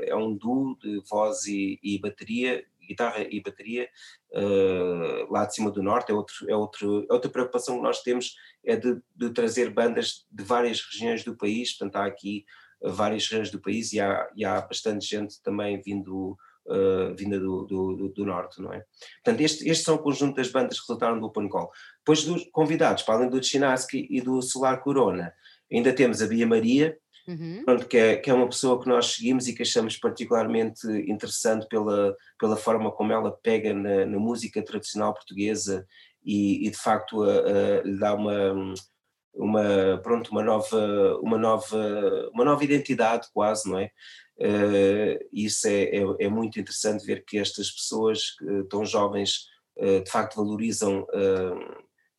é 0.03 0.15
um 0.15 0.37
duo 0.37 0.77
de 0.79 1.03
voz 1.11 1.47
e, 1.47 1.81
e 1.83 1.99
bateria, 1.99 2.63
guitarra 2.91 3.27
e 3.29 3.41
bateria, 3.41 3.89
uh, 4.35 5.33
lá 5.33 5.45
de 5.47 5.55
cima 5.55 5.71
do 5.71 5.83
norte, 5.83 6.11
é, 6.11 6.15
outro, 6.15 6.51
é, 6.51 6.57
outro, 6.57 7.07
é 7.09 7.13
outra 7.13 7.31
preocupação 7.31 7.77
que 7.77 7.83
nós 7.83 8.03
temos, 8.03 8.35
é 8.65 8.77
de, 8.77 9.01
de, 9.15 9.31
trazer 9.31 9.71
bandas 9.71 10.27
de 10.31 10.45
várias 10.45 10.81
regiões 10.81 11.25
do 11.25 11.37
país, 11.37 11.77
portanto 11.77 11.97
há 11.97 12.07
aqui 12.07 12.45
várias 12.83 13.25
regiões 13.25 13.51
do 13.51 13.61
país 13.61 13.93
e 13.93 14.01
há, 14.01 14.29
e 14.37 14.45
há 14.45 14.61
bastante 14.61 15.07
gente 15.07 15.41
também 15.43 15.81
vindo, 15.81 16.37
uh, 16.67 17.15
vinda 17.17 17.39
do, 17.39 17.65
do, 17.65 18.09
do, 18.09 18.25
norte, 18.25 18.61
não 18.61 18.73
é? 18.73 18.83
Portanto, 19.23 19.41
este, 19.43 19.69
estes 19.69 19.85
são 19.85 19.97
o 19.97 20.03
conjunto 20.03 20.37
das 20.37 20.51
bandas 20.51 20.81
que 20.81 20.87
resultaram 20.87 21.21
do 21.21 21.27
Open 21.27 21.49
Call. 21.49 21.71
Depois 21.99 22.25
dos 22.25 22.49
convidados, 22.51 23.03
para 23.03 23.17
além 23.17 23.31
do 23.31 23.43
Chinaski 23.43 24.07
e 24.11 24.21
do 24.21 24.41
Solar 24.41 24.81
Corona, 24.83 25.33
ainda 25.71 25.93
temos 25.93 26.23
a 26.23 26.27
Bia 26.27 26.47
Maria, 26.47 26.99
Uhum. 27.31 27.63
Pronto, 27.65 27.87
que, 27.87 27.97
é, 27.97 28.17
que 28.17 28.31
é 28.31 28.35
uma 28.35 28.49
pessoa 28.49 28.81
que 28.81 28.89
nós 28.89 29.15
seguimos 29.15 29.47
e 29.47 29.55
que 29.55 29.63
achamos 29.63 29.97
particularmente 29.97 30.87
interessante 31.09 31.67
pela, 31.69 32.17
pela 32.39 32.57
forma 32.57 32.91
como 32.91 33.13
ela 33.13 33.31
pega 33.43 33.73
na, 33.73 34.05
na 34.05 34.19
música 34.19 34.63
tradicional 34.63 35.15
portuguesa 35.15 35.87
e, 36.25 36.67
e 36.67 36.71
de 36.71 36.77
facto 36.77 37.25
lhe 37.85 37.99
dá 37.99 38.15
uma, 38.15 38.75
uma, 39.35 39.99
pronto, 40.03 40.31
uma, 40.31 40.43
nova, 40.43 41.19
uma, 41.23 41.39
nova, 41.39 42.31
uma 42.33 42.45
nova 42.45 42.65
identidade 42.65 43.29
quase, 43.33 43.69
não 43.69 43.79
é? 43.79 43.91
Uh, 44.39 45.19
isso 45.31 45.69
é, 45.69 45.83
é, 45.83 46.03
é, 46.21 46.29
muito 46.29 46.59
interessante 46.59 47.05
ver 47.05 47.25
que 47.27 47.37
estas 47.37 47.71
pessoas 47.71 48.37
tão 48.71 48.87
jovens 48.87 49.49
uh, 49.77 50.03
de 50.03 50.11
facto 50.11 50.37
valorizam 50.37 51.07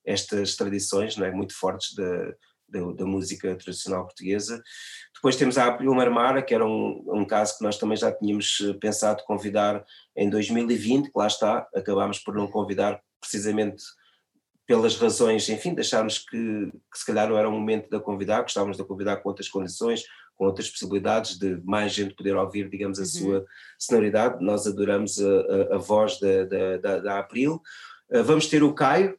estas 0.05 0.55
tradições 0.55 1.17
não 1.17 1.25
é? 1.25 1.31
muito 1.31 1.57
fortes 1.57 1.95
da, 1.95 2.25
da, 2.67 2.91
da, 2.93 3.05
música 3.05 3.55
tradicional 3.55 4.05
portuguesa. 4.05 4.61
Depois 5.21 5.35
temos 5.35 5.55
a 5.59 5.67
April 5.67 5.93
Marmara, 5.93 6.41
que 6.41 6.51
era 6.51 6.65
um, 6.65 7.03
um, 7.05 7.23
caso 7.23 7.55
que 7.55 7.63
nós 7.63 7.77
também 7.77 7.95
já 7.95 8.11
tínhamos 8.11 8.57
eh, 8.59 8.73
pensado 8.73 9.23
convidar 9.23 9.85
em 10.17 10.27
2020, 10.27 11.11
que 11.11 11.19
lá 11.19 11.27
está, 11.27 11.67
acabámos 11.75 12.17
por 12.17 12.33
não 12.33 12.47
convidar 12.47 12.99
precisamente 13.19 13.83
pelas 14.65 14.95
razões, 14.95 15.47
enfim, 15.47 15.75
deixámos 15.75 16.17
que, 16.17 16.71
que 16.91 16.97
se 16.97 17.05
calhar 17.05 17.29
não 17.29 17.37
era 17.37 17.47
o 17.47 17.51
momento 17.51 17.87
de 17.87 17.99
convidar, 17.99 18.41
gostávamos 18.41 18.77
de 18.77 18.83
convidar 18.83 19.17
com 19.17 19.29
outras 19.29 19.47
condições, 19.47 20.05
com 20.33 20.45
outras 20.45 20.71
possibilidades 20.71 21.37
de 21.37 21.61
mais 21.63 21.93
gente 21.93 22.15
poder 22.15 22.35
ouvir, 22.35 22.67
digamos, 22.67 22.97
a 22.97 23.03
uhum. 23.03 23.07
sua 23.07 23.45
sonoridade. 23.77 24.43
Nós 24.43 24.65
adoramos 24.65 25.21
a, 25.21 25.29
a, 25.29 25.75
a 25.75 25.77
voz 25.77 26.19
da, 26.19 26.45
da, 26.45 26.77
da, 26.77 26.99
da 26.99 27.19
April. 27.19 27.61
vamos 28.25 28.47
ter 28.47 28.63
o 28.63 28.73
Caio, 28.73 29.15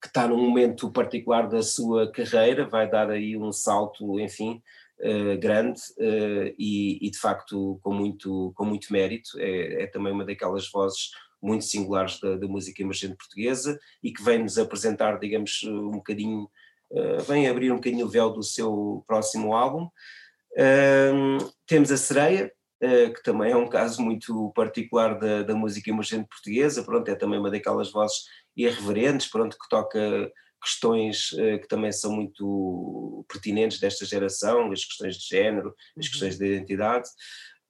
que 0.00 0.06
está 0.06 0.28
num 0.28 0.38
momento 0.38 0.90
particular 0.90 1.48
da 1.48 1.62
sua 1.62 2.10
carreira, 2.10 2.68
vai 2.68 2.88
dar 2.88 3.10
aí 3.10 3.36
um 3.36 3.52
salto, 3.52 4.20
enfim, 4.20 4.62
uh, 5.00 5.38
grande 5.38 5.80
uh, 5.98 6.54
e, 6.58 6.98
e, 7.06 7.10
de 7.10 7.18
facto 7.18 7.78
com 7.82 7.92
muito, 7.92 8.52
com 8.54 8.64
muito 8.64 8.92
mérito, 8.92 9.30
é, 9.38 9.82
é 9.82 9.86
também 9.88 10.12
uma 10.12 10.24
daquelas 10.24 10.70
vozes 10.70 11.10
muito 11.42 11.64
singulares 11.64 12.20
da, 12.20 12.36
da, 12.36 12.46
música 12.46 12.82
emergente 12.82 13.16
portuguesa 13.16 13.78
e 14.02 14.12
que 14.12 14.22
vem 14.22 14.40
nos 14.40 14.58
apresentar, 14.58 15.18
digamos, 15.18 15.62
um 15.64 15.92
bocadinho, 15.92 16.48
uh, 16.90 17.22
vem 17.26 17.48
abrir 17.48 17.72
um 17.72 17.76
bocadinho 17.76 18.06
o 18.06 18.10
véu 18.10 18.30
do 18.30 18.42
seu 18.42 19.04
próximo 19.06 19.54
álbum. 19.54 19.88
temos 21.66 21.90
a 21.90 21.96
Sereia, 21.96 22.52
que 22.80 23.22
também 23.24 23.50
é 23.50 23.56
um 23.56 23.68
caso 23.68 24.00
muito 24.00 24.52
particular 24.54 25.18
da, 25.18 25.42
da 25.42 25.54
música 25.54 25.90
emergente 25.90 26.28
portuguesa, 26.28 26.82
pronto, 26.84 27.08
é 27.08 27.14
também 27.16 27.38
uma 27.38 27.50
daquelas 27.50 27.90
vozes 27.90 28.22
irreverentes, 28.64 29.28
pronto, 29.28 29.56
que 29.56 29.68
toca 29.68 30.30
questões 30.62 31.32
uh, 31.32 31.60
que 31.60 31.68
também 31.68 31.92
são 31.92 32.12
muito 32.12 33.24
pertinentes 33.28 33.78
desta 33.78 34.04
geração, 34.04 34.72
as 34.72 34.84
questões 34.84 35.16
de 35.16 35.28
género, 35.28 35.74
as 35.96 36.06
uhum. 36.06 36.10
questões 36.10 36.38
de 36.38 36.46
identidade. 36.46 37.08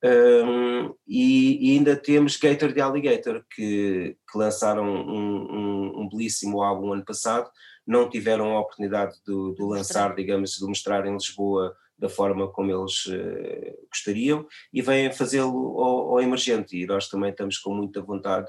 Um, 0.02 0.94
e, 1.08 1.70
e, 1.72 1.76
ainda 1.76 1.96
temos 1.96 2.36
Gator 2.36 2.72
de 2.72 2.80
Alligator, 2.80 3.44
que, 3.50 4.16
que 4.30 4.38
lançaram 4.38 4.84
um, 4.84 5.52
um, 5.52 6.00
um, 6.02 6.08
belíssimo 6.08 6.62
álbum 6.62 6.92
ano 6.92 7.04
passado, 7.04 7.50
não 7.84 8.08
tiveram 8.08 8.56
a 8.56 8.60
oportunidade 8.60 9.14
de, 9.26 9.54
de 9.54 9.62
lançar, 9.62 10.14
digamos, 10.14 10.52
de 10.52 10.64
mostrar 10.66 11.04
em 11.04 11.14
Lisboa 11.14 11.74
da 11.98 12.08
forma 12.08 12.50
como 12.52 12.70
eles 12.70 13.06
uh, 13.06 13.88
gostariam 13.90 14.46
e 14.72 14.80
vêm 14.80 15.12
fazê-lo 15.12 15.80
ao, 15.80 16.10
ao, 16.12 16.20
emergente. 16.20 16.76
E 16.76 16.86
nós 16.86 17.08
também 17.08 17.30
estamos 17.30 17.58
com 17.58 17.74
muita 17.74 18.00
vontade 18.00 18.46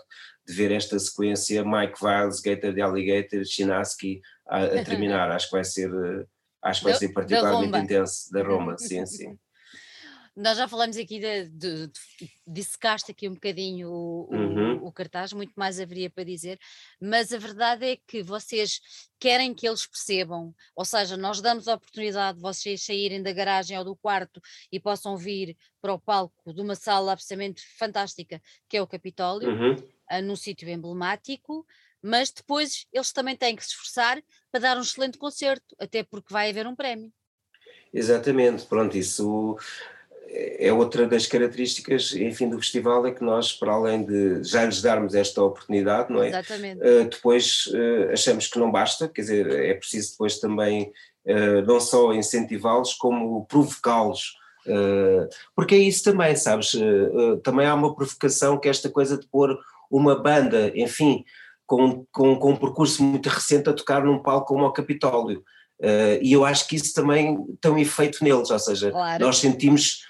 de 0.48 0.54
ver 0.54 0.72
esta 0.72 1.00
sequência 1.00 1.66
Mike 1.66 2.00
Viles, 2.00 2.42
Gator 2.42 2.74
de 2.74 2.82
Alligator, 2.82 3.44
Chinaski 3.44 4.22
a, 4.48 4.64
a 4.64 4.84
terminar, 4.84 5.32
acho 5.32 5.48
que 5.48 5.56
vai 5.56 5.64
ser 5.64 5.90
eh, 5.90 6.26
acho 6.62 6.82
que 6.82 6.86
vai 6.90 6.94
ser 6.96 7.10
particularmente 7.10 7.78
intenso 7.78 8.32
da 8.32 8.44
Roma, 8.44 8.78
sim, 8.80 9.06
sim. 9.06 9.38
Nós 10.36 10.58
já 10.58 10.68
falamos 10.68 10.98
aqui 10.98 11.20
de, 11.20 11.50
de, 11.50 11.88
de 11.88 12.32
dissecaste 12.48 13.12
aqui 13.12 13.28
um 13.28 13.34
bocadinho 13.34 13.90
o, 13.90 14.30
uhum. 14.32 14.78
o, 14.78 14.88
o, 14.88 14.92
cartaz, 14.92 15.34
muito 15.34 15.54
mais 15.56 15.80
haveria 15.80 16.10
para 16.10 16.24
dizer, 16.24 16.60
mas 17.02 17.34
a 17.34 17.38
verdade 17.38 17.86
é 17.86 17.98
que 18.08 18.24
vocês 18.24 18.80
querem 19.20 19.54
que 19.54 19.68
eles 19.68 19.86
percebam, 19.86 20.54
ou 20.76 20.86
seja, 20.86 21.18
nós 21.18 21.42
damos 21.42 21.68
a 21.68 21.76
oportunidade 21.76 22.38
de 22.38 22.42
vocês 22.42 22.84
saírem 22.84 23.22
da 23.22 23.34
garagem 23.34 23.78
ou 23.78 23.84
do 23.84 23.96
quarto 23.96 24.42
e 24.72 24.80
possam 24.80 25.18
vir 25.18 25.58
para 25.82 25.94
o 25.94 26.00
palco 26.00 26.54
de 26.54 26.62
uma 26.62 26.76
sala 26.76 27.14
absolutamente 27.14 27.62
fantástica, 27.78 28.42
que 28.68 28.78
é 28.78 28.82
o 28.82 28.88
Capitólio, 28.88 29.50
uhum. 29.50 29.74
uh, 29.76 30.22
num 30.24 30.36
sítio 30.36 30.70
emblemático, 30.70 31.66
mas 32.02 32.32
depois 32.32 32.86
eles 32.94 33.12
também 33.12 33.36
têm 33.36 33.56
que 33.56 33.64
se 33.64 33.72
esforçar 33.72 34.22
para 34.52 34.62
dar 34.62 34.78
um 34.78 34.82
excelente 34.82 35.18
concerto, 35.18 35.76
até 35.80 36.04
porque 36.04 36.34
vai 36.34 36.50
haver 36.50 36.66
um 36.66 36.76
prémio. 36.76 37.12
Exatamente, 37.94 38.66
pronto, 38.66 38.98
isso 38.98 39.58
é 40.32 40.72
outra 40.72 41.08
das 41.08 41.26
características, 41.26 42.14
enfim, 42.14 42.50
do 42.50 42.60
festival 42.60 43.06
é 43.08 43.12
que 43.12 43.24
nós, 43.24 43.52
para 43.52 43.74
além 43.74 44.06
de 44.06 44.44
já 44.44 44.64
lhes 44.66 44.82
darmos 44.82 45.16
esta 45.16 45.42
oportunidade, 45.42 46.12
não 46.12 46.22
é? 46.22 46.28
Exatamente. 46.28 46.82
Uh, 46.82 47.10
depois 47.10 47.66
uh, 47.68 48.14
achamos 48.14 48.48
que 48.48 48.60
não 48.60 48.72
basta, 48.72 49.08
quer 49.08 49.22
dizer, 49.22 49.48
é 49.52 49.74
preciso 49.74 50.12
depois 50.12 50.40
também 50.40 50.92
uh, 51.26 51.66
não 51.66 51.80
só 51.80 52.14
incentivá-los, 52.14 52.94
como 52.94 53.46
provocá-los. 53.46 54.38
porque 55.56 55.74
é 55.74 55.80
isso 55.80 56.04
também, 56.04 56.36
sabes? 56.36 56.74
também 57.44 57.66
há 57.66 57.74
uma 57.74 57.96
provocação 57.96 58.60
que 58.60 58.68
é 58.68 58.72
esta 58.72 58.90
coisa 58.90 59.18
de 59.18 59.26
pôr 59.26 59.58
uma 59.90 60.22
banda, 60.22 60.72
enfim, 60.76 61.24
com, 61.66 62.06
com, 62.12 62.36
com 62.36 62.52
um 62.52 62.56
percurso 62.56 63.02
muito 63.02 63.30
recente 63.30 63.70
a 63.70 63.74
tocar 63.74 64.04
num 64.04 64.22
palco 64.22 64.54
como 64.54 64.66
o 64.66 64.72
Capitólio. 64.72 65.44
e 66.22 66.34
eu 66.34 66.46
acho 66.46 66.68
que 66.68 66.76
isso 66.76 66.94
também 66.94 67.36
tem 67.60 67.72
um 67.72 67.80
efeito 67.80 68.24
neles, 68.24 68.52
ou 68.52 68.60
seja, 68.60 68.92
claro. 68.92 69.26
nós 69.26 69.38
sentimos 69.38 70.04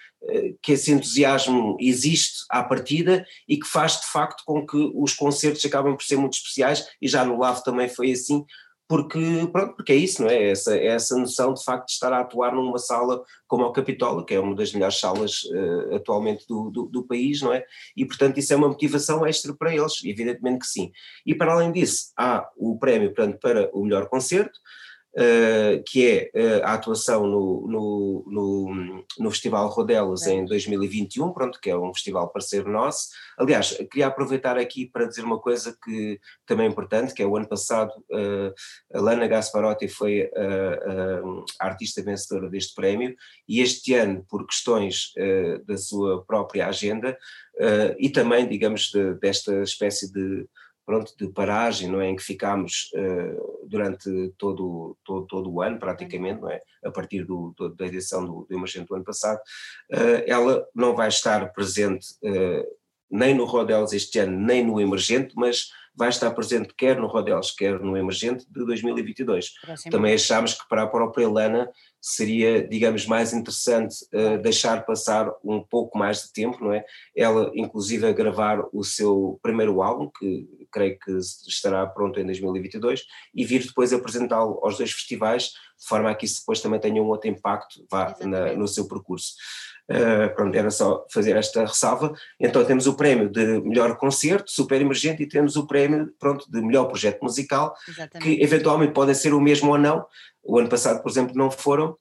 que 0.61 0.74
esse 0.74 0.91
entusiasmo 0.91 1.78
existe 1.80 2.45
à 2.49 2.63
partida 2.63 3.26
e 3.47 3.57
que 3.57 3.67
faz 3.67 3.99
de 3.99 4.07
facto 4.07 4.43
com 4.45 4.65
que 4.65 4.91
os 4.95 5.13
concertos 5.13 5.63
acabem 5.65 5.95
por 5.95 6.03
ser 6.03 6.17
muito 6.17 6.34
especiais 6.34 6.88
e 7.01 7.07
já 7.07 7.24
no 7.24 7.39
LAV 7.39 7.63
também 7.63 7.88
foi 7.88 8.11
assim, 8.11 8.45
porque, 8.89 9.20
pronto, 9.51 9.76
porque 9.76 9.91
é 9.91 9.95
isso, 9.95 10.24
não 10.24 10.30
é? 10.32 10.49
Essa, 10.49 10.76
é 10.76 10.88
essa 10.88 11.15
noção 11.15 11.53
de 11.53 11.63
facto 11.63 11.86
de 11.86 11.91
estar 11.91 12.11
a 12.11 12.22
atuar 12.22 12.55
numa 12.55 12.80
sala 12.80 13.24
como 13.47 13.63
o 13.63 13.72
Capitólio, 13.72 14.26
que 14.26 14.34
é 14.34 14.39
uma 14.39 14.55
das 14.55 14.74
melhores 14.74 14.99
salas 14.99 15.43
uh, 15.43 15.95
atualmente 15.95 16.43
do, 16.47 16.72
do, 16.72 16.86
do, 16.86 17.03
país, 17.03 17.39
não 17.39 17.53
é? 17.53 17.63
E 17.95 18.03
portanto 18.03 18.39
isso 18.39 18.51
é 18.51 18.55
uma 18.55 18.67
motivação 18.67 19.28
extra 19.28 19.53
para 19.55 19.76
eles, 19.76 20.03
evidentemente 20.03 20.61
que 20.61 20.65
sim. 20.65 20.91
E 21.24 21.36
para 21.36 21.53
além 21.53 21.72
disso, 21.72 22.11
há 22.17 22.49
o 22.57 22.80
prémio 22.80 23.13
portanto, 23.13 23.38
para 23.39 23.70
o 23.74 23.84
melhor 23.84 24.09
concerto, 24.09 24.59
uh, 25.16 25.84
que 25.86 26.07
é 26.07 26.32
uh, 26.36 26.64
a 26.64 26.74
atuação 26.74 27.26
no, 27.26 27.68
no, 27.68 28.26
no, 28.28 29.05
no 29.18 29.32
Festival 29.32 29.68
Rodelas 29.70 30.28
é. 30.28 30.34
em 30.34 30.45
2021, 30.45 31.32
pronto, 31.32 31.60
que 31.60 31.70
é 31.70 31.78
um 31.78 31.93
festival 31.93 32.30
parceiro 32.30 32.72
nosso. 32.72 33.10
Aliás, 33.38 33.72
queria 33.91 34.07
aproveitar 34.07 34.57
aqui 34.57 34.86
para 34.86 35.05
dizer 35.05 35.24
uma 35.24 35.39
coisa 35.39 35.76
que 35.84 36.20
também 36.45 36.68
é 36.68 36.70
importante, 36.70 37.14
que 37.14 37.24
é 37.24 37.26
o 37.26 37.36
ano 37.36 37.47
passado 37.47 37.91
uh, 38.12 38.53
a 38.93 39.01
Lana 39.01 39.28
Gasparotti 39.28 39.88
foi 39.88 40.30
a 41.60 41.66
artista 41.68 42.01
vencedora 42.03 42.49
deste 42.49 42.74
prémio 42.74 43.16
e 43.47 43.62
este 43.62 43.93
ano, 43.93 44.26
por 44.30 44.45
questões 44.45 45.14
da 45.66 45.78
sua 45.78 46.24
própria 46.26 46.68
agenda 46.68 47.18
e 47.97 48.10
também, 48.10 48.47
digamos, 48.47 48.89
de, 48.91 49.16
desta 49.16 49.62
espécie 49.64 50.12
de 50.12 50.47
pronto, 50.90 51.14
de 51.16 51.28
paragem, 51.28 51.88
não 51.88 52.02
é, 52.02 52.10
em 52.10 52.16
que 52.16 52.24
ficámos 52.24 52.90
uh, 52.96 53.68
durante 53.68 54.34
todo, 54.40 54.98
todo, 55.06 55.28
todo 55.28 55.54
o 55.54 55.62
ano, 55.62 55.78
praticamente, 55.78 56.42
não 56.42 56.50
é, 56.50 56.64
a 56.84 56.90
partir 56.90 57.24
do, 57.26 57.54
do, 57.56 57.70
da 57.76 57.86
edição 57.86 58.26
do, 58.26 58.48
do 58.50 58.56
Emergente 58.56 58.88
do 58.88 58.96
ano 58.96 59.04
passado, 59.04 59.38
uh, 59.38 60.24
ela 60.26 60.66
não 60.74 60.96
vai 60.96 61.10
estar 61.10 61.54
presente 61.54 62.08
uh, 62.24 62.66
nem 63.08 63.36
no 63.36 63.46
Rodelos 63.46 63.94
este 63.94 64.18
ano, 64.18 64.36
nem 64.36 64.66
no 64.66 64.82
Emergente, 64.82 65.36
mas 65.36 65.70
vai 65.96 66.10
estar 66.10 66.32
presente 66.32 66.74
quer 66.76 66.98
no 66.98 67.08
Rodelos, 67.08 67.52
quer 67.52 67.80
no 67.80 67.98
Emergente 67.98 68.46
de 68.50 68.66
2022. 68.66 69.54
Próximo. 69.62 69.92
Também 69.92 70.14
achámos 70.14 70.54
que 70.54 70.68
para 70.68 70.84
a 70.84 70.88
própria 70.88 71.24
Helena 71.24 71.70
seria, 72.02 72.66
digamos, 72.66 73.06
mais 73.06 73.34
interessante 73.34 73.96
uh, 74.14 74.42
deixar 74.42 74.86
passar 74.86 75.30
um 75.44 75.62
pouco 75.62 75.98
mais 75.98 76.24
de 76.24 76.32
tempo, 76.32 76.64
não 76.64 76.74
é? 76.74 76.86
Ela, 77.16 77.52
inclusive, 77.54 78.08
a 78.08 78.14
gravar 78.14 78.64
o 78.72 78.84
seu 78.84 79.40
primeiro 79.42 79.82
álbum, 79.82 80.10
que 80.10 80.48
creio 80.72 80.98
que 80.98 81.12
estará 81.48 81.86
pronto 81.86 82.20
em 82.20 82.26
2022, 82.26 83.04
e 83.36 83.44
vir 83.44 83.66
depois 83.66 83.92
apresentá-lo 83.92 84.60
aos 84.64 84.78
dois 84.78 84.92
festivais, 84.92 85.52
de 85.78 85.88
forma 85.88 86.10
a 86.10 86.16
que 86.16 86.26
isso 86.26 86.40
depois 86.40 86.62
também 86.62 86.80
tenha 86.80 87.02
um 87.02 87.08
outro 87.08 87.30
impacto 87.30 87.86
vá, 87.90 88.16
na, 88.22 88.54
no 88.54 88.68
seu 88.68 88.88
percurso. 88.88 89.34
Uh, 89.90 90.34
pronto, 90.36 90.56
era 90.56 90.70
só 90.70 91.06
fazer 91.10 91.36
esta 91.36 91.66
ressalva. 91.66 92.14
Então 92.40 92.64
temos 92.64 92.86
o 92.86 92.94
prémio 92.94 93.28
de 93.28 93.60
melhor 93.62 93.98
concerto, 93.98 94.52
super 94.52 94.80
emergente, 94.80 95.24
e 95.24 95.28
temos 95.28 95.56
o 95.56 95.66
prémio 95.66 96.14
pronto, 96.20 96.46
de 96.50 96.62
melhor 96.62 96.86
projeto 96.86 97.22
musical, 97.24 97.74
Exatamente. 97.88 98.20
que 98.20 98.44
eventualmente 98.44 98.94
podem 98.94 99.16
ser 99.16 99.34
o 99.34 99.42
mesmo 99.42 99.72
ou 99.72 99.78
não. 99.80 100.06
O 100.44 100.60
ano 100.60 100.70
passado, 100.70 101.02
por 101.02 101.10
exemplo, 101.10 101.36
não 101.36 101.50
foram, 101.50 101.98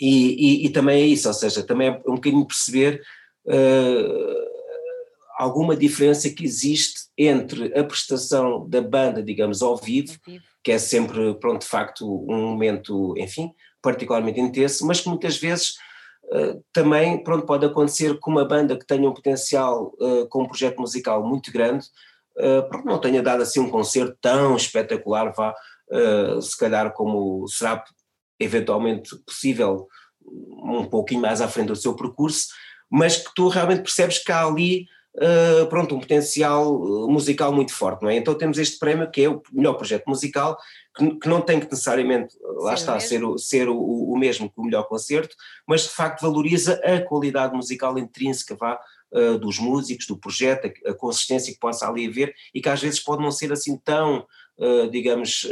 e, 0.00 0.62
e, 0.62 0.66
e 0.66 0.70
também 0.70 1.02
é 1.02 1.06
isso, 1.06 1.28
ou 1.28 1.34
seja, 1.34 1.62
também 1.62 1.88
é 1.88 2.02
um 2.06 2.14
bocadinho 2.14 2.46
perceber 2.46 3.02
uh, 3.46 4.54
alguma 5.36 5.76
diferença 5.76 6.30
que 6.30 6.44
existe 6.44 7.08
entre 7.16 7.76
a 7.78 7.84
prestação 7.84 8.68
da 8.68 8.80
banda, 8.80 9.22
digamos, 9.22 9.62
ao 9.62 9.76
vivo, 9.76 10.18
que 10.62 10.72
é 10.72 10.78
sempre, 10.78 11.34
pronto, 11.34 11.62
de 11.62 11.68
facto, 11.68 12.06
um 12.28 12.50
momento, 12.50 13.14
enfim, 13.18 13.52
particularmente 13.82 14.40
intenso, 14.40 14.86
mas 14.86 15.00
que 15.00 15.08
muitas 15.08 15.36
vezes 15.36 15.74
eh, 15.74 15.84
também 16.72 17.22
pronto, 17.22 17.46
pode 17.46 17.66
acontecer 17.66 18.18
com 18.18 18.30
uma 18.30 18.44
banda 18.44 18.76
que 18.76 18.86
tenha 18.86 19.08
um 19.08 19.14
potencial 19.14 19.94
uh, 20.00 20.26
com 20.28 20.42
um 20.42 20.48
projeto 20.48 20.80
musical 20.80 21.26
muito 21.26 21.52
grande, 21.52 21.86
uh, 22.38 22.68
pronto, 22.68 22.86
não 22.86 23.00
tenha 23.00 23.22
dado 23.22 23.42
assim 23.42 23.60
um 23.60 23.70
concerto 23.70 24.16
tão 24.20 24.56
espetacular, 24.56 25.32
vá, 25.32 25.54
se 26.40 26.58
calhar 26.58 26.92
como 26.92 27.46
será 27.46 27.84
eventualmente 28.40 29.16
possível 29.24 29.86
um 30.26 30.84
pouquinho 30.86 31.20
mais 31.20 31.40
à 31.40 31.48
frente 31.48 31.68
do 31.68 31.76
seu 31.76 31.94
percurso, 31.94 32.48
mas 32.90 33.18
que 33.18 33.32
tu 33.34 33.48
realmente 33.48 33.82
percebes 33.82 34.18
que 34.18 34.32
há 34.32 34.44
ali 34.44 34.86
uh, 35.16 35.66
pronto, 35.68 35.94
um 35.94 36.00
potencial 36.00 36.78
musical 37.08 37.52
muito 37.52 37.72
forte, 37.72 38.02
não 38.02 38.10
é? 38.10 38.16
Então 38.16 38.34
temos 38.34 38.58
este 38.58 38.78
prémio 38.78 39.10
que 39.10 39.22
é 39.22 39.28
o 39.28 39.42
melhor 39.52 39.74
projeto 39.74 40.06
musical, 40.06 40.58
que, 40.96 41.16
que 41.16 41.28
não 41.28 41.40
tem 41.40 41.60
que 41.60 41.66
necessariamente, 41.66 42.36
lá 42.58 42.74
está, 42.74 42.98
ser, 43.00 43.24
o, 43.24 43.38
ser 43.38 43.68
o, 43.68 43.76
o, 43.76 44.16
mesmo 44.18 44.48
que 44.48 44.60
o 44.60 44.64
melhor 44.64 44.84
concerto, 44.84 45.34
mas 45.66 45.82
de 45.82 45.90
facto 45.90 46.22
valoriza 46.22 46.80
a 46.84 47.00
qualidade 47.00 47.54
musical 47.54 47.98
intrínseca, 47.98 48.54
vá, 48.54 48.80
uh, 49.12 49.38
dos 49.38 49.58
músicos, 49.58 50.06
do 50.06 50.18
projeto, 50.18 50.66
a, 50.66 50.90
a, 50.90 50.94
consistência 50.94 51.52
que 51.52 51.60
possa 51.60 51.88
ali 51.88 52.08
haver 52.08 52.34
e 52.54 52.60
que 52.60 52.68
às 52.68 52.80
vezes 52.80 53.00
pode 53.00 53.22
não 53.22 53.30
ser 53.30 53.52
assim 53.52 53.76
tão, 53.78 54.26
uh, 54.58 54.88
digamos, 54.90 55.48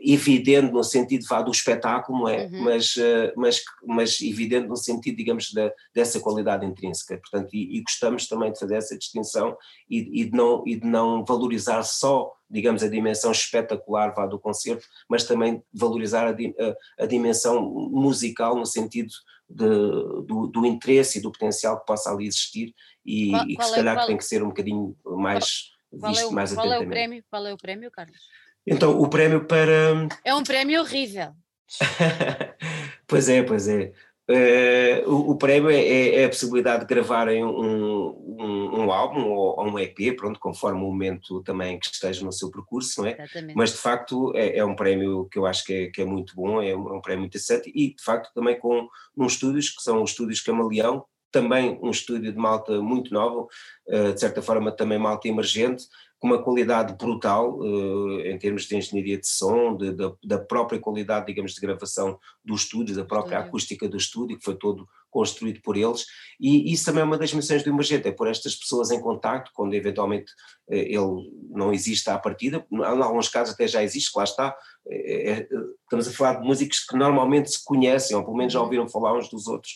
evidente 0.00 0.72
no 0.72 0.82
sentido 0.82 1.26
vá, 1.28 1.42
do 1.42 1.50
espetáculo, 1.50 2.20
não 2.20 2.28
é? 2.28 2.46
Uhum. 2.46 2.64
Mas, 2.64 2.96
uh, 2.96 3.32
mas, 3.36 3.62
mas 3.86 4.20
evidente 4.20 4.66
no 4.66 4.76
sentido, 4.76 5.16
digamos, 5.16 5.52
da, 5.52 5.70
dessa 5.94 6.18
qualidade 6.20 6.64
intrínseca. 6.64 7.18
Portanto, 7.18 7.50
e, 7.52 7.76
e, 7.76 7.82
gostamos 7.82 8.26
também 8.26 8.52
de 8.52 8.58
fazer 8.58 8.76
essa 8.76 8.96
distinção 8.96 9.56
e, 9.88 10.22
e, 10.22 10.24
de 10.24 10.36
não, 10.36 10.62
e 10.66 10.76
de 10.76 10.86
não 10.86 11.24
valorizar 11.24 11.82
só, 11.82 12.32
digamos, 12.48 12.82
a 12.82 12.88
dimensão 12.88 13.30
espetacular 13.30 14.14
vá, 14.14 14.26
do 14.26 14.38
concerto, 14.38 14.86
mas 15.08 15.24
também 15.24 15.62
valorizar 15.72 16.26
a, 16.26 16.30
a, 16.30 17.04
a 17.04 17.06
dimensão 17.06 17.60
musical 17.62 18.56
no 18.56 18.66
sentido 18.66 19.12
de, 19.48 19.66
do, 20.26 20.46
do, 20.46 20.64
interesse 20.64 21.18
e 21.18 21.22
do 21.22 21.32
potencial 21.32 21.78
que 21.80 21.86
possa 21.86 22.10
ali 22.10 22.26
existir 22.26 22.74
e, 23.04 23.30
qual, 23.30 23.48
e 23.48 23.56
que 23.56 23.64
se 23.64 23.74
calhar 23.74 23.94
é, 23.94 23.98
qual, 23.98 24.06
tem 24.06 24.16
que 24.16 24.24
ser 24.24 24.42
um 24.42 24.48
bocadinho 24.48 24.96
mais 25.04 25.72
qual, 25.90 26.12
visto 26.12 26.24
é 26.24 26.26
o, 26.28 26.32
mais 26.32 26.52
qual 26.54 26.66
atentamente. 26.66 26.84
É 26.84 26.86
o 26.86 26.90
prémio, 26.90 27.24
qual 27.28 27.46
é 27.46 27.52
o 27.52 27.56
prémio, 27.56 27.90
Carlos? 27.90 28.20
Então, 28.66 29.00
o 29.00 29.08
prémio 29.08 29.44
para. 29.46 30.08
É 30.24 30.34
um 30.34 30.42
prémio 30.42 30.80
horrível. 30.80 31.32
pois 33.06 33.28
é, 33.28 33.42
pois 33.42 33.68
é. 33.68 33.92
Uh, 34.30 35.10
o, 35.10 35.30
o, 35.32 35.36
prémio 35.36 35.70
é, 35.70 35.80
é, 35.80 36.14
é, 36.20 36.24
a 36.24 36.28
possibilidade 36.28 36.82
de 36.82 36.94
gravarem 36.94 37.44
um, 37.44 38.14
um, 38.38 38.80
um, 38.80 38.92
álbum 38.92 39.28
ou, 39.32 39.60
um 39.60 39.76
EP, 39.76 40.16
pronto, 40.16 40.38
conforme 40.38 40.78
o 40.80 40.84
momento 40.84 41.42
também 41.42 41.80
que 41.80 41.86
esteja 41.86 42.24
no 42.24 42.32
seu 42.32 42.48
percurso, 42.48 43.00
não 43.00 43.08
é? 43.08 43.14
Exatamente. 43.14 43.56
Mas 43.56 43.70
de 43.72 43.78
facto 43.78 44.32
é, 44.36 44.58
é, 44.58 44.64
um 44.64 44.76
prémio 44.76 45.26
que 45.32 45.36
eu 45.36 45.46
acho 45.46 45.64
que 45.64 45.72
é, 45.72 45.86
que 45.88 46.02
é 46.02 46.04
muito 46.04 46.36
bom, 46.36 46.62
é 46.62 46.76
um, 46.76 46.90
é 46.90 46.92
um 46.92 47.00
prémio 47.00 47.26
interessante 47.26 47.72
e 47.74 47.92
de 47.92 48.04
facto 48.04 48.32
também 48.32 48.56
com 48.56 48.86
uns 49.16 49.32
estúdios 49.32 49.68
que 49.68 49.82
são 49.82 50.00
os 50.00 50.10
estúdios 50.10 50.40
Camaleão, 50.40 51.04
também 51.32 51.76
um 51.82 51.90
estúdio 51.90 52.30
de 52.32 52.38
malta 52.38 52.80
muito 52.80 53.12
novo, 53.12 53.48
uh, 53.88 54.12
de 54.12 54.20
certa 54.20 54.40
forma 54.40 54.70
também 54.70 54.98
malta 54.98 55.26
emergente, 55.26 55.86
com 56.20 56.28
uma 56.28 56.42
qualidade 56.42 56.94
brutal 56.94 57.58
uh, 57.58 58.20
em 58.20 58.38
termos 58.38 58.64
de 58.64 58.76
engenharia 58.76 59.18
de 59.18 59.26
som, 59.26 59.74
de, 59.74 59.92
de, 59.92 60.12
da 60.22 60.38
própria 60.38 60.78
qualidade, 60.78 61.26
digamos, 61.26 61.54
de 61.54 61.60
gravação 61.60 62.18
do 62.44 62.54
estúdio, 62.54 62.94
da 62.94 63.06
própria 63.06 63.36
estúdio. 63.36 63.48
acústica 63.48 63.88
do 63.88 63.96
estúdio, 63.96 64.38
que 64.38 64.44
foi 64.44 64.54
todo 64.54 64.86
construído 65.10 65.60
por 65.62 65.76
eles, 65.78 66.04
e 66.38 66.72
isso 66.72 66.84
também 66.84 67.00
é 67.00 67.04
uma 67.04 67.18
das 67.18 67.32
missões 67.32 67.64
do 67.64 67.70
Emergente, 67.70 68.06
é 68.06 68.12
pôr 68.12 68.28
estas 68.28 68.54
pessoas 68.54 68.90
em 68.90 69.00
contacto, 69.00 69.50
quando 69.54 69.72
eventualmente 69.72 70.30
uh, 70.68 70.74
ele 70.74 71.32
não 71.48 71.72
existe 71.72 72.10
à 72.10 72.18
partida, 72.18 72.66
em 72.70 72.84
alguns 72.84 73.28
casos 73.30 73.54
até 73.54 73.66
já 73.66 73.82
existe, 73.82 74.14
lá 74.14 74.24
está, 74.24 74.54
é, 74.86 75.30
é, 75.30 75.48
estamos 75.84 76.06
a 76.06 76.12
falar 76.12 76.34
de 76.34 76.46
músicos 76.46 76.80
que 76.80 76.96
normalmente 76.98 77.50
se 77.50 77.64
conhecem, 77.64 78.14
ou 78.14 78.22
pelo 78.22 78.36
menos 78.36 78.52
já 78.52 78.58
uhum. 78.58 78.66
ouviram 78.66 78.88
falar 78.90 79.16
uns 79.16 79.30
dos 79.30 79.46
outros, 79.46 79.72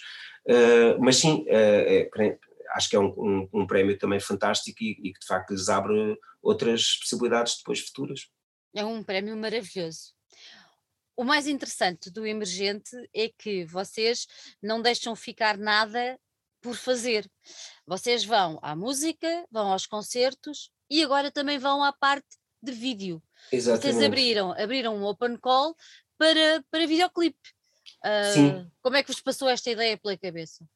uh, 0.47 1.01
mas 1.01 1.16
sim, 1.16 1.42
é, 1.49 2.09
acho 2.75 2.91
que 2.91 2.97
é 2.97 3.01
um, 3.01 3.14
um, 3.16 3.49
um 3.53 3.66
prémio 3.66 3.97
também 3.97 4.20
fantástico 4.20 4.83
e, 4.83 4.91
e, 5.03 5.12
que 5.12 5.20
de 5.20 5.27
facto 5.27 5.51
lhes 5.53 5.68
abre 5.68 6.18
outras 6.43 6.97
possibilidades 6.99 7.57
depois 7.59 7.81
futuras. 7.81 8.29
É 8.75 8.85
um 8.85 9.03
prémio 9.03 9.37
maravilhoso. 9.37 10.12
O 11.16 11.22
mais 11.22 11.47
interessante 11.47 12.11
do 12.11 12.27
Emergente 12.27 12.91
é 13.14 13.29
que 13.29 13.64
vocês 13.64 14.27
não 14.61 14.83
deixam 14.83 15.14
ficar 15.14 15.57
nada 15.57 16.18
por 16.61 16.75
fazer. 16.75 17.31
Vocês 17.87 18.25
vão 18.25 18.59
à 18.61 18.75
música, 18.75 19.47
vão 19.51 19.70
aos 19.70 19.87
concertos 19.87 20.70
e 20.91 21.05
agora 21.05 21.31
também 21.31 21.59
vão 21.59 21.85
à 21.85 21.93
parte 21.93 22.27
de 22.61 22.72
vídeo. 22.72 23.22
Exatamente. 23.53 23.95
Vocês 23.95 24.05
abriram, 24.05 24.53
abriram 24.53 24.97
um 24.97 25.05
open 25.05 25.37
call 25.37 25.77
para, 26.18 26.64
para 26.70 26.87
videoclipe. 26.87 27.39
Uh, 28.05 28.35
Sim. 28.35 28.70
Como 28.83 28.97
é 28.97 29.03
que 29.03 29.12
vos 29.12 29.20
passou 29.20 29.49
esta 29.49 29.70
ideia 29.70 29.97
pela 29.97 30.16
cabeça? 30.16 30.66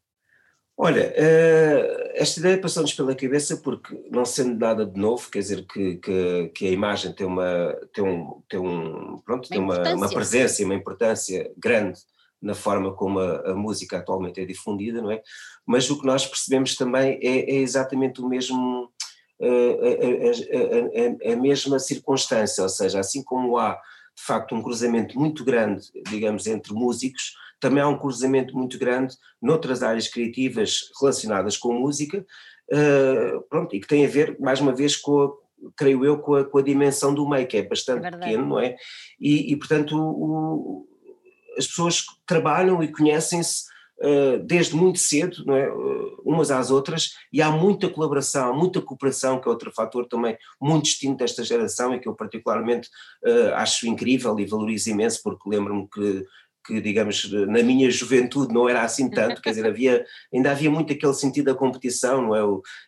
Olha, 0.80 1.12
uh, 1.12 2.10
esta 2.14 2.38
ideia 2.38 2.60
passou-nos 2.60 2.94
pela 2.94 3.12
cabeça 3.12 3.56
porque, 3.56 4.00
não 4.12 4.24
sendo 4.24 4.56
nada 4.56 4.86
de 4.86 4.96
novo, 4.96 5.28
quer 5.28 5.40
dizer 5.40 5.66
que, 5.66 5.96
que, 5.96 6.52
que 6.54 6.68
a 6.68 6.70
imagem 6.70 7.12
tem 7.12 7.26
uma, 7.26 7.76
tem 7.92 8.04
um, 8.04 8.40
tem 8.48 8.60
um, 8.60 9.18
pronto, 9.26 9.48
uma 9.48 9.48
tem 9.48 9.58
uma, 9.58 9.94
uma 9.94 10.08
presença 10.08 10.62
e 10.62 10.64
uma 10.64 10.76
importância 10.76 11.50
grande 11.58 11.98
na 12.40 12.54
forma 12.54 12.94
como 12.94 13.18
a, 13.18 13.50
a, 13.50 13.54
música 13.56 13.98
atualmente 13.98 14.40
é 14.40 14.44
difundida, 14.44 15.02
não 15.02 15.10
é? 15.10 15.20
Mas 15.66 15.90
o 15.90 15.98
que 15.98 16.06
nós 16.06 16.24
percebemos 16.24 16.76
também 16.76 17.18
é, 17.20 17.50
é 17.50 17.56
exatamente 17.56 18.20
o 18.20 18.28
mesmo, 18.28 18.88
uh, 19.40 19.78
a, 21.26 21.30
a, 21.30 21.32
a, 21.32 21.36
mesma 21.36 21.80
circunstância, 21.80 22.62
ou 22.62 22.68
seja, 22.68 23.00
assim 23.00 23.24
como 23.24 23.58
há 23.58 23.76
de 24.18 24.24
facto 24.24 24.54
um 24.54 24.62
cruzamento 24.62 25.18
muito 25.18 25.44
grande, 25.44 25.86
digamos, 26.10 26.46
entre 26.46 26.72
músicos, 26.74 27.34
também 27.60 27.82
há 27.82 27.88
um 27.88 27.98
cruzamento 27.98 28.56
muito 28.56 28.78
grande 28.78 29.14
noutras 29.40 29.82
áreas 29.82 30.08
criativas 30.08 30.90
relacionadas 31.00 31.56
com 31.56 31.72
música, 31.72 32.26
uh, 32.72 33.40
pronto, 33.48 33.74
e 33.76 33.80
que 33.80 33.86
tem 33.86 34.04
a 34.04 34.08
ver, 34.08 34.36
mais 34.40 34.60
uma 34.60 34.74
vez, 34.74 34.96
com 34.96 35.22
a, 35.22 35.30
creio 35.76 36.04
eu, 36.04 36.18
com 36.18 36.34
a, 36.34 36.44
com 36.44 36.58
a 36.58 36.62
dimensão 36.62 37.14
do 37.14 37.28
meio, 37.28 37.46
que 37.46 37.56
é 37.56 37.62
bastante 37.62 38.10
pequeno, 38.10 38.46
não 38.46 38.60
é? 38.60 38.76
E, 39.20 39.52
e 39.52 39.56
portanto, 39.56 39.96
o, 39.96 40.86
as 41.56 41.66
pessoas 41.66 42.04
trabalham 42.26 42.82
e 42.82 42.90
conhecem-se 42.90 43.64
desde 44.46 44.76
muito 44.76 44.98
cedo, 44.98 45.50
é? 45.52 45.70
Uh, 45.72 46.22
umas 46.24 46.50
às 46.50 46.70
outras, 46.70 47.14
e 47.32 47.42
há 47.42 47.50
muita 47.50 47.88
colaboração, 47.88 48.56
muita 48.56 48.80
cooperação, 48.80 49.40
que 49.40 49.48
é 49.48 49.50
outro 49.50 49.72
fator 49.72 50.06
também 50.06 50.36
muito 50.60 50.84
distinto 50.84 51.18
desta 51.18 51.42
geração 51.42 51.94
e 51.94 51.98
que 51.98 52.08
eu 52.08 52.14
particularmente 52.14 52.88
acho 53.54 53.88
incrível 53.88 54.38
e 54.38 54.46
valorizo 54.46 54.90
imenso, 54.90 55.20
porque 55.22 55.48
lembro-me 55.48 55.88
que 55.88 56.24
que 56.68 56.82
digamos 56.82 57.32
na 57.32 57.62
minha 57.62 57.90
juventude 57.90 58.52
não 58.52 58.68
era 58.68 58.82
assim 58.82 59.08
tanto, 59.08 59.40
quer 59.40 59.50
dizer, 59.50 59.66
havia, 59.66 60.04
ainda 60.32 60.50
havia 60.50 60.70
muito 60.70 60.92
aquele 60.92 61.14
sentido 61.14 61.46
da 61.46 61.54
competição, 61.54 62.20
não 62.20 62.36
é? 62.36 62.40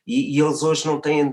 E, 0.07 0.37
e 0.37 0.41
eles 0.41 0.63
hoje 0.63 0.85
não 0.85 1.01
têm, 1.01 1.33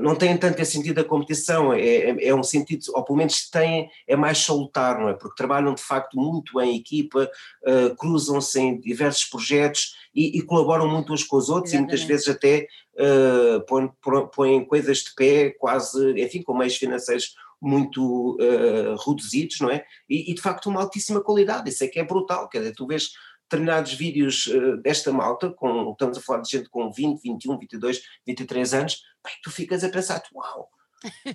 não 0.00 0.14
têm 0.14 0.36
tanto 0.36 0.60
esse 0.60 0.72
sentido 0.72 0.96
da 0.96 1.04
competição, 1.04 1.72
é, 1.72 1.80
é, 1.80 2.28
é, 2.28 2.34
um 2.34 2.42
sentido, 2.42 2.84
ou 2.92 3.02
pelo 3.02 3.16
menos 3.16 3.48
têm, 3.48 3.90
é 4.06 4.14
mais 4.14 4.38
salutar, 4.38 5.00
não 5.00 5.08
é? 5.08 5.14
Porque 5.14 5.36
trabalham 5.36 5.74
de 5.74 5.82
facto 5.82 6.18
muito 6.18 6.60
em 6.60 6.76
equipa, 6.76 7.30
uh, 7.66 7.96
cruzam-se 7.96 8.60
em 8.60 8.78
diversos 8.78 9.24
projetos 9.24 9.94
e, 10.14 10.38
e, 10.38 10.42
colaboram 10.42 10.86
muito 10.86 11.12
uns 11.12 11.24
com 11.24 11.36
os 11.36 11.48
outros 11.48 11.72
Exatamente. 11.72 11.94
e 11.94 11.98
muitas 11.98 12.08
vezes 12.08 12.28
até 12.28 12.66
uh, 12.94 13.60
põem, 13.66 13.90
põem 14.34 14.64
coisas 14.66 14.98
de 14.98 15.14
pé 15.14 15.50
quase, 15.58 16.20
enfim, 16.20 16.42
com 16.42 16.54
meios 16.54 16.76
financeiros 16.76 17.34
muito 17.60 18.36
uh, 18.36 18.96
reduzidos, 19.06 19.60
não 19.60 19.70
é? 19.70 19.84
E, 20.08 20.30
e, 20.30 20.34
de 20.34 20.42
facto 20.42 20.68
uma 20.68 20.82
altíssima 20.82 21.22
qualidade, 21.22 21.70
isso 21.70 21.84
é 21.84 21.88
que 21.88 21.98
é 21.98 22.04
brutal, 22.04 22.48
quer 22.50 22.58
dizer, 22.58 22.74
tu 22.74 22.86
vês 22.86 23.12
determinados 23.50 23.92
vídeos 23.94 24.48
desta 24.80 25.12
malta, 25.12 25.50
com, 25.50 25.90
estamos 25.90 26.16
a 26.16 26.20
falar 26.20 26.40
de 26.40 26.50
gente 26.50 26.68
com 26.68 26.92
20, 26.92 27.20
21, 27.20 27.58
22, 27.58 28.02
23 28.24 28.74
anos, 28.74 29.02
bem, 29.24 29.34
tu 29.42 29.50
ficas 29.50 29.84
a 29.84 29.88
pensar, 29.88 30.22
uau, 30.34 30.68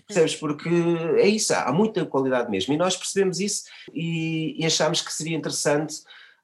percebes? 0.08 0.36
Porque 0.36 0.70
é 1.18 1.28
isso, 1.28 1.54
há 1.54 1.72
muita 1.72 2.06
qualidade 2.06 2.50
mesmo, 2.50 2.74
e 2.74 2.78
nós 2.78 2.96
percebemos 2.96 3.40
isso 3.40 3.64
e, 3.94 4.56
e 4.62 4.66
achámos 4.66 5.02
que 5.02 5.14
seria 5.14 5.38
interessante 5.38 5.96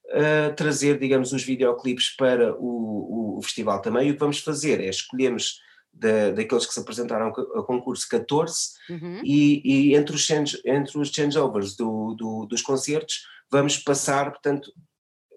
uh, 0.07 0.53
trazer, 0.55 0.97
digamos, 0.97 1.33
os 1.33 1.43
videoclipes 1.43 2.15
para 2.15 2.55
o, 2.55 3.37
o, 3.37 3.41
festival 3.41 3.81
também, 3.81 4.07
e 4.07 4.11
o 4.11 4.13
que 4.13 4.19
vamos 4.19 4.39
fazer 4.39 4.79
é 4.81 4.89
escolhemos 4.89 5.59
da, 5.93 6.31
daqueles 6.31 6.65
que 6.65 6.73
se 6.73 6.79
apresentaram 6.79 7.27
a 7.29 7.63
concurso 7.63 8.07
14 8.09 8.69
uhum. 8.89 9.21
e, 9.23 9.61
e, 9.63 9.95
entre, 9.95 10.15
os 10.15 10.21
change, 10.21 10.61
entre 10.65 10.97
os 10.97 11.09
changeovers 11.09 11.75
do, 11.75 12.15
do, 12.15 12.45
dos 12.45 12.61
concertos 12.61 13.25
vamos 13.51 13.77
passar, 13.77 14.31
portanto, 14.31 14.71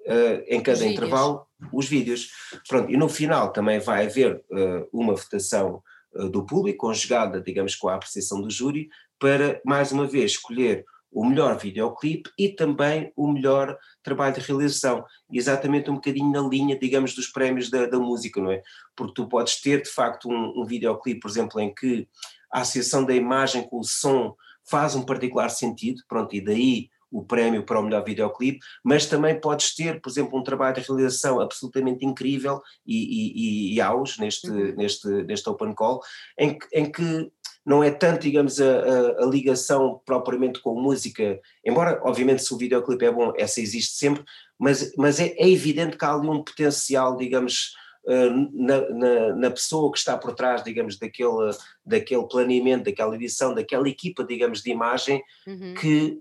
uh, 0.06 0.44
em 0.46 0.62
cada 0.62 0.78
os 0.78 0.84
intervalo 0.84 1.46
vídeos. 1.60 1.72
os 1.72 1.88
vídeos. 1.88 2.30
Pronto, 2.68 2.90
e 2.90 2.96
no 2.96 3.08
final 3.08 3.52
também 3.52 3.80
vai 3.80 4.06
haver 4.06 4.36
uh, 4.36 4.88
uma 4.92 5.14
votação 5.14 5.82
do 6.30 6.44
público, 6.44 6.86
conjugada, 6.86 7.40
digamos, 7.40 7.74
com 7.74 7.88
a 7.88 7.94
apreciação 7.94 8.40
do 8.40 8.50
júri, 8.50 8.88
para 9.18 9.60
mais 9.64 9.92
uma 9.92 10.06
vez 10.06 10.32
escolher 10.32 10.84
o 11.10 11.24
melhor 11.24 11.56
videoclipe 11.56 12.28
e 12.36 12.48
também 12.48 13.12
o 13.14 13.32
melhor 13.32 13.78
trabalho 14.02 14.34
de 14.34 14.40
realização, 14.40 15.04
exatamente 15.32 15.88
um 15.88 15.94
bocadinho 15.94 16.32
na 16.32 16.40
linha, 16.40 16.76
digamos, 16.76 17.14
dos 17.14 17.28
prémios 17.28 17.70
da, 17.70 17.86
da 17.86 17.98
música, 18.00 18.40
não 18.40 18.50
é? 18.50 18.60
Porque 18.96 19.14
tu 19.14 19.28
podes 19.28 19.60
ter, 19.60 19.82
de 19.82 19.88
facto, 19.88 20.28
um, 20.28 20.60
um 20.60 20.64
videoclipe, 20.64 21.20
por 21.20 21.30
exemplo, 21.30 21.60
em 21.60 21.72
que 21.72 22.08
a 22.52 22.62
associação 22.62 23.04
da 23.04 23.14
imagem 23.14 23.62
com 23.62 23.78
o 23.78 23.84
som 23.84 24.34
faz 24.68 24.96
um 24.96 25.02
particular 25.02 25.50
sentido, 25.50 26.02
pronto, 26.08 26.34
e 26.34 26.40
daí 26.40 26.88
o 27.14 27.24
prémio 27.24 27.62
para 27.62 27.78
o 27.78 27.82
melhor 27.84 28.04
videoclipe, 28.04 28.58
mas 28.82 29.06
também 29.06 29.40
podes 29.40 29.72
ter, 29.72 30.00
por 30.00 30.10
exemplo, 30.10 30.36
um 30.36 30.42
trabalho 30.42 30.74
de 30.74 30.80
realização 30.80 31.38
absolutamente 31.38 32.04
incrível 32.04 32.60
e, 32.84 33.70
e, 33.72 33.74
e 33.74 33.80
aos 33.80 34.18
neste, 34.18 34.50
uhum. 34.50 34.74
neste, 34.74 35.08
neste 35.22 35.48
Open 35.48 35.72
Call, 35.74 36.00
em, 36.36 36.58
em 36.72 36.90
que 36.90 37.30
não 37.64 37.84
é 37.84 37.90
tanto, 37.92 38.22
digamos, 38.22 38.60
a, 38.60 38.64
a, 38.64 39.22
a, 39.22 39.26
ligação 39.26 40.02
propriamente 40.04 40.60
com 40.60 40.74
música, 40.74 41.40
embora, 41.64 42.00
obviamente, 42.02 42.42
se 42.42 42.52
o 42.52 42.58
videoclipe 42.58 43.04
é 43.04 43.12
bom, 43.12 43.32
essa 43.36 43.60
existe 43.60 43.94
sempre, 43.96 44.24
mas, 44.58 44.92
mas 44.98 45.20
é, 45.20 45.34
é 45.38 45.48
evidente 45.48 45.96
que 45.96 46.04
há 46.04 46.12
ali 46.12 46.28
um 46.28 46.42
potencial, 46.42 47.16
digamos, 47.16 47.74
uh, 48.06 48.50
na, 48.52 48.90
na, 48.90 49.36
na, 49.36 49.50
pessoa 49.52 49.90
que 49.92 49.98
está 49.98 50.18
por 50.18 50.34
trás, 50.34 50.64
digamos, 50.64 50.98
daquele, 50.98 51.52
daquele 51.86 52.26
planeamento, 52.26 52.84
daquela 52.84 53.14
edição, 53.14 53.54
daquela 53.54 53.88
equipa, 53.88 54.24
digamos, 54.24 54.60
de 54.62 54.70
imagem, 54.70 55.22
uhum. 55.46 55.74
que 55.74 56.20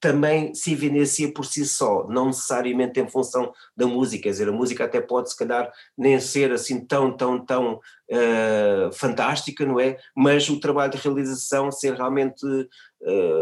também 0.00 0.54
se 0.54 0.72
evidencia 0.72 1.32
por 1.32 1.44
si 1.44 1.64
só, 1.64 2.06
não 2.08 2.26
necessariamente 2.26 3.00
em 3.00 3.08
função 3.08 3.52
da 3.76 3.86
música, 3.86 4.24
quer 4.24 4.30
dizer, 4.30 4.48
a 4.48 4.52
música 4.52 4.84
até 4.84 5.00
pode 5.00 5.30
se 5.30 5.36
calhar 5.36 5.70
nem 5.96 6.18
ser 6.20 6.52
assim 6.52 6.84
tão, 6.84 7.16
tão, 7.16 7.44
tão 7.44 7.74
uh, 7.74 8.92
fantástica, 8.92 9.64
não 9.64 9.80
é? 9.80 9.98
Mas 10.14 10.48
o 10.48 10.60
trabalho 10.60 10.92
de 10.92 10.98
realização 10.98 11.70
ser 11.70 11.94
realmente 11.94 12.44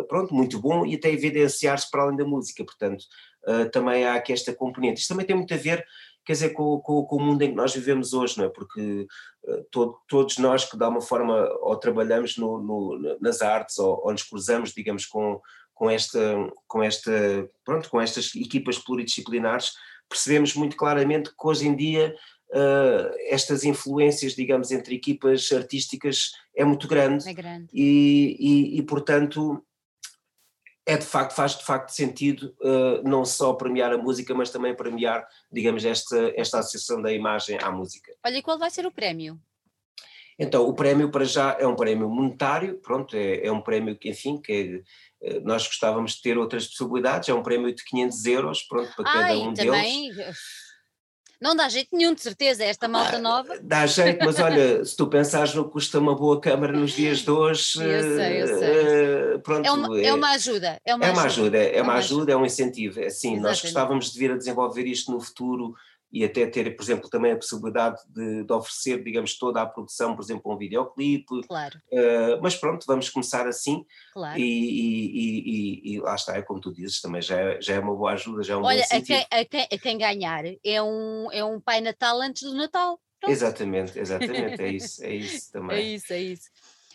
pronto, 0.09 0.35
muito 0.35 0.61
bom 0.61 0.85
e 0.85 0.95
até 0.95 1.11
evidenciar-se 1.11 1.91
para 1.91 2.03
além 2.03 2.17
da 2.17 2.25
música, 2.25 2.63
portanto, 2.63 3.05
também 3.73 4.05
há 4.05 4.15
aqui 4.15 4.31
esta 4.31 4.53
componente. 4.53 5.01
Isto 5.01 5.09
também 5.09 5.25
tem 5.25 5.35
muito 5.35 5.55
a 5.55 5.57
ver 5.57 5.87
quer 6.25 6.33
dizer, 6.33 6.51
com, 6.51 6.81
com, 6.81 7.05
com, 7.05 7.17
o 7.17 7.21
mundo 7.21 7.43
em 7.43 7.51
que 7.51 7.57
nós 7.57 7.75
vivemos 7.75 8.13
hoje, 8.15 8.39
não 8.39 8.47
é? 8.47 8.49
Porque 8.49 9.07
uh, 9.45 9.65
todo, 9.71 9.99
todos 10.09 10.39
nós 10.39 10.65
que 10.65 10.77
de 10.77 10.83
alguma 10.83 11.03
forma 11.03 11.49
ou 11.61 11.77
trabalhamos 11.77 12.37
no, 12.39 12.61
no, 12.61 13.19
nas 13.21 13.43
artes 13.43 13.79
ou, 13.79 14.01
ou, 14.05 14.11
nos 14.11 14.23
cruzamos, 14.23 14.73
digamos, 14.73 15.05
com, 15.07 15.41
com, 15.75 15.91
esta, 15.91 16.51
com, 16.67 16.83
esta, 16.83 17.11
pronto, 17.65 17.91
com 17.91 18.01
estas 18.01 18.35
equipas 18.35 18.79
pluridisciplinares, 18.79 19.73
percebemos 20.09 20.55
muito 20.55 20.77
claramente 20.77 21.31
que 21.31 21.47
hoje 21.47 21.67
em 21.67 21.75
dia 21.75 22.15
uh, 22.51 23.15
estas 23.29 23.65
influências, 23.65 24.35
digamos, 24.35 24.71
entre 24.71 24.95
equipas 24.95 25.51
artísticas 25.53 26.33
é 26.57 26.65
muito 26.65 26.87
grande. 26.87 27.29
É 27.29 27.33
grande. 27.33 27.69
E, 27.73 28.37
e, 28.39 28.79
e 28.79 28.83
portanto, 28.83 29.65
é 30.87 30.97
de 30.97 31.07
facto, 31.07 31.35
faz 31.35 31.57
de 31.57 31.65
facto 31.65 31.91
sentido 31.91 32.55
uh, 32.61 33.09
não 33.09 33.25
só 33.25 33.55
premiar 33.55 33.93
a 33.93 33.99
música, 33.99 34.35
mas 34.35 34.51
também 34.51 34.75
premiar, 34.75 35.27
digamos, 35.51 35.85
esta, 35.85 36.33
esta 36.37 36.59
associação 36.59 37.01
da 37.01 37.13
imagem 37.13 37.59
à 37.61 37.71
música. 37.71 38.13
Olha, 38.25 38.39
e 38.39 38.43
qual 38.43 38.59
vai 38.59 38.71
ser 38.71 38.87
o 38.87 38.93
prémio? 38.93 39.41
Então, 40.39 40.67
o 40.69 40.75
prémio 40.75 41.11
para 41.11 41.25
já 41.25 41.57
é 41.61 41.67
um 41.67 41.77
prémio 41.77 42.09
monetário, 42.11 42.79
pronto, 42.81 43.17
é, 43.17 43.47
é 43.47 43.53
um 43.53 43.61
prémio 43.61 43.97
que, 43.97 44.11
enfim, 44.11 44.37
que 44.37 44.53
é, 44.53 44.83
nós 45.43 45.67
gostávamos 45.67 46.13
de 46.13 46.23
ter 46.23 46.39
outras 46.39 46.67
possibilidades, 46.67 47.29
é 47.29 47.35
um 47.35 47.43
prémio 47.43 47.75
de 47.75 47.85
500 47.85 48.25
euros, 48.27 48.63
pronto, 48.63 48.95
para 48.97 49.11
Ai, 49.11 49.15
cada 49.15 49.39
um 49.39 49.55
também... 49.55 50.13
deles. 50.13 50.37
Não 51.45 51.55
dá 51.55 51.69
jeito 51.69 51.91
nenhum, 51.93 52.15
de 52.15 52.23
certeza, 52.23 52.65
esta 52.65 52.89
malta 52.89 53.17
ah, 53.17 53.19
nova. 53.19 53.59
Dá 53.61 53.85
jeito, 53.87 54.25
mas 54.25 54.39
olha, 54.39 54.83
se 54.83 54.97
tu 54.97 55.07
pensares 55.07 55.53
no 55.55 55.67
que 55.67 55.73
custa 55.73 55.99
uma 55.99 56.15
boa 56.15 56.41
câmara 56.41 56.73
nos 56.73 56.93
dias 56.93 57.19
de 57.19 57.31
hoje. 57.31 57.83
Eu 57.85 58.17
sei, 58.17 58.43
eu 58.43 58.47
sei. 58.47 59.35
Uh, 59.35 59.41
pronto, 59.41 59.67
é, 59.67 59.71
uma, 59.71 60.01
é, 60.01 60.15
uma, 60.15 60.31
ajuda. 60.31 60.81
É 60.85 60.95
uma, 60.95 61.05
é 61.05 61.11
uma 61.11 61.25
ajuda, 61.25 61.59
ajuda, 61.59 61.77
é, 61.77 61.83
uma 61.83 61.95
ajuda, 61.95 62.33
é 62.33 62.37
um 62.37 62.47
incentivo. 62.47 63.01
É 63.01 63.07
assim, 63.07 63.39
nós 63.39 63.61
gostávamos 63.61 64.11
de 64.11 64.19
vir 64.19 64.31
a 64.31 64.39
desenvolver 64.39 64.87
isto 64.87 65.13
no 65.13 65.21
futuro 65.21 65.75
e 66.15 66.25
até 66.25 66.47
ter, 66.47 66.77
por 66.77 66.83
exemplo, 66.85 67.11
também 67.11 67.33
a 67.33 67.37
possibilidade 67.37 68.01
de, 68.09 68.45
de 68.45 68.53
oferecer, 68.53 69.03
digamos, 69.03 69.37
toda 69.37 69.61
a 69.61 69.67
produção, 69.67 70.15
por 70.15 70.23
exemplo, 70.23 70.55
um 70.55 70.57
videoclipe. 70.57 71.45
Claro. 71.49 71.77
Uh, 71.91 72.41
mas 72.41 72.55
pronto, 72.55 72.87
vamos 72.87 73.09
começar 73.09 73.49
assim. 73.49 73.85
Claro. 74.13 74.39
E, 74.39 74.45
e, 74.45 75.11
e, 75.11 75.95
e, 75.95 76.01
lá 76.01 76.15
está, 76.15 76.37
é 76.37 76.43
como 76.43 76.61
tu 76.61 76.73
dizes, 76.73 77.01
também 77.01 77.21
já 77.21 77.37
é, 77.37 77.61
já 77.61 77.75
é 77.75 77.81
uma 77.81 77.97
boa 77.97 78.13
ajuda, 78.13 78.45
já 78.45 78.55
é 78.55 78.57
um 78.57 78.63
Olha, 78.63 78.87
bom 78.89 78.97
a 78.97 79.03
quem, 79.03 79.27
a, 79.29 79.45
quem, 79.45 79.63
a 79.73 79.79
quem 79.79 79.99
ganhar 79.99 80.45
é 80.65 80.81
um, 80.81 81.33
é 81.33 81.45
um 81.45 81.61
Pai 81.61 81.81
Natal 81.81 82.21
antes 82.21 82.45
do 82.45 82.55
Natal. 82.55 83.01
Pronto. 83.19 83.33
Exatamente, 83.33 83.99
exatamente, 83.99 84.63
é 84.63 84.69
isso, 84.69 85.03
é 85.03 85.11
isso 85.17 85.51
também. 85.51 85.77
É 85.77 85.83
isso, 85.83 86.13
é 86.13 86.21
isso. 86.21 86.49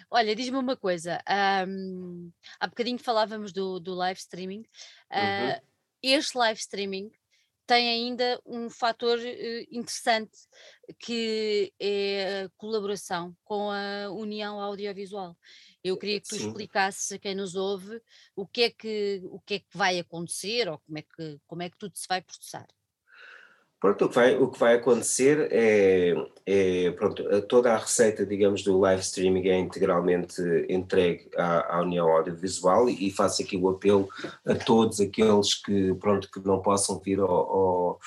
Olha, 0.09 0.34
diz-me 0.34 0.57
uma 0.57 0.78
coisa, 0.78 1.22
um, 1.67 2.32
há 2.57 2.67
bocadinho 2.67 2.97
falávamos 2.97 3.51
do, 3.51 3.82
do 3.82 3.93
live 3.95 4.17
streaming, 4.17 4.61
uh, 5.11 5.55
uhum. 5.55 5.61
este 6.01 6.38
live 6.38 6.59
streaming 6.59 7.11
tem 7.70 7.88
ainda 7.88 8.41
um 8.47 8.67
fator 8.67 9.20
uh, 9.20 9.67
interessante 9.70 10.36
que 10.97 11.72
é 11.80 12.45
a 12.45 12.49
colaboração 12.57 13.38
com 13.43 13.70
a 13.70 14.09
União 14.09 14.59
Audiovisual. 14.59 15.38
Eu 15.84 15.95
queria 15.95 16.20
que 16.20 16.28
tu 16.28 16.36
Sim. 16.36 16.47
explicasses 16.47 17.11
a 17.11 17.20
quem 17.20 17.36
nos 17.36 17.53
ouve 17.53 18.01
o 18.36 18.47
que 18.47 18.63
é 18.63 18.70
que 18.72 19.22
o 19.26 19.39
que 19.39 19.53
é 19.53 19.59
que 19.59 19.78
vai 19.78 19.99
acontecer 19.99 20.67
ou 20.67 20.80
como 20.80 20.97
é 20.97 21.03
que 21.03 21.39
como 21.45 21.61
é 21.61 21.70
que 21.70 21.78
tudo 21.78 21.95
se 21.95 22.07
vai 22.09 22.24
processar. 22.24 22.67
Pronto, 23.80 24.05
o 24.05 24.09
que 24.09 24.15
vai, 24.15 24.38
o 24.38 24.49
que 24.49 24.59
vai 24.59 24.75
acontecer 24.75 25.47
é, 25.51 26.13
é 26.45 26.91
pronto, 26.91 27.23
toda 27.43 27.73
a 27.73 27.77
receita, 27.77 28.25
digamos, 28.25 28.61
do 28.61 28.77
live 28.77 29.01
streaming 29.01 29.47
é 29.47 29.57
integralmente 29.57 30.41
entregue 30.67 31.30
à, 31.38 31.77
à, 31.77 31.82
União 31.82 32.09
Audiovisual 32.09 32.89
e, 32.89 33.09
faço 33.09 33.41
aqui 33.41 33.55
o 33.55 33.69
apelo 33.69 34.09
a 34.45 34.53
todos 34.53 34.99
aqueles 34.99 35.55
que, 35.55 35.93
pronto, 35.93 36.30
que 36.30 36.45
não 36.45 36.61
possam 36.61 36.99
vir 36.99 37.21
ao, 37.21 37.30
ao, 37.30 37.99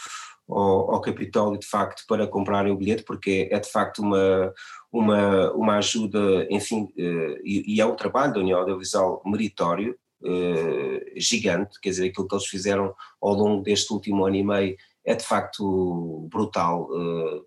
ao, 0.46 0.94
ao 0.94 1.00
Capitólio 1.00 1.58
de 1.58 1.66
facto 1.66 2.04
para 2.06 2.26
comprarem 2.26 2.70
o 2.70 2.76
bilhete, 2.76 3.02
porque 3.02 3.48
é 3.50 3.58
de 3.58 3.70
facto 3.70 4.00
uma, 4.02 4.52
uma, 4.92 5.52
uma 5.52 5.76
ajuda, 5.78 6.46
enfim, 6.50 6.92
eh, 6.98 7.40
e, 7.42 7.76
e 7.76 7.80
é 7.80 7.86
um 7.86 7.96
trabalho 7.96 8.34
da 8.34 8.40
União 8.40 8.58
Audiovisual 8.58 9.22
meritório, 9.24 9.96
eh, 10.24 11.14
gigante, 11.16 11.80
quer 11.80 11.88
dizer, 11.90 12.08
aquilo 12.10 12.28
que 12.28 12.34
eles 12.34 12.46
fizeram 12.46 12.94
ao 13.20 13.32
longo 13.32 13.62
deste 13.62 13.92
último 13.92 14.26
ano 14.26 14.36
e 14.36 14.44
meio 14.44 14.76
é 15.04 15.14
de 15.14 15.24
facto 15.24 16.28
brutal. 16.30 16.88
Uh, 16.90 17.38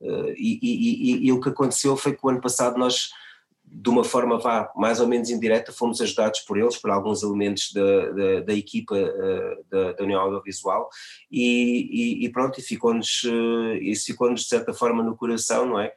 uh, 0.00 0.30
e, 0.36 0.58
e, 0.62 1.12
e, 1.12 1.26
e, 1.26 1.32
o 1.32 1.40
que 1.40 1.48
aconteceu 1.48 1.96
foi 1.96 2.14
que 2.14 2.24
o 2.24 2.28
ano 2.28 2.40
passado 2.40 2.78
nós, 2.78 3.10
de 3.64 3.88
uma 3.88 4.04
forma 4.04 4.38
vá, 4.38 4.70
mais 4.76 5.00
ou 5.00 5.06
menos 5.06 5.30
indireta, 5.30 5.72
fomos 5.72 6.00
ajudados 6.00 6.40
por 6.40 6.58
eles, 6.58 6.76
por 6.76 6.90
alguns 6.90 7.22
elementos 7.22 7.72
da, 7.72 8.10
da, 8.10 8.40
da 8.40 8.54
equipa 8.54 8.96
uh, 8.96 9.64
da, 9.70 9.92
da, 9.92 10.04
União 10.04 10.20
Audiovisual, 10.20 10.88
e, 11.30 12.28
pronto, 12.32 12.58
e 12.58 12.62
ficou-nos 12.62 13.22
isso 13.80 14.06
ficou-nos 14.06 14.42
de 14.42 14.48
certa 14.48 14.72
forma 14.72 15.02
no 15.02 15.16
coração, 15.16 15.66
não 15.66 15.80
é? 15.80 15.92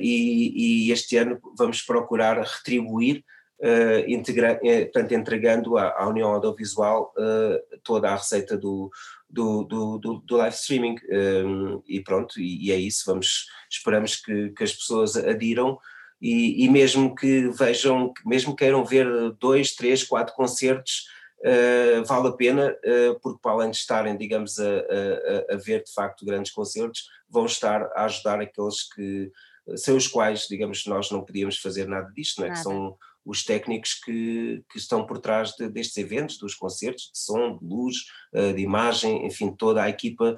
e, 0.00 0.90
este 0.92 1.16
ano 1.16 1.40
vamos 1.56 1.82
procurar 1.82 2.38
retribuir 2.38 3.24
Uh, 3.60 4.08
integra, 4.08 4.54
portanto, 4.54 5.12
entregando 5.12 5.76
à, 5.76 5.92
à 6.00 6.08
União 6.08 6.28
Audiovisual 6.30 7.12
uh, 7.18 7.78
toda 7.82 8.08
a 8.08 8.14
receita 8.14 8.56
do, 8.56 8.88
do, 9.28 9.64
do, 9.64 9.98
do, 9.98 10.14
do 10.20 10.36
live 10.36 10.54
streaming 10.54 10.96
um, 11.10 11.82
e 11.86 12.00
pronto, 12.00 12.40
e, 12.40 12.66
e, 12.66 12.72
é 12.72 12.76
isso, 12.76 13.04
vamos, 13.06 13.46
esperamos 13.70 14.16
que, 14.16 14.50
que 14.50 14.64
as 14.64 14.72
pessoas 14.72 15.16
adiram 15.16 15.78
e, 16.20 16.64
e, 16.64 16.68
mesmo 16.68 17.14
que 17.14 17.48
vejam, 17.50 18.12
mesmo 18.24 18.56
que 18.56 18.64
queiram 18.64 18.84
ver 18.84 19.06
dois, 19.38 19.74
três, 19.74 20.02
quatro 20.02 20.34
concertos, 20.34 21.04
uh, 21.40 22.04
vale 22.04 22.28
a 22.28 22.32
pena, 22.32 22.70
uh, 22.72 23.20
porque 23.20 23.38
para 23.40 23.52
além 23.52 23.70
de 23.70 23.76
estarem, 23.76 24.16
digamos, 24.16 24.58
a, 24.58 24.64
a, 24.64 25.54
a, 25.54 25.56
ver 25.56 25.84
de 25.84 25.92
facto 25.92 26.24
grandes 26.24 26.50
concertos, 26.50 27.08
vão 27.28 27.46
estar 27.46 27.82
a 27.94 28.04
ajudar 28.06 28.40
aqueles 28.40 28.82
que, 28.92 29.30
sem 29.76 29.94
os 29.94 30.08
quais, 30.08 30.46
digamos, 30.48 30.84
nós 30.86 31.10
não 31.10 31.24
podíamos 31.24 31.58
fazer 31.58 31.86
nada 31.86 32.10
disto, 32.12 32.40
não 32.40 32.48
é? 32.48 32.50
que 32.50 32.58
são 32.58 32.96
os 33.28 33.44
técnicos 33.44 33.92
que, 33.92 34.64
que 34.72 34.78
estão 34.78 35.04
por 35.04 35.18
trás 35.18 35.52
de, 35.52 35.68
destes 35.68 35.98
eventos, 35.98 36.38
dos 36.38 36.54
concertos, 36.54 37.10
de 37.12 37.18
som, 37.18 37.58
de 37.58 37.64
luz, 37.66 37.96
eh, 38.32 38.54
de 38.54 38.62
imagem, 38.62 39.26
enfim, 39.26 39.54
toda 39.54 39.82
a 39.82 39.88
equipa 39.90 40.34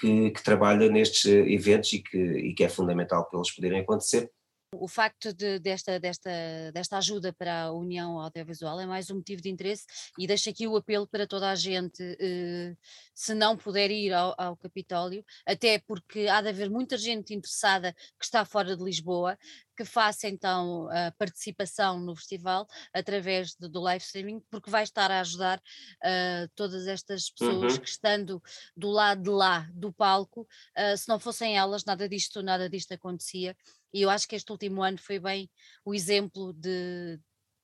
que, 0.00 0.30
que 0.30 0.42
trabalha 0.42 0.88
nestes 0.88 1.26
eventos 1.26 1.92
e 1.92 2.02
que, 2.02 2.16
e 2.16 2.54
que 2.54 2.64
é 2.64 2.68
fundamental 2.70 3.28
para 3.28 3.38
eles 3.38 3.54
poderem 3.54 3.80
acontecer. 3.80 4.30
O 4.76 4.86
facto 4.86 5.32
de, 5.32 5.58
desta, 5.58 5.98
desta, 5.98 6.30
desta 6.72 6.98
ajuda 6.98 7.32
para 7.32 7.62
a 7.62 7.72
União 7.72 8.20
Audiovisual 8.20 8.78
é 8.78 8.86
mais 8.86 9.10
um 9.10 9.16
motivo 9.16 9.42
de 9.42 9.50
interesse 9.50 9.84
e 10.16 10.28
deixo 10.28 10.48
aqui 10.48 10.68
o 10.68 10.76
apelo 10.76 11.08
para 11.08 11.26
toda 11.26 11.50
a 11.50 11.56
gente, 11.56 12.00
eh, 12.20 12.76
se 13.12 13.34
não 13.34 13.56
puder 13.56 13.90
ir 13.90 14.12
ao, 14.12 14.32
ao, 14.38 14.56
Capitólio, 14.56 15.24
até 15.44 15.80
porque 15.80 16.28
há 16.28 16.40
de 16.40 16.50
haver 16.50 16.70
muita 16.70 16.96
gente 16.96 17.34
interessada 17.34 17.92
que 18.16 18.24
está 18.24 18.44
fora 18.44 18.76
de 18.76 18.84
Lisboa, 18.84 19.36
que 19.76 19.84
faça 19.84 20.28
então 20.28 20.88
a 20.90 21.10
participação 21.12 21.98
no 21.98 22.14
festival 22.14 22.68
através 22.92 23.54
de, 23.54 23.66
do 23.66 23.80
live 23.80 24.04
streaming, 24.04 24.40
porque 24.50 24.70
vai 24.70 24.84
estar 24.84 25.10
a 25.10 25.20
ajudar 25.20 25.58
uh, 25.58 26.48
todas 26.54 26.86
estas 26.86 27.30
pessoas 27.30 27.74
uhum. 27.74 27.80
que 27.80 27.88
estando 27.88 28.42
do 28.76 28.90
lado 28.90 29.22
de 29.22 29.30
lá 29.30 29.68
do 29.72 29.92
palco, 29.92 30.42
uh, 30.42 30.96
se 30.96 31.08
não 31.08 31.18
fossem 31.18 31.56
elas, 31.56 31.84
nada 31.84 32.08
disto, 32.08 32.42
nada 32.42 32.68
disto 32.68 32.92
acontecia. 32.92 33.56
E 33.92 34.02
eu 34.02 34.10
acho 34.10 34.28
que 34.28 34.36
este 34.36 34.50
último 34.50 34.82
ano 34.82 34.98
foi 34.98 35.18
bem 35.18 35.50
o 35.84 35.94
exemplo 35.94 36.52
de, 36.52 37.18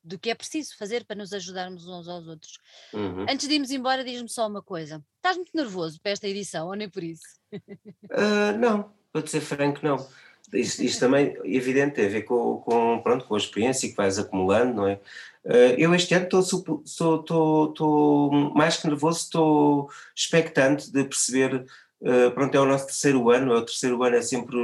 do 0.07 0.19
que 0.19 0.31
é 0.31 0.35
preciso 0.35 0.77
fazer 0.77 1.05
para 1.05 1.17
nos 1.17 1.33
ajudarmos 1.33 1.87
uns 1.87 2.09
aos 2.09 2.29
outros. 2.29 2.59
Uhum. 2.93 3.27
Antes 3.29 3.49
de 3.49 3.55
irmos 3.55 3.71
embora, 3.71 4.05
diz-me 4.05 4.29
só 4.29 4.47
uma 4.47 4.63
coisa: 4.63 5.05
estás 5.17 5.37
muito 5.37 5.55
nervoso 5.55 6.01
para 6.01 6.13
esta 6.13 6.29
edição, 6.29 6.69
ou 6.69 6.75
nem 6.75 6.89
por 6.89 7.03
isso? 7.03 7.25
Uh, 7.53 8.57
não, 8.59 8.93
para 9.13 9.27
ser 9.27 9.41
franco, 9.41 9.81
não. 9.83 9.97
Isto, 10.53 10.85
isto, 10.85 11.01
também, 11.01 11.37
evidente, 11.45 11.97
tem 11.97 12.07
a 12.07 12.09
ver 12.09 12.23
com, 12.23 12.59
com, 12.59 13.01
pronto, 13.03 13.25
com 13.25 13.35
a 13.35 13.39
experiência 13.39 13.89
que 13.89 13.97
vais 13.97 14.17
acumulando, 14.17 14.75
não 14.75 14.87
é? 14.87 15.01
Uh, 15.45 15.75
eu 15.77 15.93
este 15.95 16.15
ano 16.15 16.29
estou 16.85 18.31
mais 18.55 18.77
que 18.77 18.87
nervoso, 18.87 19.19
estou 19.19 19.91
expectante 20.15 20.91
de 20.91 21.03
perceber, 21.03 21.67
uh, 22.01 22.31
pronto, 22.33 22.55
é 22.55 22.61
o 22.61 22.67
nosso 22.67 22.87
terceiro 22.87 23.29
ano, 23.31 23.53
é 23.55 23.57
o 23.57 23.65
terceiro 23.65 24.01
ano 24.05 24.17
é 24.17 24.23
sempre 24.23 24.57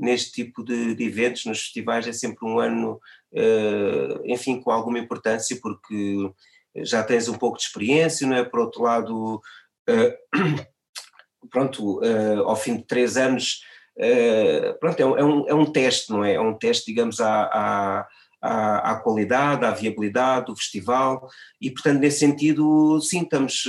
neste 0.00 0.32
tipo 0.32 0.64
de, 0.64 0.94
de, 0.94 1.04
eventos, 1.04 1.44
nos 1.44 1.60
festivais, 1.60 2.08
é 2.08 2.12
sempre 2.12 2.48
um 2.48 2.58
ano, 2.58 2.98
uh, 3.32 4.22
enfim, 4.24 4.58
com 4.58 4.70
alguma 4.70 4.98
importância, 4.98 5.58
porque 5.60 6.32
já 6.76 7.02
tens 7.02 7.28
um 7.28 7.36
pouco 7.36 7.58
de 7.58 7.64
experiência, 7.64 8.26
não 8.26 8.36
é? 8.36 8.42
Por 8.42 8.60
outro 8.60 8.82
lado, 8.82 9.42
uh, 9.88 10.66
pronto, 11.50 11.98
uh, 11.98 12.42
ao 12.46 12.56
fim 12.56 12.78
de 12.78 12.84
três 12.84 13.18
anos, 13.18 13.60
pronto, 14.80 15.00
é 15.00 15.04
um, 15.04 15.18
é, 15.18 15.24
um, 15.24 15.48
é 15.48 15.54
um 15.54 15.70
teste, 15.70 16.10
não 16.10 16.24
é? 16.24 16.34
É 16.34 16.40
um 16.40 16.56
teste, 16.56 16.86
digamos, 16.86 17.20
à, 17.20 18.06
à, 18.40 18.92
à, 18.92 18.94
qualidade, 18.94 19.66
à 19.66 19.70
viabilidade 19.72 20.46
do 20.46 20.56
festival 20.56 21.28
e, 21.60 21.70
portanto, 21.70 22.00
nesse 22.00 22.20
sentido, 22.20 22.98
sim, 23.02 23.22
estamos, 23.22 23.64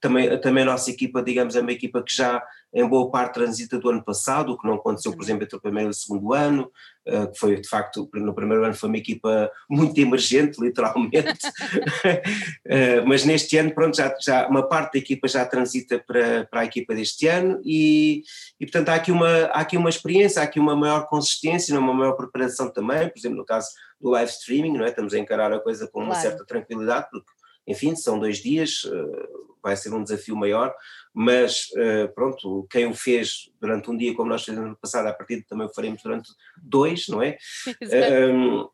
também, 0.00 0.40
também 0.40 0.62
a 0.62 0.66
nossa 0.66 0.88
equipa, 0.88 1.20
digamos, 1.20 1.56
é 1.56 1.60
uma 1.60 1.72
equipa 1.72 2.00
que 2.00 2.14
já 2.14 2.40
em 2.74 2.86
boa 2.86 3.10
parte 3.10 3.34
transita 3.34 3.78
do 3.78 3.90
ano 3.90 4.02
passado, 4.02 4.52
o 4.52 4.58
que 4.58 4.66
não 4.66 4.74
aconteceu, 4.74 5.12
por 5.12 5.22
exemplo, 5.22 5.44
entre 5.44 5.56
o 5.56 5.60
primeiro 5.60 5.90
e 5.90 5.92
o 5.92 5.94
segundo 5.94 6.32
ano, 6.32 6.70
uh, 7.06 7.30
que 7.30 7.38
foi 7.38 7.60
de 7.60 7.68
facto, 7.68 8.08
no 8.14 8.34
primeiro 8.34 8.64
ano 8.64 8.74
foi 8.74 8.88
uma 8.88 8.98
equipa 8.98 9.50
muito 9.68 9.98
emergente, 10.00 10.60
literalmente, 10.62 11.46
uh, 11.46 13.06
mas 13.06 13.24
neste 13.24 13.56
ano, 13.58 13.74
pronto, 13.74 13.96
já, 13.96 14.14
já 14.20 14.48
uma 14.48 14.66
parte 14.66 14.94
da 14.94 14.98
equipa 14.98 15.28
já 15.28 15.44
transita 15.44 16.02
para, 16.06 16.46
para 16.46 16.60
a 16.60 16.64
equipa 16.64 16.94
deste 16.94 17.26
ano 17.26 17.60
e, 17.64 18.22
e 18.58 18.66
portanto 18.66 18.88
há 18.88 18.94
aqui, 18.94 19.12
uma, 19.12 19.28
há 19.46 19.60
aqui 19.60 19.76
uma 19.76 19.90
experiência, 19.90 20.40
há 20.40 20.44
aqui 20.44 20.58
uma 20.58 20.74
maior 20.74 21.06
consistência, 21.06 21.78
uma 21.78 21.94
maior 21.94 22.12
preparação 22.12 22.72
também, 22.72 23.08
por 23.08 23.18
exemplo, 23.18 23.38
no 23.38 23.44
caso 23.44 23.68
do 24.00 24.10
live 24.10 24.30
streaming, 24.30 24.78
não 24.78 24.84
é? 24.84 24.88
estamos 24.88 25.14
a 25.14 25.18
encarar 25.18 25.52
a 25.52 25.60
coisa 25.60 25.86
com 25.86 26.02
uma 26.02 26.14
certa 26.14 26.44
tranquilidade, 26.44 27.08
porque 27.10 27.30
enfim, 27.66 27.94
são 27.94 28.18
dois 28.18 28.38
dias, 28.38 28.82
eh, 28.86 29.28
vai 29.62 29.76
ser 29.76 29.92
um 29.92 30.02
desafio 30.02 30.36
maior, 30.36 30.74
mas 31.14 31.66
eh, 31.76 32.06
pronto, 32.08 32.66
quem 32.70 32.86
o 32.86 32.94
fez 32.94 33.50
durante 33.60 33.90
um 33.90 33.96
dia, 33.96 34.14
como 34.14 34.28
nós 34.28 34.44
fizemos 34.44 34.70
no 34.70 34.76
passado, 34.76 35.06
a 35.06 35.12
partir 35.12 35.44
também 35.44 35.66
o 35.66 35.72
faremos 35.72 36.02
durante 36.02 36.30
dois, 36.62 37.06
não 37.08 37.22
é? 37.22 37.36
um, 38.32 38.68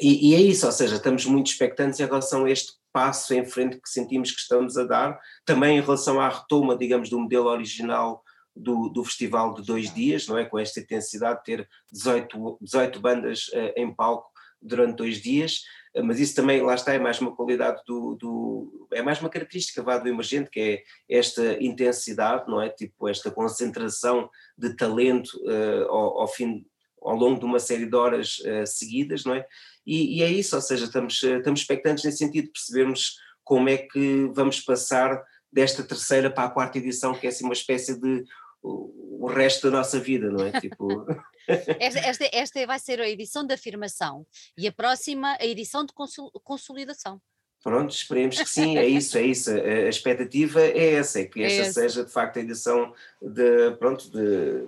e, 0.00 0.30
e, 0.30 0.34
é 0.34 0.40
isso, 0.40 0.66
ou 0.66 0.72
seja, 0.72 0.96
estamos 0.96 1.26
muito 1.26 1.46
expectantes 1.46 2.00
em 2.00 2.06
relação 2.06 2.44
a 2.44 2.50
este 2.50 2.72
passo 2.92 3.32
em 3.34 3.44
frente 3.44 3.80
que 3.80 3.88
sentimos 3.88 4.30
que 4.30 4.40
estamos 4.40 4.76
a 4.76 4.84
dar, 4.84 5.18
também 5.44 5.78
em 5.78 5.80
relação 5.80 6.20
à 6.20 6.28
retoma, 6.28 6.76
digamos, 6.76 7.08
do 7.08 7.18
modelo 7.18 7.48
original 7.48 8.22
do, 8.54 8.88
do 8.88 9.04
festival 9.04 9.54
de 9.54 9.62
dois 9.62 9.92
dias, 9.92 10.26
não 10.26 10.36
é? 10.36 10.44
Com 10.44 10.58
esta 10.58 10.80
intensidade 10.80 11.38
de 11.38 11.44
ter 11.44 11.68
18, 11.90 12.58
18 12.60 13.00
bandas 13.00 13.48
uh, 13.48 13.72
em 13.76 13.94
palco 13.94 14.30
durante 14.60 14.96
dois 14.96 15.20
dias, 15.20 15.62
mas 16.00 16.18
isso 16.18 16.34
também, 16.34 16.62
lá 16.62 16.74
está, 16.74 16.94
é 16.94 16.98
mais 16.98 17.20
uma 17.20 17.34
qualidade 17.34 17.82
do, 17.86 18.14
do, 18.14 18.88
é 18.92 19.02
mais 19.02 19.20
uma 19.20 19.28
característica 19.28 19.82
vá, 19.82 19.98
do 19.98 20.08
emergente, 20.08 20.48
que 20.48 20.60
é 20.60 20.82
esta 21.16 21.62
intensidade, 21.62 22.48
não 22.48 22.62
é? 22.62 22.70
Tipo, 22.70 23.08
esta 23.08 23.30
concentração 23.30 24.30
de 24.56 24.74
talento 24.74 25.28
uh, 25.44 25.88
ao, 25.90 26.20
ao, 26.20 26.28
fim, 26.28 26.64
ao 27.02 27.14
longo 27.14 27.38
de 27.38 27.44
uma 27.44 27.58
série 27.58 27.84
de 27.84 27.94
horas 27.94 28.38
uh, 28.38 28.66
seguidas, 28.66 29.24
não 29.24 29.34
é? 29.34 29.44
E, 29.86 30.18
e, 30.18 30.22
é 30.22 30.30
isso, 30.30 30.56
ou 30.56 30.62
seja, 30.62 30.84
estamos, 30.84 31.22
eh, 31.24 31.38
estamos 31.38 31.60
expectantes 31.60 32.04
nesse 32.04 32.18
sentido, 32.18 32.44
de 32.44 32.52
percebermos 32.52 33.16
como 33.42 33.68
é 33.68 33.76
que 33.76 34.30
vamos 34.32 34.60
passar 34.60 35.20
desta 35.52 35.82
terceira 35.82 36.30
para 36.30 36.44
a 36.44 36.50
quarta 36.50 36.78
edição, 36.78 37.12
que 37.12 37.26
é 37.26 37.30
assim 37.30 37.44
uma 37.44 37.52
espécie 37.52 38.00
de 38.00 38.24
o, 38.62 39.24
o 39.24 39.26
resto 39.26 39.70
da 39.70 39.78
nossa 39.78 39.98
vida, 39.98 40.30
não 40.30 40.44
é? 40.44 40.52
Tipo... 40.60 41.06
esta, 41.48 41.98
esta, 41.98 42.30
esta, 42.32 42.66
vai 42.66 42.78
ser 42.78 43.00
a 43.00 43.08
edição 43.08 43.44
de 43.44 43.54
afirmação 43.54 44.26
e 44.56 44.66
a 44.66 44.72
próxima 44.72 45.36
a 45.40 45.44
edição 45.44 45.84
de 45.84 45.92
consolidação. 46.44 47.20
Pronto, 47.62 47.94
esperemos 47.94 48.38
que 48.40 48.48
sim, 48.48 48.76
é 48.76 48.86
isso, 48.86 49.16
é 49.16 49.22
isso. 49.22 49.50
A 49.50 49.88
expectativa 49.88 50.60
é 50.60 50.94
essa, 50.94 51.20
é 51.20 51.24
que 51.24 51.42
é 51.42 51.46
esta 51.46 51.62
é 51.62 51.72
seja 51.72 52.04
de 52.04 52.10
facto 52.10 52.38
a 52.38 52.40
edição 52.40 52.92
de, 53.20 53.70
pronto, 53.78 54.10
de, 54.10 54.66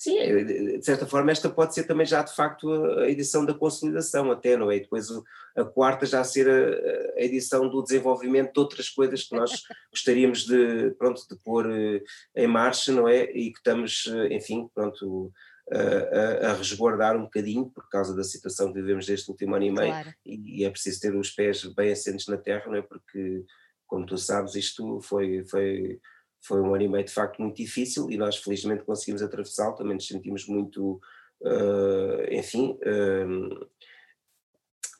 sim, 0.00 0.18
é, 0.18 0.42
de 0.42 0.82
certa 0.82 1.06
forma 1.06 1.30
esta 1.30 1.50
pode 1.50 1.74
ser 1.74 1.84
também 1.84 2.06
já 2.06 2.22
de 2.22 2.34
facto 2.34 2.72
a 2.72 3.10
edição 3.10 3.44
da 3.44 3.52
consolidação 3.52 4.30
até, 4.30 4.56
não 4.56 4.70
é? 4.70 4.76
E 4.76 4.80
depois 4.80 5.08
a 5.54 5.62
quarta 5.62 6.06
já 6.06 6.24
ser 6.24 6.48
a, 6.48 7.18
a, 7.18 7.22
edição 7.22 7.68
do 7.68 7.82
desenvolvimento 7.82 8.54
de 8.54 8.60
outras 8.60 8.88
coisas 8.88 9.24
que 9.24 9.36
nós 9.36 9.50
gostaríamos 9.92 10.46
de, 10.46 10.92
pronto, 10.92 11.20
de 11.28 11.36
pôr 11.44 11.70
eh, 11.70 12.02
em 12.34 12.46
marcha, 12.46 12.90
não 12.92 13.06
é? 13.06 13.24
E 13.24 13.52
que 13.52 13.58
estamos, 13.58 14.06
eh, 14.06 14.34
enfim, 14.34 14.70
pronto, 14.74 15.30
a, 15.70 16.48
a, 16.48 16.54
resguardar 16.54 17.14
um 17.14 17.24
bocadinho 17.24 17.68
por 17.68 17.86
causa 17.90 18.16
da 18.16 18.24
situação 18.24 18.72
que 18.72 18.80
vivemos 18.80 19.04
deste 19.04 19.30
último 19.30 19.54
ano 19.54 19.66
e 19.66 19.70
meio 19.70 19.92
claro. 19.92 20.14
e, 20.24 20.62
e, 20.62 20.64
é 20.64 20.70
preciso 20.70 20.98
ter 20.98 21.14
os 21.14 21.30
pés 21.30 21.62
bem 21.74 21.92
assentes 21.92 22.26
na 22.26 22.38
terra, 22.38 22.64
não 22.68 22.76
é? 22.76 22.82
Porque, 22.82 23.44
como 23.86 24.06
tu 24.06 24.16
sabes, 24.16 24.54
isto 24.54 24.98
foi, 25.02 25.44
foi, 25.44 26.00
foi 26.42 26.60
um 26.60 26.74
ano 26.74 26.84
e 26.84 26.88
meio 26.88 27.04
de 27.04 27.12
facto 27.12 27.40
muito 27.40 27.56
difícil 27.56 28.10
e 28.10 28.16
nós 28.16 28.36
felizmente 28.36 28.84
conseguimos 28.84 29.22
atravessá-lo, 29.22 29.74
também 29.74 29.94
nos 29.94 30.06
sentimos 30.06 30.46
muito, 30.46 31.00
uh, 31.42 32.32
enfim, 32.32 32.78
uh, 32.82 33.68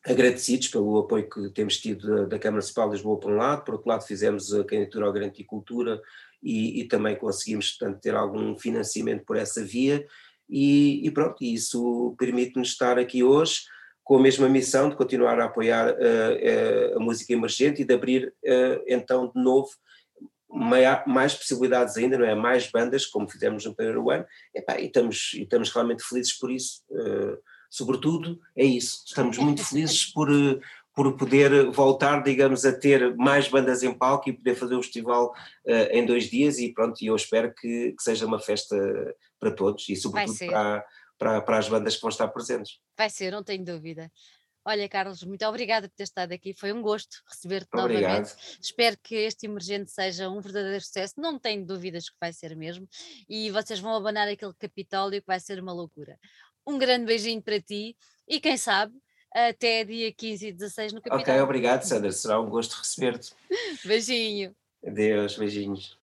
agradecidos 0.04 0.68
pelo 0.68 0.98
apoio 0.98 1.28
que 1.28 1.50
temos 1.50 1.78
tido 1.78 2.06
da, 2.06 2.24
da 2.24 2.38
Câmara 2.38 2.60
Municipal 2.62 2.88
de 2.88 2.94
Lisboa 2.96 3.20
por 3.20 3.32
um 3.32 3.36
lado, 3.36 3.64
por 3.64 3.74
outro 3.74 3.88
lado 3.88 4.06
fizemos 4.06 4.52
a 4.54 4.64
candidatura 4.64 5.06
ao 5.06 5.12
Grande 5.12 5.44
Cultura 5.44 6.00
e, 6.42 6.80
e 6.80 6.88
também 6.88 7.16
conseguimos 7.16 7.72
portanto, 7.72 8.00
ter 8.00 8.14
algum 8.14 8.56
financiamento 8.58 9.24
por 9.24 9.36
essa 9.36 9.64
via. 9.64 10.04
E, 10.48 11.06
e 11.06 11.10
pronto, 11.10 11.44
isso 11.44 12.14
permite-nos 12.18 12.68
estar 12.68 12.98
aqui 12.98 13.22
hoje 13.22 13.60
com 14.02 14.16
a 14.16 14.20
mesma 14.20 14.48
missão 14.48 14.88
de 14.88 14.96
continuar 14.96 15.38
a 15.38 15.44
apoiar 15.44 15.92
uh, 15.92 15.94
uh, 15.94 16.96
a 16.96 17.00
música 17.00 17.32
emergente 17.32 17.82
e 17.82 17.84
de 17.84 17.94
abrir 17.94 18.34
uh, 18.44 18.82
então 18.88 19.30
de 19.32 19.40
novo 19.40 19.70
mais, 20.52 21.34
possibilidades 21.34 21.96
ainda, 21.96 22.18
não 22.18 22.24
é? 22.24 22.34
Mais 22.34 22.70
bandas, 22.70 23.06
como 23.06 23.30
fizemos 23.30 23.64
no 23.64 23.74
primeiro 23.74 24.10
ano, 24.10 24.26
Epá, 24.54 24.78
e, 24.78 24.86
estamos, 24.86 25.32
e 25.34 25.42
estamos 25.42 25.70
realmente 25.70 26.02
felizes 26.02 26.32
por 26.32 26.50
isso. 26.50 26.82
sobretudo, 27.70 28.40
é 28.56 28.64
isso, 28.64 29.04
estamos 29.06 29.38
muito 29.38 29.64
felizes 29.64 30.06
por, 30.12 30.28
por 30.94 31.16
poder 31.16 31.70
voltar, 31.70 32.22
digamos, 32.22 32.64
a 32.64 32.72
ter 32.72 33.16
mais 33.16 33.48
bandas 33.48 33.82
em 33.82 33.94
palco 33.94 34.28
e 34.28 34.32
poder 34.32 34.54
fazer 34.56 34.74
o 34.74 34.82
festival 34.82 35.32
em 35.92 36.04
dois 36.04 36.24
dias 36.24 36.58
e 36.58 36.72
pronto, 36.72 36.96
eu 37.02 37.14
espero 37.14 37.54
que, 37.54 37.92
que 37.92 38.02
seja 38.02 38.26
uma 38.26 38.40
festa 38.40 38.76
para 39.38 39.50
todos 39.50 39.88
e 39.88 39.96
sobretudo 39.96 40.38
para, 40.46 40.84
para, 41.18 41.40
para 41.42 41.58
as 41.58 41.68
bandas 41.68 41.96
que 41.96 42.02
vão 42.02 42.10
estar 42.10 42.28
presentes. 42.28 42.80
Vai 42.96 43.08
ser, 43.08 43.30
não 43.30 43.42
tenho 43.42 43.64
dúvida. 43.64 44.10
Olha, 44.64 44.88
Carlos, 44.88 45.22
muito 45.22 45.44
obrigada 45.46 45.88
por 45.88 45.94
ter 45.94 46.04
estado 46.04 46.32
aqui. 46.32 46.52
Foi 46.52 46.72
um 46.72 46.82
gosto 46.82 47.22
receber-te 47.26 47.68
novamente. 47.74 48.34
Espero 48.60 48.96
que 49.02 49.14
este 49.14 49.46
emergente 49.46 49.90
seja 49.90 50.28
um 50.28 50.40
verdadeiro 50.40 50.82
sucesso. 50.82 51.14
Não 51.16 51.38
tenho 51.38 51.64
dúvidas 51.64 52.10
que 52.10 52.16
vai 52.20 52.32
ser 52.32 52.54
mesmo. 52.54 52.86
E 53.28 53.50
vocês 53.50 53.80
vão 53.80 53.94
abanar 53.94 54.28
aquele 54.28 54.52
Capitólio 54.54 55.20
que 55.20 55.26
vai 55.26 55.40
ser 55.40 55.60
uma 55.60 55.72
loucura. 55.72 56.18
Um 56.66 56.78
grande 56.78 57.06
beijinho 57.06 57.42
para 57.42 57.60
ti 57.60 57.96
e 58.28 58.38
quem 58.38 58.56
sabe 58.56 58.94
até 59.34 59.84
dia 59.84 60.12
15 60.12 60.48
e 60.48 60.52
16 60.52 60.92
no 60.92 61.00
Capitólio. 61.00 61.22
Ok, 61.22 61.40
obrigado, 61.40 61.82
Sandra. 61.82 62.12
Será 62.12 62.40
um 62.40 62.50
gosto 62.50 62.74
receber-te. 62.74 63.32
Beijinho. 63.84 64.54
Adeus, 64.86 65.36
beijinhos. 65.36 65.99